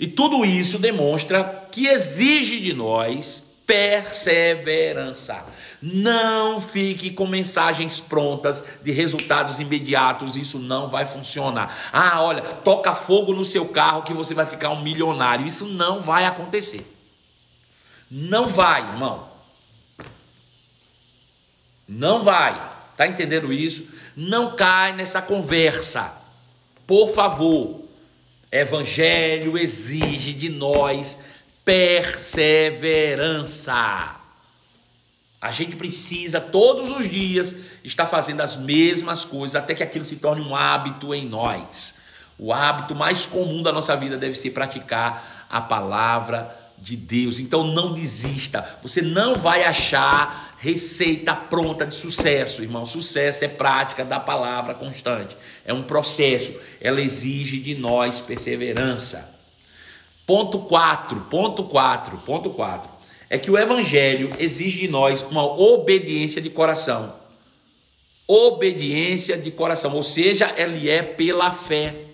E 0.00 0.08
tudo 0.08 0.44
isso 0.44 0.76
demonstra 0.76 1.68
que 1.70 1.86
exige 1.86 2.58
de 2.58 2.72
nós 2.72 3.44
perseverança. 3.64 5.46
Não 5.80 6.60
fique 6.60 7.10
com 7.10 7.28
mensagens 7.28 8.00
prontas 8.00 8.64
de 8.82 8.90
resultados 8.90 9.60
imediatos, 9.60 10.34
isso 10.34 10.58
não 10.58 10.88
vai 10.88 11.06
funcionar. 11.06 11.90
Ah, 11.92 12.22
olha, 12.22 12.42
toca 12.42 12.92
fogo 12.92 13.32
no 13.32 13.44
seu 13.44 13.66
carro 13.66 14.02
que 14.02 14.12
você 14.12 14.34
vai 14.34 14.46
ficar 14.46 14.70
um 14.70 14.82
milionário. 14.82 15.46
Isso 15.46 15.64
não 15.66 16.00
vai 16.00 16.24
acontecer. 16.24 16.84
Não 18.10 18.48
vai, 18.48 18.80
irmão. 18.80 19.35
Não 21.88 22.22
vai. 22.22 22.76
Tá 22.96 23.06
entendendo 23.06 23.52
isso? 23.52 23.88
Não 24.16 24.56
cai 24.56 24.94
nessa 24.94 25.20
conversa. 25.20 26.14
Por 26.86 27.12
favor. 27.12 27.84
Evangelho 28.50 29.58
exige 29.58 30.32
de 30.32 30.48
nós 30.48 31.20
perseverança. 31.64 34.16
A 35.40 35.50
gente 35.50 35.74
precisa 35.76 36.40
todos 36.40 36.90
os 36.90 37.10
dias 37.10 37.56
estar 37.84 38.06
fazendo 38.06 38.40
as 38.40 38.56
mesmas 38.56 39.24
coisas 39.24 39.56
até 39.56 39.74
que 39.74 39.82
aquilo 39.82 40.04
se 40.04 40.16
torne 40.16 40.42
um 40.42 40.56
hábito 40.56 41.14
em 41.14 41.26
nós. 41.26 41.96
O 42.38 42.52
hábito 42.52 42.94
mais 42.94 43.26
comum 43.26 43.62
da 43.62 43.72
nossa 43.72 43.96
vida 43.96 44.16
deve 44.16 44.34
ser 44.34 44.50
praticar 44.50 45.46
a 45.50 45.60
palavra 45.60 46.54
de 46.78 46.96
Deus. 46.96 47.38
Então 47.38 47.64
não 47.64 47.94
desista. 47.94 48.78
Você 48.82 49.02
não 49.02 49.36
vai 49.36 49.64
achar 49.64 50.45
receita 50.58 51.34
pronta 51.34 51.86
de 51.86 51.94
sucesso, 51.94 52.62
irmão. 52.62 52.86
Sucesso 52.86 53.44
é 53.44 53.48
prática 53.48 54.04
da 54.04 54.18
palavra 54.18 54.74
constante. 54.74 55.36
É 55.64 55.72
um 55.72 55.82
processo. 55.82 56.54
Ela 56.80 57.00
exige 57.00 57.58
de 57.58 57.74
nós 57.74 58.20
perseverança. 58.20 59.34
Ponto 60.26 60.60
4, 60.60 61.20
ponto 61.30 61.64
4, 61.64 62.18
ponto 62.18 62.50
4. 62.50 62.90
É 63.28 63.38
que 63.38 63.50
o 63.50 63.58
evangelho 63.58 64.30
exige 64.38 64.80
de 64.80 64.88
nós 64.88 65.22
uma 65.22 65.44
obediência 65.44 66.40
de 66.40 66.50
coração. 66.50 67.14
Obediência 68.26 69.36
de 69.36 69.50
coração, 69.52 69.94
ou 69.94 70.02
seja, 70.02 70.52
ele 70.56 70.90
é 70.90 71.02
pela 71.02 71.52
fé 71.52 72.05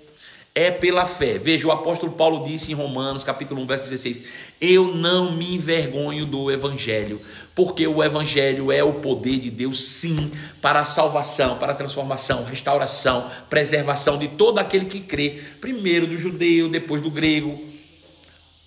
é 0.55 0.71
pela 0.71 1.07
fé. 1.07 1.39
Veja, 1.39 1.67
o 1.67 1.73
apóstolo 1.73 2.13
Paulo 2.13 2.45
disse 2.45 2.73
em 2.73 2.75
Romanos, 2.75 3.25
capítulo 3.25 3.63
1, 3.63 3.67
verso 3.67 3.85
16: 3.85 4.23
Eu 4.61 4.95
não 4.95 5.33
me 5.33 5.55
envergonho 5.55 6.27
do 6.27 6.51
evangelho, 6.51 7.21
porque 7.55 7.87
o 7.87 8.03
evangelho 8.03 8.71
é 8.71 8.83
o 8.85 8.95
poder 8.95 9.39
de 9.39 9.51
Deus, 9.51 9.81
sim, 9.81 10.31
para 10.61 10.81
a 10.81 10.85
salvação, 10.85 11.57
para 11.59 11.73
a 11.73 11.77
transformação, 11.77 12.45
restauração, 12.45 13.31
preservação 13.49 14.19
de 14.19 14.29
todo 14.29 14.59
aquele 14.59 14.85
que 14.85 15.01
crê, 15.01 15.41
primeiro 15.61 16.07
do 16.07 16.19
judeu, 16.19 16.69
depois 16.69 17.03
do 17.03 17.11
grego. 17.11 17.73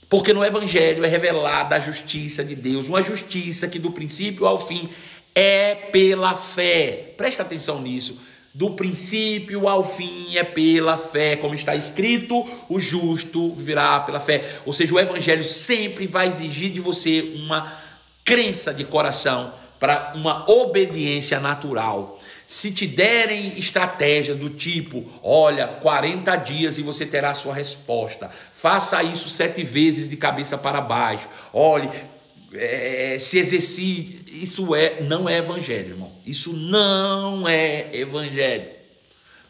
Porque 0.09 0.33
no 0.33 0.45
evangelho 0.45 1.03
é 1.03 1.07
revelada 1.07 1.75
a 1.75 1.79
justiça 1.79 2.43
de 2.43 2.55
Deus, 2.55 2.87
uma 2.87 3.01
justiça 3.01 3.67
que 3.67 3.79
do 3.79 3.91
princípio 3.91 4.45
ao 4.45 4.65
fim 4.65 4.89
é 5.33 5.75
pela 5.75 6.35
fé. 6.35 7.13
Presta 7.17 7.43
atenção 7.43 7.81
nisso 7.81 8.21
do 8.55 8.71
princípio 8.71 9.67
ao 9.67 9.83
fim 9.83 10.37
é 10.37 10.43
pela 10.43 10.97
fé, 10.97 11.35
como 11.35 11.53
está 11.53 11.75
escrito, 11.75 12.49
o 12.69 12.79
justo 12.79 13.53
viverá 13.53 13.99
pela 13.99 14.21
fé. 14.21 14.59
Ou 14.65 14.71
seja, 14.71 14.93
o 14.93 14.99
evangelho 14.99 15.43
sempre 15.43 16.07
vai 16.07 16.29
exigir 16.29 16.71
de 16.71 16.79
você 16.79 17.33
uma 17.35 17.69
crença 18.23 18.73
de 18.73 18.85
coração 18.85 19.53
para 19.77 20.13
uma 20.15 20.49
obediência 20.49 21.37
natural. 21.37 22.17
Se 22.47 22.71
te 22.71 22.87
derem 22.87 23.59
estratégia 23.59 24.33
do 24.33 24.49
tipo, 24.49 25.03
olha, 25.21 25.67
40 25.67 26.33
dias 26.37 26.77
e 26.77 26.81
você 26.81 27.05
terá 27.05 27.31
a 27.31 27.35
sua 27.35 27.53
resposta, 27.53 28.29
faça 28.53 29.03
isso 29.03 29.27
sete 29.27 29.63
vezes 29.63 30.09
de 30.09 30.15
cabeça 30.15 30.57
para 30.57 30.79
baixo, 30.79 31.27
olhe, 31.51 31.89
é, 32.53 33.17
se 33.19 33.37
exercite, 33.37 34.23
isso 34.41 34.73
é, 34.73 35.01
não 35.01 35.27
é 35.27 35.39
evangelho, 35.39 35.89
irmão. 35.89 36.14
Isso 36.25 36.53
não 36.53 37.47
é 37.47 37.89
evangelho. 37.93 38.67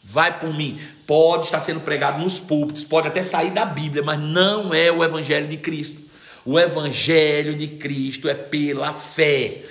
Vai 0.03 0.39
por 0.39 0.53
mim. 0.53 0.79
Pode 1.07 1.45
estar 1.45 1.59
sendo 1.59 1.79
pregado 1.79 2.19
nos 2.19 2.39
púlpitos, 2.39 2.83
pode 2.83 3.07
até 3.07 3.21
sair 3.21 3.51
da 3.51 3.65
Bíblia, 3.65 4.03
mas 4.03 4.19
não 4.19 4.73
é 4.73 4.91
o 4.91 5.03
evangelho 5.03 5.47
de 5.47 5.57
Cristo. 5.57 6.01
O 6.45 6.59
evangelho 6.59 7.55
de 7.55 7.67
Cristo 7.67 8.29
é 8.29 8.33
pela 8.33 8.93
fé 8.93 9.63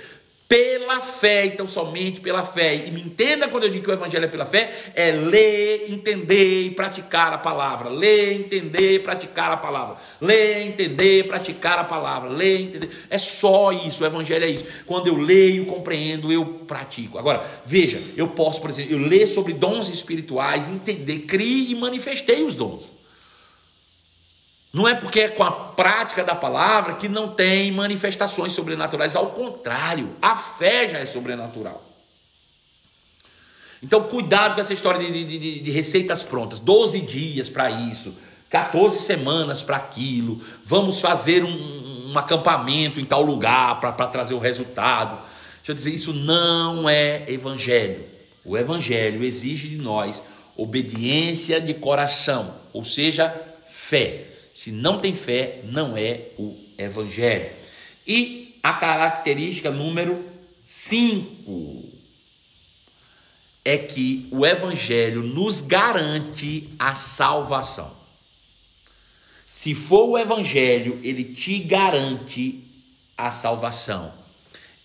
pela 0.47 1.01
fé, 1.01 1.45
então 1.45 1.67
somente 1.67 2.21
pela 2.21 2.43
fé. 2.43 2.75
E 2.75 2.91
me 2.91 3.01
entenda 3.01 3.47
quando 3.47 3.63
eu 3.63 3.69
digo 3.69 3.83
que 3.83 3.89
o 3.89 3.93
evangelho 3.93 4.25
é 4.25 4.27
pela 4.27 4.45
fé, 4.45 4.71
é 4.93 5.11
ler, 5.11 5.91
entender 5.91 6.67
e 6.67 6.69
praticar 6.71 7.33
a 7.33 7.37
palavra. 7.37 7.89
Ler, 7.89 8.33
entender 8.33 8.99
praticar 8.99 9.51
a 9.51 9.57
palavra. 9.57 9.97
Ler, 10.21 10.67
entender 10.67 11.27
praticar 11.27 11.79
a 11.79 11.83
palavra. 11.83 12.29
Ler, 12.29 12.61
entender. 12.61 12.89
É 13.09 13.17
só 13.17 13.71
isso, 13.71 14.03
o 14.03 14.05
evangelho 14.05 14.45
é 14.45 14.49
isso. 14.49 14.65
Quando 14.85 15.07
eu 15.07 15.17
leio, 15.17 15.65
compreendo, 15.65 16.31
eu 16.31 16.45
pratico. 16.45 17.17
Agora, 17.17 17.43
veja, 17.65 18.01
eu 18.15 18.27
posso, 18.27 18.61
por 18.61 18.69
exemplo, 18.69 18.93
eu 18.93 18.99
ler 18.99 19.25
sobre 19.27 19.53
dons 19.53 19.89
espirituais, 19.89 20.69
entender, 20.69 21.19
criei 21.19 21.71
e 21.71 21.75
manifestei 21.75 22.43
os 22.43 22.55
dons. 22.55 22.93
Não 24.75 24.85
é 24.85 24.93
porque 24.93 25.21
é 25.21 25.29
com 25.29 25.41
a 25.41 25.51
prática 25.51 26.21
da 26.21 26.35
palavra 26.35 26.95
que 26.95 27.07
não 27.07 27.29
tem 27.29 27.71
manifestações 27.71 28.51
sobrenaturais, 28.51 29.15
ao 29.15 29.27
contrário, 29.27 30.13
a 30.21 30.35
fé 30.35 30.89
já 30.89 30.97
é 30.99 31.05
sobrenatural. 31.05 31.81
Então, 33.81 34.03
cuidado 34.03 34.55
com 34.55 34.59
essa 34.59 34.73
história 34.73 34.99
de, 34.99 35.23
de, 35.23 35.61
de 35.61 35.71
receitas 35.71 36.23
prontas: 36.23 36.59
12 36.59 36.99
dias 36.99 37.47
para 37.47 37.71
isso, 37.71 38.17
14 38.49 38.99
semanas 38.99 39.63
para 39.63 39.77
aquilo, 39.77 40.41
vamos 40.65 40.99
fazer 40.99 41.45
um, 41.45 42.11
um, 42.11 42.17
acampamento 42.17 42.99
em 42.99 43.05
tal 43.05 43.21
lugar 43.21 43.79
para 43.79 43.93
trazer 44.07 44.33
o 44.33 44.39
resultado. 44.39 45.19
Deixa 45.59 45.71
eu 45.71 45.75
dizer, 45.75 45.93
isso 45.93 46.11
não 46.11 46.89
é 46.89 47.23
evangelho. 47.31 48.03
O 48.43 48.57
evangelho 48.57 49.23
exige 49.23 49.69
de 49.69 49.77
nós 49.77 50.21
obediência 50.57 51.61
de 51.61 51.73
coração, 51.73 52.53
ou 52.73 52.83
seja, 52.83 53.33
fé. 53.65 54.34
Se 54.55 54.71
não 54.71 54.99
tem 54.99 55.13
fé, 55.13 55.59
não 55.65 55.97
é 55.97 56.27
o 56.39 56.57
evangelho. 56.77 57.51
E 58.07 58.57
a 58.63 58.71
característica 58.71 59.69
número 59.69 60.23
5 60.63 61.83
é 63.65 63.77
que 63.77 64.29
o 64.31 64.45
evangelho 64.45 65.23
nos 65.23 65.59
garante 65.59 66.69
a 66.79 66.95
salvação. 66.95 67.93
Se 69.49 69.75
for 69.75 70.11
o 70.11 70.17
evangelho, 70.17 71.01
ele 71.03 71.25
te 71.25 71.59
garante 71.59 72.63
a 73.17 73.31
salvação. 73.31 74.13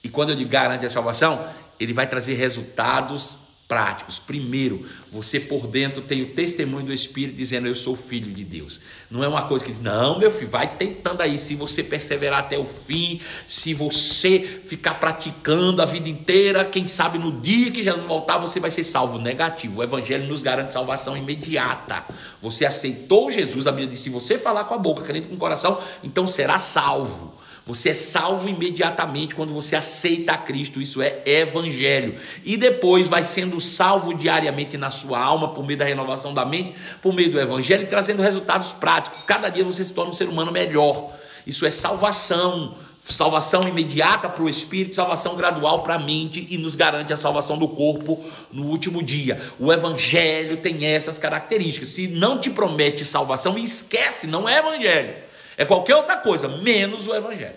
E 0.03 0.09
quando 0.09 0.35
digo 0.35 0.51
garante 0.51 0.85
a 0.85 0.91
salvação, 0.91 1.49
ele 1.79 1.93
vai 1.93 2.09
trazer 2.09 2.35
resultados 2.35 3.39
práticos. 3.71 4.19
Primeiro, 4.19 4.85
você 5.13 5.39
por 5.39 5.69
dentro 5.69 6.03
tem 6.03 6.23
o 6.23 6.31
testemunho 6.31 6.87
do 6.87 6.93
Espírito 6.93 7.37
dizendo: 7.37 7.69
Eu 7.69 7.77
sou 7.77 7.95
filho 7.95 8.33
de 8.33 8.43
Deus. 8.43 8.81
Não 9.09 9.23
é 9.23 9.29
uma 9.29 9.43
coisa 9.43 9.65
que, 9.65 9.73
não, 9.75 10.19
meu 10.19 10.29
filho, 10.29 10.51
vai 10.51 10.77
tentando 10.77 11.21
aí. 11.21 11.39
Se 11.39 11.55
você 11.55 11.85
perseverar 11.85 12.41
até 12.41 12.59
o 12.59 12.67
fim, 12.67 13.21
se 13.47 13.73
você 13.73 14.41
ficar 14.67 14.95
praticando 14.95 15.81
a 15.81 15.85
vida 15.85 16.09
inteira, 16.09 16.65
quem 16.65 16.89
sabe 16.89 17.17
no 17.17 17.31
dia 17.41 17.71
que 17.71 17.81
Jesus 17.81 18.05
voltar, 18.05 18.39
você 18.39 18.59
vai 18.59 18.73
ser 18.73 18.83
salvo. 18.83 19.21
Negativo. 19.21 19.79
O 19.79 19.83
Evangelho 19.85 20.27
nos 20.27 20.43
garante 20.43 20.73
salvação 20.73 21.17
imediata. 21.17 22.05
Você 22.43 22.67
aceitou 22.67 23.31
Jesus, 23.31 23.69
a 23.69 23.71
Bíblia 23.71 23.89
diz: 23.89 24.01
se 24.01 24.11
você 24.11 24.37
falar 24.37 24.65
com 24.65 24.75
a 24.75 24.79
boca, 24.79 25.03
crendo 25.03 25.29
com 25.29 25.37
o 25.37 25.39
coração, 25.39 25.81
então 26.03 26.27
será 26.27 26.59
salvo. 26.59 27.40
Você 27.67 27.91
é 27.91 27.95
salvo 27.95 28.49
imediatamente 28.49 29.35
quando 29.35 29.53
você 29.53 29.77
aceita 29.77 30.33
a 30.33 30.39
Cristo, 30.39 30.81
isso 30.81 31.01
é 31.03 31.21
evangelho. 31.25 32.17
E 32.45 32.57
depois 32.57 33.07
vai 33.07 33.23
sendo 33.23 33.61
salvo 33.61 34.15
diariamente 34.15 34.77
na 34.77 34.91
sua 34.91 35.21
alma, 35.21 35.49
por 35.49 35.65
meio 35.65 35.79
da 35.79 35.85
renovação 35.85 36.35
da 36.35 36.45
mente, 36.45 36.75
por 37.03 37.15
meio 37.15 37.31
do 37.31 37.41
evangelho, 37.41 37.87
trazendo 37.87 38.23
resultados 38.23 38.73
práticos. 38.73 39.23
Cada 39.25 39.49
dia 39.49 39.65
você 39.65 39.85
se 39.85 39.95
torna 39.95 40.11
um 40.11 40.15
ser 40.15 40.29
humano 40.29 40.51
melhor. 40.51 41.13
Isso 41.47 41.65
é 41.65 41.71
salvação. 41.71 42.75
Salvação 43.03 43.67
imediata 43.67 44.29
para 44.29 44.45
o 44.45 44.49
espírito, 44.49 44.97
salvação 44.97 45.35
gradual 45.35 45.83
para 45.83 45.95
a 45.95 45.99
mente 45.99 46.47
e 46.51 46.59
nos 46.59 46.77
garante 46.77 47.13
a 47.13 47.17
salvação 47.17 47.59
do 47.59 47.67
corpo 47.67 48.23
no 48.53 48.67
último 48.67 49.03
dia. 49.03 49.41
O 49.59 49.73
evangelho 49.73 50.59
tem 50.59 50.85
essas 50.85 51.19
características. 51.19 51.89
Se 51.89 52.07
não 52.07 52.39
te 52.39 52.51
promete 52.51 53.05
salvação, 53.05 53.57
esquece, 53.57 54.27
não 54.27 54.49
é 54.49 54.59
evangelho. 54.59 55.30
É 55.61 55.67
qualquer 55.67 55.95
outra 55.95 56.17
coisa, 56.17 56.49
menos 56.49 57.07
o 57.07 57.15
Evangelho. 57.15 57.55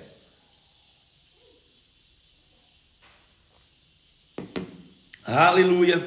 Aleluia. 5.23 6.05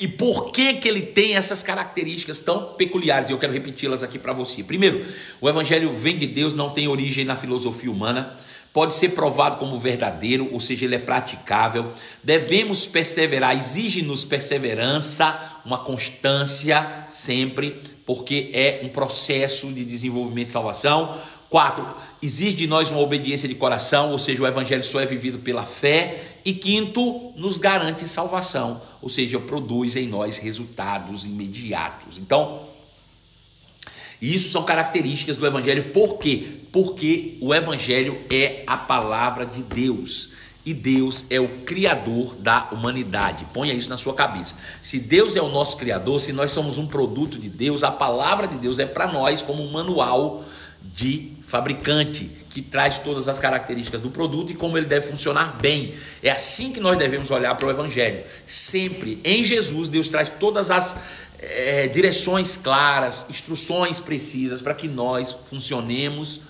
E 0.00 0.08
por 0.08 0.50
que, 0.50 0.74
que 0.74 0.88
ele 0.88 1.02
tem 1.02 1.36
essas 1.36 1.62
características 1.62 2.40
tão 2.40 2.74
peculiares? 2.74 3.30
E 3.30 3.32
eu 3.32 3.38
quero 3.38 3.52
repeti-las 3.52 4.02
aqui 4.02 4.18
para 4.18 4.32
você. 4.32 4.64
Primeiro, 4.64 5.06
o 5.40 5.48
Evangelho 5.48 5.94
vem 5.94 6.18
de 6.18 6.26
Deus, 6.26 6.54
não 6.54 6.70
tem 6.70 6.88
origem 6.88 7.24
na 7.24 7.36
filosofia 7.36 7.88
humana 7.88 8.36
pode 8.72 8.94
ser 8.94 9.10
provado 9.10 9.56
como 9.56 9.78
verdadeiro, 9.78 10.48
ou 10.52 10.60
seja, 10.60 10.84
ele 10.84 10.94
é 10.94 10.98
praticável. 10.98 11.92
Devemos 12.22 12.86
perseverar, 12.86 13.56
exige-nos 13.56 14.24
perseverança, 14.24 15.60
uma 15.64 15.78
constância 15.78 17.06
sempre, 17.08 17.80
porque 18.06 18.50
é 18.52 18.80
um 18.84 18.88
processo 18.88 19.66
de 19.72 19.84
desenvolvimento 19.84 20.48
e 20.48 20.52
salvação. 20.52 21.16
Quatro, 21.48 21.84
exige 22.22 22.56
de 22.56 22.66
nós 22.68 22.90
uma 22.92 23.00
obediência 23.00 23.48
de 23.48 23.56
coração, 23.56 24.12
ou 24.12 24.18
seja, 24.18 24.40
o 24.40 24.46
evangelho 24.46 24.84
só 24.84 25.00
é 25.00 25.06
vivido 25.06 25.40
pela 25.40 25.64
fé. 25.64 26.26
E 26.44 26.54
quinto, 26.54 27.32
nos 27.36 27.58
garante 27.58 28.08
salvação, 28.08 28.80
ou 29.02 29.08
seja, 29.08 29.38
produz 29.40 29.96
em 29.96 30.06
nós 30.06 30.38
resultados 30.38 31.24
imediatos. 31.24 32.18
Então, 32.18 32.70
isso 34.22 34.50
são 34.50 34.62
características 34.64 35.36
do 35.36 35.46
Evangelho, 35.46 35.84
por 35.92 36.18
quê? 36.18 36.59
Porque 36.72 37.36
o 37.40 37.54
Evangelho 37.54 38.18
é 38.30 38.62
a 38.66 38.76
palavra 38.76 39.44
de 39.44 39.62
Deus. 39.62 40.30
E 40.64 40.74
Deus 40.74 41.26
é 41.30 41.40
o 41.40 41.48
Criador 41.64 42.36
da 42.36 42.68
humanidade. 42.70 43.46
Ponha 43.52 43.72
isso 43.72 43.88
na 43.88 43.96
sua 43.96 44.14
cabeça. 44.14 44.56
Se 44.82 45.00
Deus 45.00 45.34
é 45.34 45.42
o 45.42 45.48
nosso 45.48 45.76
Criador, 45.76 46.20
se 46.20 46.32
nós 46.32 46.52
somos 46.52 46.76
um 46.76 46.86
produto 46.86 47.38
de 47.38 47.48
Deus, 47.48 47.82
a 47.82 47.90
palavra 47.90 48.46
de 48.46 48.56
Deus 48.56 48.78
é 48.78 48.86
para 48.86 49.10
nós 49.10 49.40
como 49.40 49.62
um 49.62 49.70
manual 49.70 50.44
de 50.82 51.32
fabricante 51.46 52.30
que 52.50 52.60
traz 52.60 52.98
todas 52.98 53.28
as 53.28 53.38
características 53.38 54.00
do 54.00 54.10
produto 54.10 54.52
e 54.52 54.54
como 54.54 54.76
ele 54.76 54.86
deve 54.86 55.06
funcionar 55.06 55.56
bem. 55.60 55.94
É 56.22 56.30
assim 56.30 56.72
que 56.72 56.80
nós 56.80 56.98
devemos 56.98 57.30
olhar 57.30 57.54
para 57.54 57.66
o 57.66 57.70
Evangelho. 57.70 58.22
Sempre 58.44 59.20
em 59.24 59.42
Jesus, 59.42 59.88
Deus 59.88 60.08
traz 60.08 60.28
todas 60.28 60.70
as 60.70 61.00
é, 61.38 61.88
direções 61.88 62.56
claras, 62.56 63.26
instruções 63.30 63.98
precisas 63.98 64.60
para 64.60 64.74
que 64.74 64.88
nós 64.88 65.36
funcionemos 65.48 66.42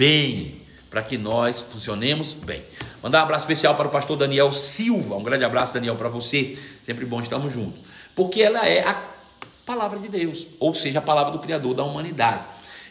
bem. 0.00 0.62
Para 0.88 1.02
que 1.02 1.18
nós 1.18 1.60
funcionemos 1.60 2.32
bem. 2.32 2.64
Mandar 3.02 3.20
um 3.20 3.22
abraço 3.24 3.44
especial 3.44 3.76
para 3.76 3.86
o 3.86 3.90
pastor 3.90 4.16
Daniel 4.16 4.50
Silva. 4.50 5.14
Um 5.14 5.22
grande 5.22 5.44
abraço, 5.44 5.74
Daniel, 5.74 5.94
para 5.94 6.08
você. 6.08 6.58
Sempre 6.84 7.04
bom 7.04 7.20
estarmos 7.20 7.52
juntos. 7.52 7.80
Porque 8.16 8.42
ela 8.42 8.66
é 8.66 8.80
a 8.80 9.00
palavra 9.64 9.98
de 9.98 10.08
Deus, 10.08 10.46
ou 10.58 10.74
seja, 10.74 10.98
a 10.98 11.02
palavra 11.02 11.32
do 11.32 11.38
Criador 11.38 11.74
da 11.74 11.84
humanidade. 11.84 12.42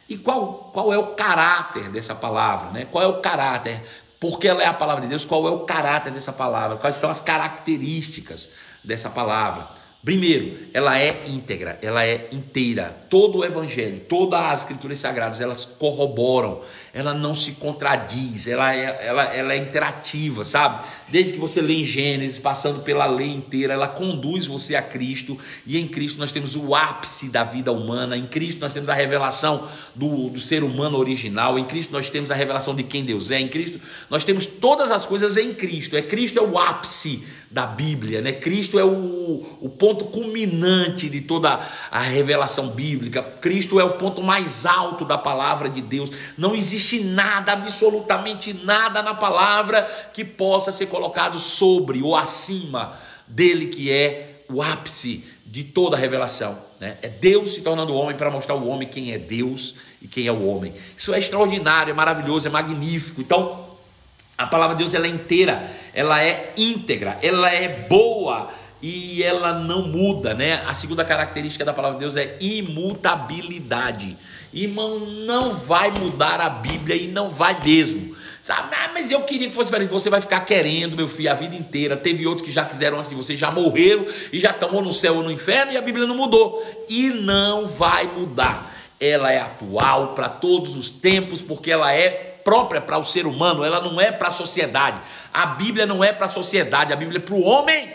E 0.08 0.18
qual, 0.18 0.70
qual 0.72 0.94
é 0.94 0.98
o 0.98 1.08
caráter 1.08 1.90
dessa 1.90 2.16
palavra? 2.16 2.70
Né? 2.70 2.88
Qual 2.90 3.04
é 3.04 3.08
o 3.08 3.20
caráter? 3.20 3.84
Porque 4.20 4.48
ela 4.48 4.64
é 4.64 4.66
a 4.66 4.74
palavra 4.74 5.02
de 5.02 5.10
Deus, 5.10 5.26
qual 5.26 5.46
é 5.48 5.52
o 5.52 5.60
caráter 5.60 6.14
dessa 6.14 6.32
palavra? 6.32 6.78
Quais 6.78 6.96
são 6.96 7.10
as 7.10 7.20
características 7.20 8.52
dessa 8.84 9.10
palavra? 9.10 9.68
Primeiro, 10.04 10.58
ela 10.74 10.98
é 10.98 11.26
íntegra, 11.28 11.78
ela 11.82 12.06
é 12.06 12.30
inteira. 12.32 12.96
Todo 13.10 13.40
o 13.40 13.46
evangelho, 13.46 14.00
todas 14.08 14.40
as 14.40 14.62
escrituras 14.62 14.98
sagradas, 14.98 15.42
elas 15.42 15.66
corroboram, 15.66 16.62
ela 16.94 17.14
não 17.14 17.36
se 17.36 17.54
contradiz, 17.54 18.48
ela 18.48 18.74
é, 18.74 19.06
ela, 19.06 19.24
ela 19.36 19.54
é 19.54 19.58
interativa, 19.58 20.46
sabe? 20.46 20.86
Desde 21.12 21.34
que 21.34 21.40
você 21.40 21.62
lê 21.62 21.76
em 21.76 21.84
Gênesis, 21.84 22.38
passando 22.38 22.82
pela 22.82 23.06
lei 23.06 23.30
inteira, 23.30 23.74
ela 23.74 23.88
conduz 23.88 24.46
você 24.46 24.76
a 24.76 24.82
Cristo, 24.82 25.38
e 25.66 25.78
em 25.78 25.88
Cristo 25.88 26.20
nós 26.20 26.32
temos 26.32 26.56
o 26.56 26.76
ápice 26.76 27.30
da 27.30 27.44
vida 27.44 27.72
humana, 27.72 28.16
em 28.16 28.28
Cristo 28.28 28.60
nós 28.62 28.74
temos 28.74 28.90
a 28.90 28.94
revelação 28.94 29.68
do, 29.96 30.30
do 30.30 30.40
ser 30.40 30.64
humano 30.64 30.98
original, 30.98 31.58
em 31.58 31.66
Cristo 31.66 31.92
nós 31.92 32.10
temos 32.10 32.30
a 32.30 32.36
revelação 32.36 32.76
de 32.76 32.84
quem 32.84 33.04
Deus 33.04 33.32
é, 33.32 33.40
em 33.40 33.48
Cristo 33.48 33.80
nós 34.10 34.24
temos 34.24 34.46
todas 34.46 34.92
as 34.92 35.06
coisas 35.06 35.38
em 35.38 35.54
Cristo, 35.54 35.96
é 35.96 36.02
Cristo 36.02 36.40
é 36.40 36.42
o 36.42 36.58
ápice 36.58 37.24
da 37.52 37.66
Bíblia, 37.66 38.22
né? 38.22 38.32
Cristo 38.32 38.78
é 38.78 38.84
o, 38.84 39.44
o 39.60 39.70
ponto 39.70 40.06
culminante 40.06 41.10
de 41.10 41.20
toda 41.22 41.60
a 41.90 42.00
revelação 42.00 42.70
bíblica. 42.70 43.24
Cristo 43.24 43.80
é 43.80 43.84
o 43.84 43.94
ponto 43.94 44.22
mais 44.22 44.68
alto 44.68 45.04
da 45.04 45.18
palavra 45.18 45.68
de 45.68 45.82
Deus. 45.82 46.12
Não 46.38 46.54
existe 46.54 47.04
nada, 47.04 47.54
absolutamente 47.54 48.54
nada 48.54 49.02
na 49.02 49.16
palavra 49.16 49.82
que 50.14 50.24
possa 50.24 50.72
ser 50.72 50.86
colocado 50.86 50.99
sobre 51.40 52.02
ou 52.02 52.16
acima 52.16 52.92
dele, 53.28 53.68
que 53.68 53.92
é 53.92 54.44
o 54.50 54.62
ápice 54.62 55.24
de 55.46 55.64
toda 55.64 55.96
a 55.96 56.00
revelação. 56.00 56.58
Né? 56.80 56.98
É 57.02 57.08
Deus 57.08 57.54
se 57.54 57.62
tornando 57.62 57.94
homem 57.94 58.16
para 58.16 58.32
mostrar 58.32 58.56
ao 58.56 58.66
homem 58.68 58.88
quem 58.88 59.14
é 59.14 59.18
Deus 59.18 59.76
e 60.02 60.08
quem 60.08 60.28
é 60.28 60.32
o 60.32 60.46
homem. 60.46 60.74
Isso 60.98 61.14
é 61.14 61.20
extraordinário, 61.20 61.92
é 61.92 61.94
maravilhoso, 61.94 62.48
é 62.48 62.52
magnífico. 62.52 63.22
Então, 63.22 63.68
a 64.38 64.48
palavra 64.48 64.76
de 64.76 64.84
Deus 64.84 64.94
ela 64.94 65.06
é 65.06 65.10
inteira, 65.10 65.72
ela 65.94 66.24
é 66.24 66.54
íntegra, 66.56 67.18
ela 67.22 67.50
é 67.52 67.68
boa 67.90 68.50
e 68.82 69.22
ela 69.22 69.60
não 69.60 69.88
muda, 69.90 70.34
né? 70.34 70.64
A 70.66 70.74
segunda 70.74 71.04
característica 71.04 71.66
da 71.66 71.74
palavra 71.74 71.98
de 71.98 72.06
Deus 72.06 72.16
é 72.16 72.38
imutabilidade. 72.40 74.16
Irmão, 74.54 75.00
não 75.00 75.54
vai 75.54 75.92
mudar 75.92 76.40
a 76.40 76.50
Bíblia 76.50 76.96
e 76.96 77.08
não 77.08 77.30
vai 77.30 77.60
mesmo. 77.62 78.16
Sabe? 78.50 78.76
Ah, 78.76 78.90
mas 78.92 79.12
eu 79.12 79.22
queria 79.22 79.48
que 79.48 79.54
fosse 79.54 79.68
diferente. 79.68 79.92
Você 79.92 80.10
vai 80.10 80.20
ficar 80.22 80.40
querendo, 80.40 80.98
meu 80.98 81.08
filho, 81.08 81.30
a 81.30 81.36
vida 81.36 81.56
inteira. 81.56 81.96
Teve 81.96 82.26
outros 82.26 82.44
que 82.44 82.52
já 82.52 82.66
quiseram 82.66 82.98
antes 82.98 83.12
de 83.12 83.16
você, 83.16 83.38
já 83.38 83.52
morreram 83.52 84.08
e 84.34 84.40
já 84.40 84.50
estão 84.50 84.74
ou 84.74 84.82
no 84.82 84.92
céu 84.92 85.18
ou 85.18 85.22
no 85.22 85.30
inferno 85.30 85.72
e 85.72 85.78
a 85.78 85.82
Bíblia 85.84 86.08
não 86.08 86.16
mudou. 86.16 86.60
E 86.90 87.12
não 87.12 87.68
vai 87.68 88.08
mudar. 88.08 88.74
Ela 89.00 89.32
é 89.32 89.40
atual 89.40 90.16
para 90.16 90.28
todos 90.28 90.76
os 90.76 90.90
tempos, 90.90 91.44
porque 91.44 91.70
ela 91.70 91.94
é 91.94 92.10
própria 92.44 92.82
para 92.82 92.98
o 92.98 93.06
ser 93.06 93.28
humano, 93.28 93.64
ela 93.64 93.82
não 93.82 94.02
é 94.02 94.12
para 94.12 94.30
a 94.30 94.32
sociedade. 94.32 95.00
A 95.32 95.46
Bíblia 95.46 95.86
não 95.86 96.04
é 96.04 96.12
para 96.12 96.26
a 96.26 96.30
sociedade, 96.30 96.92
a 96.92 96.96
Bíblia 96.96 97.20
é 97.20 97.22
para 97.22 97.36
o 97.36 97.44
homem. 97.44 97.94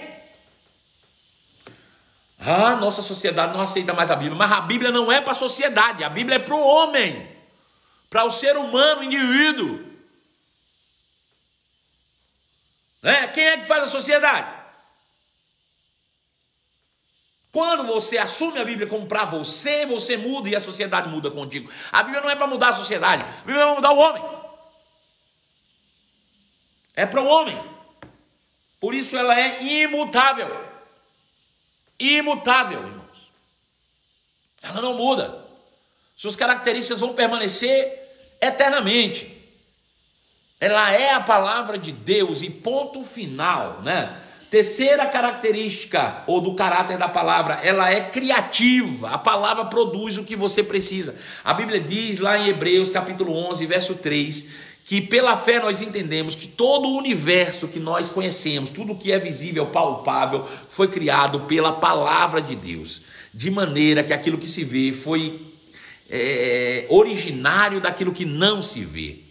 Ah, 2.39 2.77
nossa 2.77 3.03
sociedade 3.03 3.53
não 3.53 3.61
aceita 3.61 3.93
mais 3.93 4.09
a 4.09 4.15
Bíblia, 4.15 4.37
mas 4.37 4.53
a 4.53 4.61
Bíblia 4.61 4.93
não 4.93 5.11
é 5.11 5.21
para 5.21 5.33
a 5.33 5.35
sociedade, 5.35 6.05
a 6.05 6.09
Bíblia 6.09 6.37
é 6.37 6.39
para 6.39 6.55
o 6.55 6.65
homem, 6.65 7.27
para 8.09 8.25
o 8.25 8.31
ser 8.31 8.57
humano, 8.57 9.03
indivíduo. 9.03 9.94
Né? 13.05 13.29
Quem 13.29 13.45
é 13.45 13.59
que 13.59 13.67
faz 13.67 13.83
a 13.83 13.87
sociedade? 13.87 14.49
Quando 17.53 17.85
você 17.85 18.17
assume 18.17 18.59
a 18.59 18.65
Bíblia 18.65 18.89
como 18.89 19.07
para 19.07 19.27
você, 19.27 19.85
você 19.85 20.17
muda 20.17 20.49
e 20.49 20.57
a 20.57 20.61
sociedade 20.61 21.11
muda 21.11 21.31
contigo. 21.31 21.71
A 21.93 22.03
Bíblia 22.03 22.23
não 22.23 22.31
é 22.31 22.35
para 22.35 22.47
mudar 22.47 22.71
a 22.71 22.73
sociedade, 22.73 23.23
a 23.23 23.45
Bíblia 23.45 23.61
é 23.61 23.67
para 23.67 23.75
mudar 23.75 23.93
o 23.93 23.99
homem. 23.99 24.25
É 26.97 27.05
para 27.05 27.21
o 27.21 27.27
homem. 27.27 27.63
Por 28.81 28.95
isso 28.95 29.19
ela 29.19 29.39
é 29.39 29.63
imutável. 29.63 30.65
Imutável, 32.01 32.87
irmãos. 32.87 33.33
Ela 34.63 34.81
não 34.81 34.95
muda. 34.95 35.45
Suas 36.17 36.37
características 36.37 37.01
vão 37.01 37.13
permanecer 37.13 38.37
eternamente. 38.41 39.34
Ela 40.65 40.95
é 40.95 41.13
a 41.13 41.21
palavra 41.21 41.77
de 41.77 41.93
Deus 41.93 42.41
e 42.41 42.49
ponto 42.49 43.05
final, 43.05 43.83
né? 43.85 44.17
Terceira 44.51 45.05
característica 45.05 46.23
ou 46.27 46.41
do 46.41 46.55
caráter 46.55 46.97
da 46.97 47.07
palavra, 47.07 47.61
ela 47.63 47.93
é 47.93 48.01
criativa. 48.01 49.11
A 49.11 49.19
palavra 49.19 49.67
produz 49.67 50.17
o 50.17 50.25
que 50.25 50.35
você 50.35 50.63
precisa. 50.63 51.17
A 51.45 51.53
Bíblia 51.53 51.79
diz 51.79 52.19
lá 52.19 52.39
em 52.39 52.49
Hebreus, 52.49 52.91
capítulo 52.91 53.37
11, 53.51 53.67
verso 53.67 53.97
3, 53.97 54.49
que 54.87 55.03
pela 55.03 55.37
fé 55.37 55.61
nós 55.61 55.83
entendemos 55.83 56.35
que 56.35 56.49
todo 56.49 56.89
o 56.89 56.97
universo 56.97 57.69
que 57.69 57.79
nós 57.79 58.09
conhecemos, 58.09 58.71
tudo 58.71 58.95
que 58.95 59.13
é 59.13 59.19
visível, 59.19 59.67
palpável, 59.67 60.49
foi 60.71 60.89
criado 60.89 61.41
pela 61.41 61.73
palavra 61.73 62.41
de 62.41 62.57
Deus, 62.57 63.03
de 63.35 63.51
maneira 63.51 64.03
que 64.03 64.15
aquilo 64.15 64.39
que 64.39 64.49
se 64.49 64.65
vê 64.65 64.93
foi 64.93 65.43
é, 66.09 66.87
originário 66.89 67.83
daquilo 67.83 68.13
que 68.13 68.25
não 68.25 68.63
se 68.63 68.83
vê. 68.83 69.24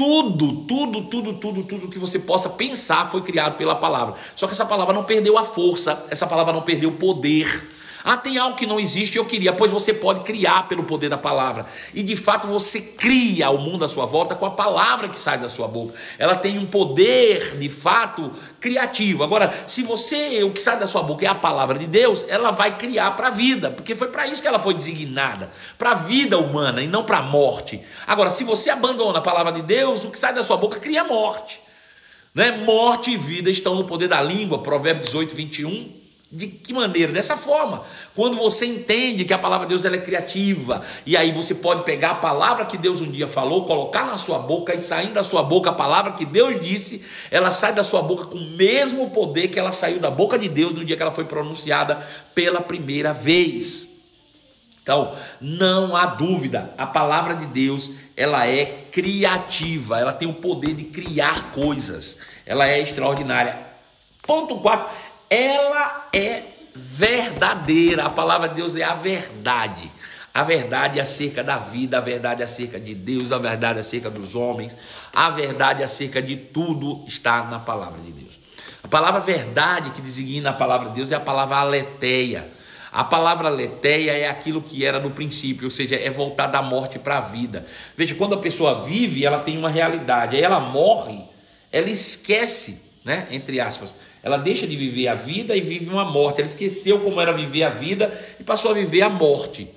Tudo, 0.00 0.52
tudo, 0.62 1.02
tudo, 1.02 1.34
tudo, 1.34 1.62
tudo 1.62 1.88
que 1.88 1.98
você 1.98 2.20
possa 2.20 2.48
pensar 2.48 3.10
foi 3.10 3.20
criado 3.20 3.58
pela 3.58 3.74
palavra. 3.74 4.14
Só 4.34 4.46
que 4.46 4.54
essa 4.54 4.64
palavra 4.64 4.94
não 4.94 5.04
perdeu 5.04 5.36
a 5.36 5.44
força, 5.44 6.06
essa 6.08 6.26
palavra 6.26 6.54
não 6.54 6.62
perdeu 6.62 6.88
o 6.88 6.94
poder. 6.94 7.68
Ah, 8.04 8.16
tem 8.16 8.38
algo 8.38 8.56
que 8.56 8.66
não 8.66 8.80
existe, 8.80 9.16
eu 9.16 9.24
queria. 9.24 9.52
Pois 9.52 9.70
você 9.70 9.92
pode 9.92 10.20
criar 10.20 10.68
pelo 10.68 10.84
poder 10.84 11.08
da 11.08 11.18
palavra. 11.18 11.66
E 11.92 12.02
de 12.02 12.16
fato 12.16 12.48
você 12.48 12.80
cria 12.80 13.50
o 13.50 13.58
mundo 13.58 13.84
à 13.84 13.88
sua 13.88 14.06
volta 14.06 14.34
com 14.34 14.46
a 14.46 14.50
palavra 14.50 15.08
que 15.08 15.18
sai 15.18 15.38
da 15.38 15.48
sua 15.48 15.68
boca. 15.68 15.94
Ela 16.18 16.34
tem 16.34 16.58
um 16.58 16.66
poder, 16.66 17.58
de 17.58 17.68
fato, 17.68 18.32
criativo. 18.60 19.22
Agora, 19.22 19.52
se 19.66 19.82
você, 19.82 20.42
o 20.42 20.50
que 20.50 20.60
sai 20.60 20.78
da 20.78 20.86
sua 20.86 21.02
boca 21.02 21.24
é 21.24 21.28
a 21.28 21.34
palavra 21.34 21.78
de 21.78 21.86
Deus, 21.86 22.24
ela 22.28 22.50
vai 22.50 22.78
criar 22.78 23.12
para 23.12 23.28
a 23.28 23.30
vida, 23.30 23.70
porque 23.70 23.94
foi 23.94 24.08
para 24.08 24.26
isso 24.26 24.40
que 24.40 24.48
ela 24.48 24.58
foi 24.58 24.74
designada 24.74 25.50
para 25.78 25.92
a 25.92 25.94
vida 25.94 26.38
humana 26.38 26.82
e 26.82 26.86
não 26.86 27.04
para 27.04 27.18
a 27.18 27.22
morte. 27.22 27.80
Agora, 28.06 28.30
se 28.30 28.44
você 28.44 28.70
abandona 28.70 29.18
a 29.18 29.22
palavra 29.22 29.52
de 29.52 29.62
Deus, 29.62 30.04
o 30.04 30.10
que 30.10 30.18
sai 30.18 30.34
da 30.34 30.42
sua 30.42 30.56
boca 30.56 30.78
cria 30.78 31.04
morte. 31.04 31.60
Né? 32.34 32.52
Morte 32.52 33.10
e 33.10 33.16
vida 33.16 33.50
estão 33.50 33.74
no 33.74 33.84
poder 33.84 34.08
da 34.08 34.22
língua, 34.22 34.58
Provérbios 34.58 35.08
18, 35.08 35.34
21. 35.34 35.99
De 36.32 36.46
que 36.46 36.72
maneira? 36.72 37.12
Dessa 37.12 37.36
forma. 37.36 37.82
Quando 38.14 38.36
você 38.36 38.64
entende 38.64 39.24
que 39.24 39.34
a 39.34 39.38
palavra 39.38 39.66
de 39.66 39.70
Deus 39.70 39.84
ela 39.84 39.96
é 39.96 40.00
criativa, 40.00 40.80
e 41.04 41.16
aí 41.16 41.32
você 41.32 41.56
pode 41.56 41.82
pegar 41.82 42.10
a 42.10 42.14
palavra 42.14 42.64
que 42.66 42.78
Deus 42.78 43.00
um 43.00 43.10
dia 43.10 43.26
falou, 43.26 43.64
colocar 43.64 44.06
na 44.06 44.16
sua 44.16 44.38
boca 44.38 44.72
e 44.72 44.80
saindo 44.80 45.14
da 45.14 45.24
sua 45.24 45.42
boca 45.42 45.70
a 45.70 45.72
palavra 45.72 46.12
que 46.12 46.24
Deus 46.24 46.60
disse, 46.60 47.04
ela 47.32 47.50
sai 47.50 47.72
da 47.72 47.82
sua 47.82 48.00
boca 48.00 48.26
com 48.26 48.38
o 48.38 48.50
mesmo 48.52 49.10
poder 49.10 49.48
que 49.48 49.58
ela 49.58 49.72
saiu 49.72 49.98
da 49.98 50.10
boca 50.10 50.38
de 50.38 50.48
Deus 50.48 50.72
no 50.72 50.84
dia 50.84 50.96
que 50.96 51.02
ela 51.02 51.10
foi 51.10 51.24
pronunciada 51.24 51.96
pela 52.32 52.60
primeira 52.60 53.12
vez. 53.12 53.88
Então, 54.84 55.12
não 55.40 55.96
há 55.96 56.06
dúvida, 56.06 56.72
a 56.78 56.86
palavra 56.86 57.34
de 57.34 57.46
Deus, 57.46 57.90
ela 58.16 58.46
é 58.46 58.84
criativa, 58.92 59.98
ela 59.98 60.12
tem 60.12 60.28
o 60.28 60.34
poder 60.34 60.74
de 60.74 60.84
criar 60.84 61.50
coisas. 61.50 62.20
Ela 62.46 62.68
é 62.68 62.80
extraordinária. 62.80 63.58
Ponto 64.22 64.56
4, 64.58 64.88
ela 65.30 66.08
é 66.12 66.42
verdadeira. 66.74 68.04
A 68.04 68.10
palavra 68.10 68.48
de 68.48 68.56
Deus 68.56 68.74
é 68.74 68.82
a 68.82 68.94
verdade. 68.94 69.90
A 70.34 70.44
verdade 70.44 71.00
acerca 71.00 71.42
da 71.42 71.58
vida, 71.58 71.98
a 71.98 72.00
verdade 72.00 72.42
acerca 72.42 72.78
de 72.78 72.94
Deus, 72.94 73.32
a 73.32 73.38
verdade 73.38 73.80
acerca 73.80 74.10
dos 74.10 74.34
homens, 74.34 74.76
a 75.12 75.30
verdade 75.30 75.82
acerca 75.82 76.22
de 76.22 76.36
tudo 76.36 77.04
está 77.06 77.44
na 77.44 77.58
palavra 77.58 78.00
de 78.00 78.12
Deus. 78.12 78.38
A 78.82 78.88
palavra 78.88 79.20
verdade 79.20 79.90
que 79.90 80.00
designa 80.00 80.50
a 80.50 80.52
palavra 80.52 80.88
de 80.88 80.94
Deus 80.94 81.10
é 81.10 81.16
a 81.16 81.20
palavra 81.20 81.56
aletheia. 81.56 82.48
A 82.92 83.04
palavra 83.04 83.48
aletheia 83.48 84.12
é 84.12 84.28
aquilo 84.28 84.62
que 84.62 84.84
era 84.84 84.98
no 84.98 85.10
princípio, 85.10 85.66
ou 85.66 85.70
seja, 85.70 85.96
é 85.96 86.10
voltar 86.10 86.48
da 86.48 86.60
morte 86.60 86.98
para 86.98 87.18
a 87.18 87.20
vida. 87.20 87.66
Veja, 87.96 88.14
quando 88.14 88.34
a 88.34 88.38
pessoa 88.38 88.82
vive, 88.82 89.24
ela 89.24 89.40
tem 89.40 89.56
uma 89.56 89.70
realidade, 89.70 90.36
aí 90.36 90.42
ela 90.42 90.58
morre, 90.58 91.20
ela 91.70 91.88
esquece, 91.88 92.82
né, 93.04 93.28
entre 93.30 93.60
aspas, 93.60 93.94
ela 94.22 94.36
deixa 94.36 94.66
de 94.66 94.76
viver 94.76 95.08
a 95.08 95.14
vida 95.14 95.56
e 95.56 95.60
vive 95.60 95.88
uma 95.88 96.04
morte. 96.04 96.40
Ela 96.40 96.48
esqueceu 96.48 97.00
como 97.00 97.20
era 97.20 97.32
viver 97.32 97.62
a 97.62 97.70
vida 97.70 98.12
e 98.38 98.44
passou 98.44 98.70
a 98.70 98.74
viver 98.74 99.02
a 99.02 99.08
morte. 99.08 99.68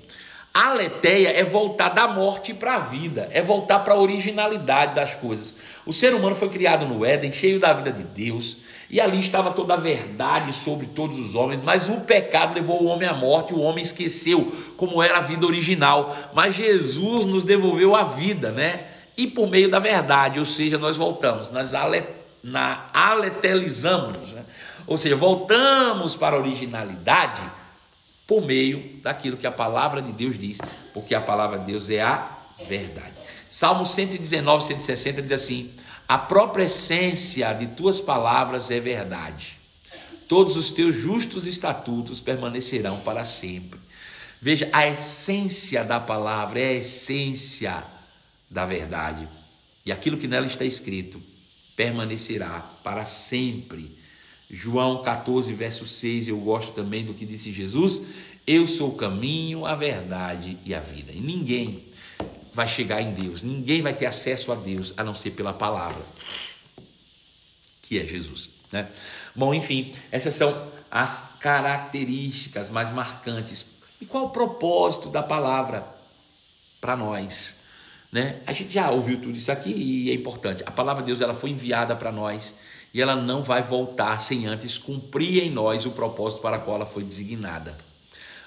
A 0.52 0.68
aletheia 0.68 1.30
é 1.30 1.42
voltar 1.42 1.88
da 1.88 2.06
morte 2.06 2.54
para 2.54 2.76
a 2.76 2.78
vida, 2.78 3.28
é 3.32 3.42
voltar 3.42 3.80
para 3.80 3.94
a 3.94 3.98
originalidade 3.98 4.94
das 4.94 5.12
coisas. 5.14 5.58
O 5.84 5.92
ser 5.92 6.14
humano 6.14 6.36
foi 6.36 6.48
criado 6.48 6.86
no 6.86 7.04
Éden, 7.04 7.32
cheio 7.32 7.58
da 7.58 7.72
vida 7.72 7.90
de 7.90 8.04
Deus, 8.04 8.58
e 8.88 9.00
ali 9.00 9.18
estava 9.18 9.50
toda 9.50 9.74
a 9.74 9.78
verdade 9.78 10.52
sobre 10.52 10.86
todos 10.86 11.18
os 11.18 11.34
homens, 11.34 11.60
mas 11.60 11.88
o 11.88 12.02
pecado 12.02 12.54
levou 12.54 12.84
o 12.84 12.86
homem 12.86 13.08
à 13.08 13.12
morte, 13.12 13.52
o 13.52 13.60
homem 13.60 13.82
esqueceu 13.82 14.52
como 14.76 15.02
era 15.02 15.18
a 15.18 15.22
vida 15.22 15.44
original. 15.44 16.14
Mas 16.32 16.54
Jesus 16.54 17.26
nos 17.26 17.42
devolveu 17.42 17.96
a 17.96 18.04
vida, 18.04 18.52
né? 18.52 18.84
E 19.16 19.26
por 19.26 19.50
meio 19.50 19.68
da 19.68 19.80
verdade, 19.80 20.38
ou 20.38 20.44
seja, 20.44 20.78
nós 20.78 20.96
voltamos 20.96 21.50
nas 21.50 21.74
aletéias 21.74 22.23
na 22.44 22.90
aletelizamos, 22.92 24.34
né? 24.34 24.44
ou 24.86 24.98
seja, 24.98 25.16
voltamos 25.16 26.14
para 26.14 26.36
a 26.36 26.38
originalidade 26.38 27.40
por 28.26 28.44
meio 28.44 29.00
daquilo 29.02 29.38
que 29.38 29.46
a 29.46 29.50
palavra 29.50 30.02
de 30.02 30.12
Deus 30.12 30.38
diz, 30.38 30.58
porque 30.92 31.14
a 31.14 31.22
palavra 31.22 31.58
de 31.58 31.64
Deus 31.64 31.88
é 31.88 32.02
a 32.02 32.28
verdade. 32.68 33.14
Salmo 33.48 33.86
119, 33.86 34.62
160 34.62 35.22
diz 35.22 35.32
assim: 35.32 35.72
A 36.06 36.18
própria 36.18 36.64
essência 36.64 37.50
de 37.54 37.68
tuas 37.68 37.98
palavras 37.98 38.70
é 38.70 38.78
verdade. 38.78 39.58
Todos 40.28 40.56
os 40.56 40.70
teus 40.70 40.94
justos 40.94 41.46
estatutos 41.46 42.20
permanecerão 42.20 43.00
para 43.00 43.24
sempre. 43.24 43.80
Veja, 44.40 44.68
a 44.70 44.86
essência 44.86 45.82
da 45.82 45.98
palavra 45.98 46.60
é 46.60 46.68
a 46.68 46.74
essência 46.74 47.82
da 48.50 48.66
verdade. 48.66 49.26
E 49.86 49.92
aquilo 49.92 50.18
que 50.18 50.28
nela 50.28 50.46
está 50.46 50.64
escrito 50.64 51.22
permanecerá 51.76 52.60
para 52.82 53.04
sempre. 53.04 53.96
João 54.50 55.02
14, 55.02 55.52
verso 55.54 55.86
6, 55.86 56.28
eu 56.28 56.38
gosto 56.38 56.72
também 56.72 57.04
do 57.04 57.14
que 57.14 57.26
disse 57.26 57.52
Jesus: 57.52 58.06
Eu 58.46 58.66
sou 58.66 58.90
o 58.90 58.96
caminho, 58.96 59.66
a 59.66 59.74
verdade 59.74 60.58
e 60.64 60.74
a 60.74 60.80
vida. 60.80 61.12
E 61.12 61.20
ninguém 61.20 61.84
vai 62.52 62.68
chegar 62.68 63.02
em 63.02 63.12
Deus, 63.12 63.42
ninguém 63.42 63.82
vai 63.82 63.94
ter 63.94 64.06
acesso 64.06 64.52
a 64.52 64.54
Deus 64.54 64.94
a 64.96 65.02
não 65.02 65.14
ser 65.14 65.32
pela 65.32 65.52
palavra, 65.52 66.04
que 67.82 67.98
é 67.98 68.06
Jesus. 68.06 68.50
Né? 68.70 68.88
Bom, 69.34 69.52
enfim, 69.52 69.92
essas 70.12 70.34
são 70.34 70.72
as 70.90 71.36
características 71.40 72.70
mais 72.70 72.92
marcantes. 72.92 73.72
E 74.00 74.06
qual 74.06 74.26
o 74.26 74.30
propósito 74.30 75.08
da 75.08 75.22
palavra 75.22 75.84
para 76.80 76.96
nós? 76.96 77.56
Né? 78.14 78.36
A 78.46 78.52
gente 78.52 78.72
já 78.72 78.92
ouviu 78.92 79.20
tudo 79.20 79.36
isso 79.36 79.50
aqui 79.50 79.72
e 79.72 80.08
é 80.08 80.14
importante. 80.14 80.62
A 80.64 80.70
palavra 80.70 81.02
de 81.02 81.08
Deus 81.08 81.20
ela 81.20 81.34
foi 81.34 81.50
enviada 81.50 81.96
para 81.96 82.12
nós 82.12 82.54
e 82.94 83.02
ela 83.02 83.16
não 83.16 83.42
vai 83.42 83.60
voltar 83.60 84.20
sem 84.20 84.46
antes 84.46 84.78
cumprir 84.78 85.42
em 85.42 85.50
nós 85.50 85.84
o 85.84 85.90
propósito 85.90 86.40
para 86.40 86.58
o 86.58 86.60
qual 86.60 86.76
ela 86.76 86.86
foi 86.86 87.02
designada. 87.02 87.76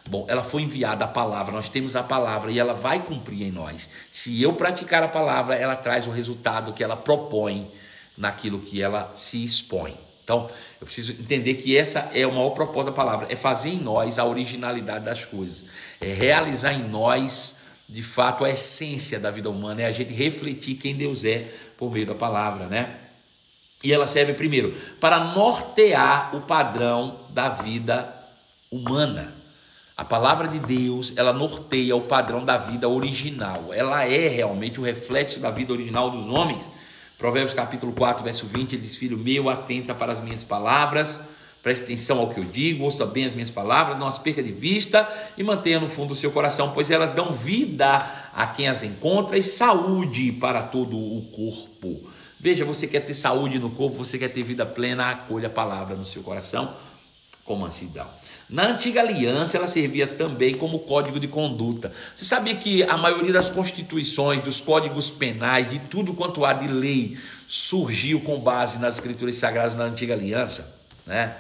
Bom, 0.10 0.26
ela 0.30 0.42
foi 0.42 0.62
enviada 0.62 1.04
a 1.04 1.08
palavra, 1.10 1.52
nós 1.52 1.68
temos 1.68 1.98
a 1.98 2.02
palavra 2.02 2.50
e 2.50 2.58
ela 2.58 2.74
vai 2.74 3.04
cumprir 3.04 3.42
em 3.42 3.52
nós. 3.52 3.90
Se 4.10 4.42
eu 4.42 4.54
praticar 4.54 5.04
a 5.04 5.08
palavra, 5.10 5.54
ela 5.56 5.76
traz 5.76 6.08
o 6.08 6.12
resultado 6.12 6.72
que 6.72 6.82
ela 6.82 6.96
propõe 6.96 7.70
naquilo 8.18 8.60
que 8.60 8.82
ela 8.82 9.12
se 9.16 9.44
expõe. 9.44 9.98
Então, 10.24 10.50
eu 10.80 10.86
preciso 10.86 11.12
entender 11.12 11.56
que 11.56 11.78
essa 11.78 12.10
é 12.14 12.26
o 12.26 12.32
maior 12.32 12.52
propósito 12.52 12.92
da 12.92 12.92
palavra, 12.94 13.28
é 13.30 13.36
fazer 13.36 13.72
em 13.72 13.82
nós 13.82 14.18
a 14.18 14.24
originalidade 14.24 15.04
das 15.04 15.26
coisas, 15.26 15.66
é 16.00 16.14
realizar 16.14 16.72
em 16.72 16.88
nós 16.88 17.67
de 17.88 18.04
fato 18.04 18.44
a 18.44 18.50
essência 18.50 19.20
da 19.20 19.32
vida 19.32 19.50
humana, 19.50 19.82
é 19.82 19.86
a 19.86 19.92
gente 19.92 20.14
refletir 20.14 20.76
quem 20.76 20.96
Deus 20.96 21.24
é 21.24 21.48
por 21.78 21.92
meio 21.92 22.06
da 22.06 22.16
palavra, 22.16 22.68
né? 22.68 22.98
E 23.84 23.94
ela 23.94 24.08
serve 24.08 24.34
primeiro 24.34 24.76
para 25.00 25.20
nortear 25.20 26.36
o 26.36 26.42
padrão 26.42 27.20
da 27.30 27.50
vida 27.50 28.14
humana. 28.72 29.34
A 29.96 30.04
palavra 30.04 30.48
de 30.48 30.60
Deus, 30.60 31.14
ela 31.16 31.32
norteia 31.32 31.96
o 31.96 32.02
padrão 32.02 32.44
da 32.44 32.58
vida 32.58 32.90
original. 32.90 33.74
Ela 33.74 34.06
é 34.06 34.28
realmente 34.28 34.80
o 34.80 34.84
reflexo 34.84 35.40
da 35.40 35.50
vida 35.50 35.74
original 35.74 36.10
dos 36.10 36.28
homens. 36.30 36.64
Provérbios 37.18 37.54
capítulo 37.54 37.94
4, 37.94 38.24
verso 38.24 38.46
20, 38.46 38.74
ele 38.74 38.82
diz: 38.82 38.96
Filho 38.96 39.18
meu, 39.18 39.50
atenta 39.50 39.96
para 39.96 40.14
as 40.14 40.20
minhas 40.20 40.44
palavras 40.44 41.28
Preste 41.68 41.84
atenção 41.84 42.20
ao 42.20 42.30
que 42.30 42.40
eu 42.40 42.46
digo, 42.46 42.86
ouça 42.86 43.06
bem 43.06 43.26
as 43.26 43.34
minhas 43.34 43.52
palavras, 43.52 44.00
não 44.00 44.08
as 44.08 44.18
perca 44.18 44.42
de 44.42 44.54
vista 44.54 45.06
e 45.38 45.44
mantenha 45.44 45.82
no 45.82 45.90
fundo 45.90 46.08
do 46.08 46.16
seu 46.16 46.32
coração, 46.32 46.72
pois 46.74 46.90
elas 46.90 47.12
dão 47.12 47.34
vida 47.34 48.10
a 48.34 48.48
quem 48.48 48.70
as 48.70 48.84
encontra 48.84 49.38
e 49.38 49.44
saúde 49.44 50.32
para 50.32 50.64
todo 50.64 50.96
o 50.96 51.24
corpo. 51.24 52.10
Veja, 52.40 52.64
você 52.64 52.88
quer 52.88 53.02
ter 53.02 53.14
saúde 53.14 53.60
no 53.60 53.70
corpo, 53.70 53.98
você 53.98 54.18
quer 54.18 54.30
ter 54.30 54.44
vida 54.44 54.66
plena, 54.66 55.12
acolha 55.12 55.48
a 55.48 55.50
palavra 55.50 55.94
no 55.98 56.06
seu 56.06 56.24
coração 56.24 56.74
com 57.44 57.58
mansidão. 57.58 58.08
Na 58.50 58.68
antiga 58.68 59.02
aliança, 59.02 59.58
ela 59.58 59.68
servia 59.68 60.08
também 60.08 60.56
como 60.56 60.80
código 60.80 61.20
de 61.20 61.28
conduta. 61.28 61.92
Você 62.16 62.24
sabia 62.24 62.56
que 62.56 62.84
a 62.84 62.96
maioria 62.96 63.34
das 63.34 63.50
constituições, 63.50 64.40
dos 64.40 64.62
códigos 64.62 65.10
penais, 65.10 65.70
de 65.70 65.80
tudo 65.80 66.14
quanto 66.14 66.46
há 66.46 66.54
de 66.54 66.70
lei, 66.70 67.18
surgiu 67.46 68.22
com 68.22 68.40
base 68.40 68.80
nas 68.80 68.96
escrituras 68.96 69.36
sagradas 69.36 69.76
na 69.76 69.84
antiga 69.84 70.14
aliança, 70.14 70.74
né? 71.06 71.36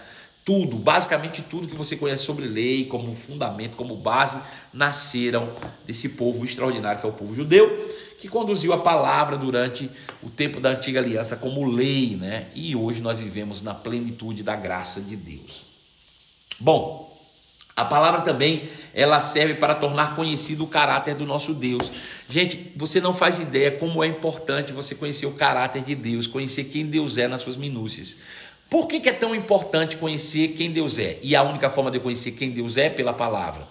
Tudo, 0.47 0.77
basicamente 0.77 1.41
tudo 1.41 1.67
que 1.67 1.75
você 1.75 1.97
conhece 1.97 2.23
sobre 2.23 2.45
lei, 2.45 2.85
como 2.85 3.13
fundamento, 3.13 3.75
como 3.75 3.97
base, 3.97 4.39
nasceram 4.71 5.49
desse 5.85 6.07
povo 6.07 6.45
extraordinário 6.45 7.01
que 7.01 7.05
é 7.05 7.09
o 7.09 7.11
povo 7.11 7.35
judeu, 7.35 7.67
que 8.17 8.29
conduziu 8.29 8.71
a 8.71 8.77
palavra 8.77 9.37
durante 9.37 9.91
o 10.23 10.29
tempo 10.29 10.61
da 10.61 10.69
antiga 10.69 11.01
aliança 11.01 11.35
como 11.35 11.69
lei, 11.69 12.15
né? 12.15 12.45
E 12.55 12.77
hoje 12.77 13.01
nós 13.01 13.19
vivemos 13.19 13.61
na 13.61 13.73
plenitude 13.73 14.41
da 14.41 14.55
graça 14.55 15.01
de 15.01 15.17
Deus. 15.17 15.65
Bom, 16.57 17.13
a 17.75 17.83
palavra 17.83 18.21
também 18.21 18.69
ela 18.93 19.19
serve 19.19 19.55
para 19.55 19.75
tornar 19.75 20.15
conhecido 20.15 20.63
o 20.63 20.67
caráter 20.67 21.13
do 21.13 21.25
nosso 21.25 21.53
Deus. 21.53 21.91
Gente, 22.29 22.71
você 22.75 23.01
não 23.01 23.13
faz 23.13 23.37
ideia 23.39 23.69
como 23.69 24.01
é 24.01 24.07
importante 24.07 24.71
você 24.71 24.95
conhecer 24.95 25.25
o 25.25 25.33
caráter 25.33 25.83
de 25.83 25.93
Deus, 25.93 26.25
conhecer 26.25 26.63
quem 26.63 26.85
Deus 26.85 27.17
é 27.17 27.27
nas 27.27 27.41
suas 27.41 27.57
minúcias. 27.57 28.17
Por 28.69 28.87
que, 28.87 28.99
que 28.99 29.09
é 29.09 29.13
tão 29.13 29.33
importante 29.33 29.95
conhecer 29.95 30.49
quem 30.49 30.71
Deus 30.71 30.99
é? 30.99 31.17
E 31.21 31.35
a 31.35 31.43
única 31.43 31.69
forma 31.69 31.89
de 31.89 31.97
eu 31.97 32.01
conhecer 32.01 32.31
quem 32.31 32.51
Deus 32.51 32.75
é 32.75 32.87
é 32.87 32.89
pela 32.89 33.13
palavra. 33.13 33.67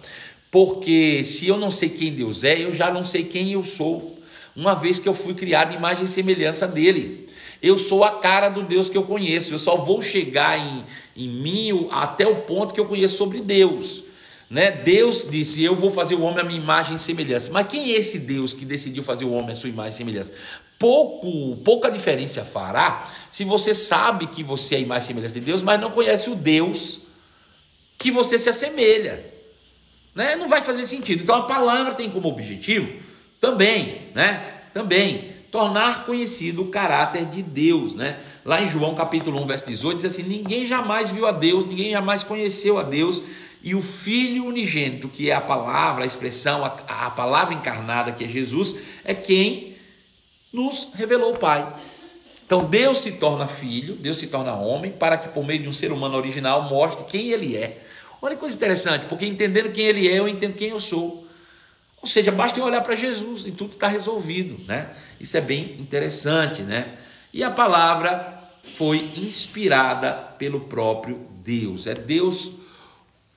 Porque 0.51 1.23
se 1.25 1.47
eu 1.47 1.59
não 1.59 1.71
sei 1.71 1.91
quem 1.91 2.13
Deus 2.13 2.45
é, 2.45 2.59
eu 2.63 2.73
já 2.73 2.91
não 2.91 3.05
sei 3.05 3.25
quem 3.25 3.53
eu 3.53 3.65
sou. 3.65 4.19
Uma 4.55 4.75
vez 4.75 4.99
que 4.99 5.07
eu 5.07 5.13
fui 5.13 5.35
criado 5.35 5.75
em 5.75 5.77
imagem 5.77 6.05
e 6.05 6.09
semelhança 6.09 6.67
dele. 6.67 7.29
Eu 7.63 7.77
sou 7.77 8.05
a 8.05 8.21
cara 8.21 8.49
do 8.49 8.63
Deus 8.63 8.89
que 8.89 8.97
eu 8.97 9.03
conheço. 9.03 9.53
Eu 9.53 9.59
só 9.59 9.77
vou 9.77 10.01
chegar 10.01 10.59
em, 10.59 10.85
em 11.15 11.29
mim 11.29 11.89
até 11.91 12.27
o 12.27 12.37
ponto 12.37 12.73
que 12.73 12.81
eu 12.81 12.87
conheço 12.87 13.17
sobre 13.17 13.41
Deus. 13.41 14.05
Né? 14.49 14.71
Deus 14.71 15.27
disse: 15.31 15.63
Eu 15.63 15.75
vou 15.75 15.91
fazer 15.91 16.15
o 16.15 16.23
homem 16.23 16.41
a 16.41 16.45
minha 16.45 16.61
imagem 16.61 16.97
e 16.97 16.99
semelhança. 16.99 17.51
Mas 17.53 17.67
quem 17.67 17.93
é 17.93 17.99
esse 17.99 18.21
Deus 18.21 18.55
que 18.55 18.65
decidiu 18.65 19.03
fazer 19.03 19.25
o 19.25 19.33
homem 19.33 19.51
a 19.51 19.55
sua 19.55 19.69
imagem 19.69 19.93
e 19.93 19.97
semelhança? 19.97 20.33
Pouco, 20.79 21.57
pouca 21.65 21.91
diferença 21.91 22.45
fará 22.45 23.07
se 23.31 23.45
você 23.45 23.75
sabe 23.75 24.27
que 24.27 24.43
você 24.43 24.75
é 24.75 24.79
a 24.79 24.81
imagem 24.81 25.05
e 25.05 25.07
semelhança 25.07 25.35
de 25.35 25.41
Deus, 25.41 25.63
mas 25.63 25.81
não 25.81 25.91
conhece 25.91 26.29
o 26.29 26.35
Deus 26.35 27.01
que 27.99 28.11
você 28.11 28.39
se 28.39 28.49
assemelha. 28.49 29.25
Né? 30.15 30.37
Não 30.37 30.49
vai 30.49 30.63
fazer 30.63 30.87
sentido. 30.87 31.23
Então 31.23 31.35
a 31.35 31.43
palavra 31.43 31.95
tem 31.95 32.11
como 32.11 32.29
objetivo 32.29 32.91
também, 33.41 34.09
né? 34.15 34.55
Também 34.73 35.37
tornar 35.51 36.05
conhecido 36.05 36.63
o 36.63 36.69
caráter 36.69 37.27
de 37.27 37.43
Deus, 37.43 37.95
né? 37.95 38.19
Lá 38.45 38.61
em 38.61 38.69
João 38.69 38.95
capítulo 38.95 39.41
1, 39.43 39.47
verso 39.47 39.67
18, 39.67 39.97
diz 39.99 40.13
assim: 40.13 40.23
Ninguém 40.25 40.67
jamais 40.67 41.11
viu 41.11 41.27
a 41.27 41.33
Deus, 41.33 41.65
ninguém 41.67 41.93
jamais 41.93 42.23
conheceu 42.23 42.79
a 42.79 42.83
Deus, 42.83 43.23
e 43.63 43.75
o 43.75 43.83
Filho 43.83 44.45
unigênito, 44.45 45.09
que 45.09 45.31
é 45.31 45.35
a 45.35 45.41
palavra, 45.41 46.05
a 46.05 46.07
expressão, 46.07 46.65
a, 46.65 47.07
a 47.07 47.11
palavra 47.11 47.55
encarnada, 47.55 48.13
que 48.13 48.25
é 48.25 48.29
Jesus, 48.29 48.77
é 49.05 49.15
quem 49.15 49.76
nos 50.53 50.89
revelou 50.95 51.35
o 51.35 51.39
Pai. 51.39 51.75
Então 52.45 52.65
Deus 52.65 52.99
se 52.99 53.13
torna 53.13 53.49
filho, 53.49 53.95
Deus 53.97 54.19
se 54.19 54.29
torna 54.29 54.55
homem, 54.55 54.93
para 54.93 55.19
que 55.19 55.29
por 55.29 55.45
meio 55.45 55.63
de 55.63 55.69
um 55.69 55.73
ser 55.73 55.91
humano 55.91 56.17
original 56.17 56.63
mostre 56.63 57.05
quem 57.05 57.29
ele 57.31 57.57
é. 57.57 57.83
Olha 58.23 58.35
que 58.35 58.41
coisa 58.41 58.57
interessante, 58.57 59.07
porque 59.07 59.27
entendendo 59.27 59.73
quem 59.73 59.87
ele 59.87 60.09
é, 60.09 60.19
eu 60.19 60.29
entendo 60.29 60.55
quem 60.55 60.69
eu 60.69 60.81
sou. 60.81 61.27
Ou 62.01 62.09
seja, 62.09 62.31
basta 62.31 62.59
eu 62.59 62.65
olhar 62.65 62.83
para 62.83 62.95
Jesus 62.95 63.47
e 63.47 63.51
tudo 63.51 63.73
está 63.73 63.89
resolvido, 63.89 64.57
né? 64.67 64.91
Isso 65.21 65.37
é 65.37 65.41
bem 65.41 65.77
interessante, 65.81 66.63
né? 66.63 66.95
E 67.33 67.43
a 67.43 67.51
palavra 67.51 68.35
foi 68.77 68.99
inspirada 69.17 70.13
pelo 70.13 70.61
próprio 70.61 71.27
Deus. 71.45 71.87
É 71.87 71.95
Deus 71.95 72.53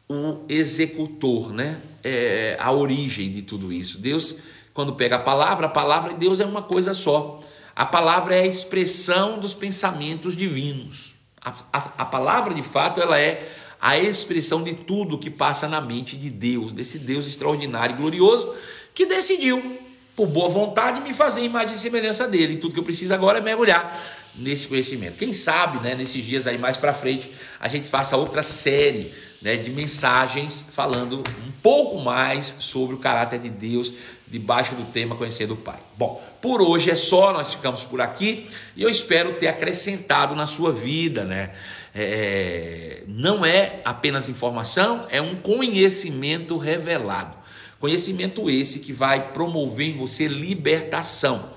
o 0.07 0.43
executor, 0.47 1.51
né? 1.51 1.81
É 2.03 2.57
a 2.59 2.71
origem 2.71 3.31
de 3.31 3.41
tudo 3.41 3.73
isso. 3.73 3.99
Deus, 3.99 4.37
quando 4.79 4.93
pega 4.93 5.17
a 5.17 5.19
palavra, 5.19 5.65
a 5.65 5.69
palavra 5.69 6.13
de 6.13 6.19
Deus 6.19 6.39
é 6.39 6.45
uma 6.45 6.61
coisa 6.61 6.93
só. 6.93 7.41
A 7.75 7.85
palavra 7.85 8.33
é 8.33 8.43
a 8.43 8.47
expressão 8.47 9.37
dos 9.37 9.53
pensamentos 9.53 10.37
divinos. 10.37 11.15
A, 11.41 11.53
a, 11.73 11.77
a 11.97 12.05
palavra, 12.05 12.53
de 12.53 12.63
fato, 12.63 13.01
ela 13.01 13.19
é 13.19 13.45
a 13.81 13.97
expressão 13.97 14.63
de 14.63 14.73
tudo 14.73 15.17
que 15.17 15.29
passa 15.29 15.67
na 15.67 15.81
mente 15.81 16.15
de 16.15 16.29
Deus, 16.29 16.71
desse 16.71 16.97
Deus 16.97 17.27
extraordinário 17.27 17.93
e 17.93 17.97
glorioso 17.97 18.55
que 18.95 19.05
decidiu, 19.05 19.77
por 20.15 20.27
boa 20.27 20.47
vontade, 20.47 21.01
me 21.01 21.13
fazer 21.13 21.43
imagem 21.43 21.75
e 21.75 21.79
semelhança 21.79 22.25
dele. 22.25 22.53
E 22.53 22.57
tudo 22.57 22.73
que 22.73 22.79
eu 22.79 22.85
preciso 22.85 23.13
agora 23.13 23.39
é 23.39 23.41
mergulhar 23.41 24.01
nesse 24.33 24.65
conhecimento. 24.65 25.17
Quem 25.17 25.33
sabe, 25.33 25.83
né, 25.83 25.93
nesses 25.93 26.23
dias 26.23 26.47
aí 26.47 26.57
mais 26.57 26.77
para 26.77 26.93
frente, 26.93 27.29
a 27.59 27.67
gente 27.67 27.89
faça 27.89 28.15
outra 28.15 28.43
série 28.43 29.11
né, 29.41 29.57
de 29.57 29.71
mensagens 29.71 30.65
falando 30.71 31.17
um 31.45 31.51
pouco 31.61 31.99
mais 31.99 32.55
sobre 32.59 32.95
o 32.95 32.99
caráter 32.99 33.39
de 33.39 33.49
Deus 33.49 33.93
debaixo 34.31 34.75
do 34.75 34.85
tema 34.85 35.15
Conhecendo 35.15 35.53
o 35.53 35.57
Pai. 35.57 35.79
Bom, 35.97 36.21
por 36.41 36.61
hoje 36.61 36.91
é 36.91 36.95
só, 36.95 37.33
nós 37.33 37.53
ficamos 37.53 37.83
por 37.83 37.99
aqui 37.99 38.47
e 38.75 38.83
eu 38.83 38.89
espero 38.89 39.33
ter 39.33 39.47
acrescentado 39.47 40.35
na 40.35 40.45
sua 40.45 40.71
vida, 40.71 41.23
né? 41.23 41.51
É, 41.93 43.03
não 43.07 43.43
é 43.43 43.81
apenas 43.83 44.29
informação, 44.29 45.05
é 45.09 45.21
um 45.21 45.35
conhecimento 45.35 46.57
revelado. 46.57 47.35
Conhecimento 47.79 48.49
esse 48.49 48.79
que 48.79 48.93
vai 48.93 49.31
promover 49.31 49.87
em 49.87 49.97
você 49.97 50.27
libertação. 50.27 51.49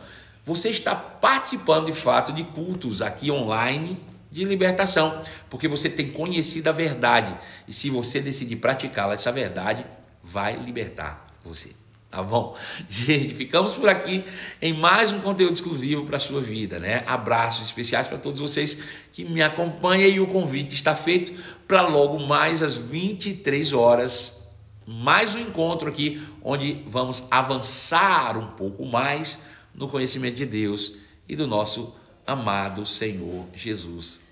Você 0.44 0.70
está 0.70 0.94
participando 0.94 1.86
de 1.86 1.92
fato 1.92 2.32
de 2.32 2.44
cultos 2.44 3.02
aqui 3.02 3.30
online 3.30 3.98
de 4.30 4.44
libertação, 4.44 5.20
porque 5.50 5.68
você 5.68 5.90
tem 5.90 6.10
conhecido 6.10 6.68
a 6.68 6.72
verdade. 6.72 7.36
E 7.68 7.72
se 7.72 7.90
você 7.90 8.18
decidir 8.18 8.56
praticá-la, 8.56 9.14
essa 9.14 9.30
verdade 9.30 9.84
vai 10.22 10.56
libertar 10.56 11.26
você. 11.44 11.81
Tá 12.12 12.22
bom? 12.22 12.54
Gente, 12.90 13.34
ficamos 13.34 13.72
por 13.72 13.88
aqui 13.88 14.22
em 14.60 14.74
mais 14.74 15.14
um 15.14 15.20
conteúdo 15.20 15.54
exclusivo 15.54 16.04
para 16.04 16.18
a 16.18 16.20
sua 16.20 16.42
vida, 16.42 16.78
né? 16.78 17.02
Abraços 17.06 17.64
especiais 17.64 18.06
para 18.06 18.18
todos 18.18 18.38
vocês 18.38 18.82
que 19.10 19.24
me 19.24 19.40
acompanham 19.40 20.10
e 20.10 20.20
o 20.20 20.26
convite 20.26 20.74
está 20.74 20.94
feito 20.94 21.32
para 21.66 21.80
logo 21.88 22.18
mais 22.18 22.62
às 22.62 22.76
23 22.76 23.72
horas, 23.72 24.52
mais 24.86 25.34
um 25.34 25.38
encontro 25.38 25.88
aqui 25.88 26.22
onde 26.42 26.84
vamos 26.86 27.26
avançar 27.30 28.36
um 28.36 28.48
pouco 28.48 28.84
mais 28.84 29.42
no 29.74 29.88
conhecimento 29.88 30.36
de 30.36 30.44
Deus 30.44 30.96
e 31.26 31.34
do 31.34 31.46
nosso 31.46 31.94
amado 32.26 32.84
Senhor 32.84 33.46
Jesus 33.54 34.24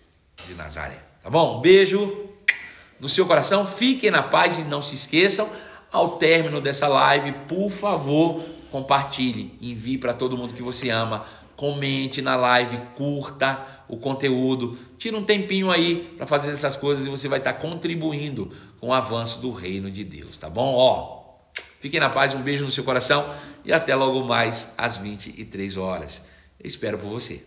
de 0.47 0.53
Nazaré. 0.53 1.03
Tá 1.23 1.31
bom? 1.31 1.57
Um 1.57 1.61
beijo 1.63 2.29
no 3.01 3.09
seu 3.09 3.25
coração, 3.25 3.67
fiquem 3.67 4.11
na 4.11 4.23
paz 4.23 4.59
e 4.59 4.65
não 4.65 4.83
se 4.83 4.95
esqueçam 4.95 5.51
ao 5.93 6.17
término 6.19 6.61
dessa 6.61 6.87
live, 6.89 7.33
por 7.49 7.71
favor, 7.71 8.41
compartilhe, 8.71 9.53
envie 9.61 9.99
para 9.99 10.15
todo 10.15 10.37
mundo 10.37 10.55
que 10.55 10.63
você 10.63 10.91
ama, 10.91 11.25
comente 11.57 12.23
na 12.23 12.37
live, 12.37 12.79
curta 12.97 13.67
o 13.87 13.99
conteúdo, 13.99 14.79
tira 14.97 15.17
um 15.17 15.25
tempinho 15.25 15.71
aí 15.71 16.15
para 16.17 16.27
fazer 16.27 16.53
essas 16.53 16.75
coisas 16.75 17.05
e 17.05 17.09
você 17.09 17.29
vai 17.29 17.39
estar 17.39 17.53
tá 17.53 17.61
contribuindo 17.61 18.51
com 18.81 18.89
o 18.89 18.93
avanço 18.95 19.41
do 19.41 19.53
reino 19.53 19.91
de 19.91 20.03
Deus, 20.03 20.39
tá 20.39 20.49
bom? 20.49 20.75
Ó, 20.75 21.35
fiquem 21.81 22.01
na 22.01 22.09
paz, 22.09 22.35
um 22.35 22.41
beijo 22.41 22.65
no 22.65 22.71
seu 22.71 22.83
coração 22.83 23.29
e 23.65 23.73
até 23.73 23.95
logo 23.95 24.25
mais 24.25 24.73
às 24.79 24.97
23 24.97 25.77
horas. 25.77 26.25
Eu 26.59 26.67
espero 26.67 26.99
por 26.99 27.09
você. 27.09 27.45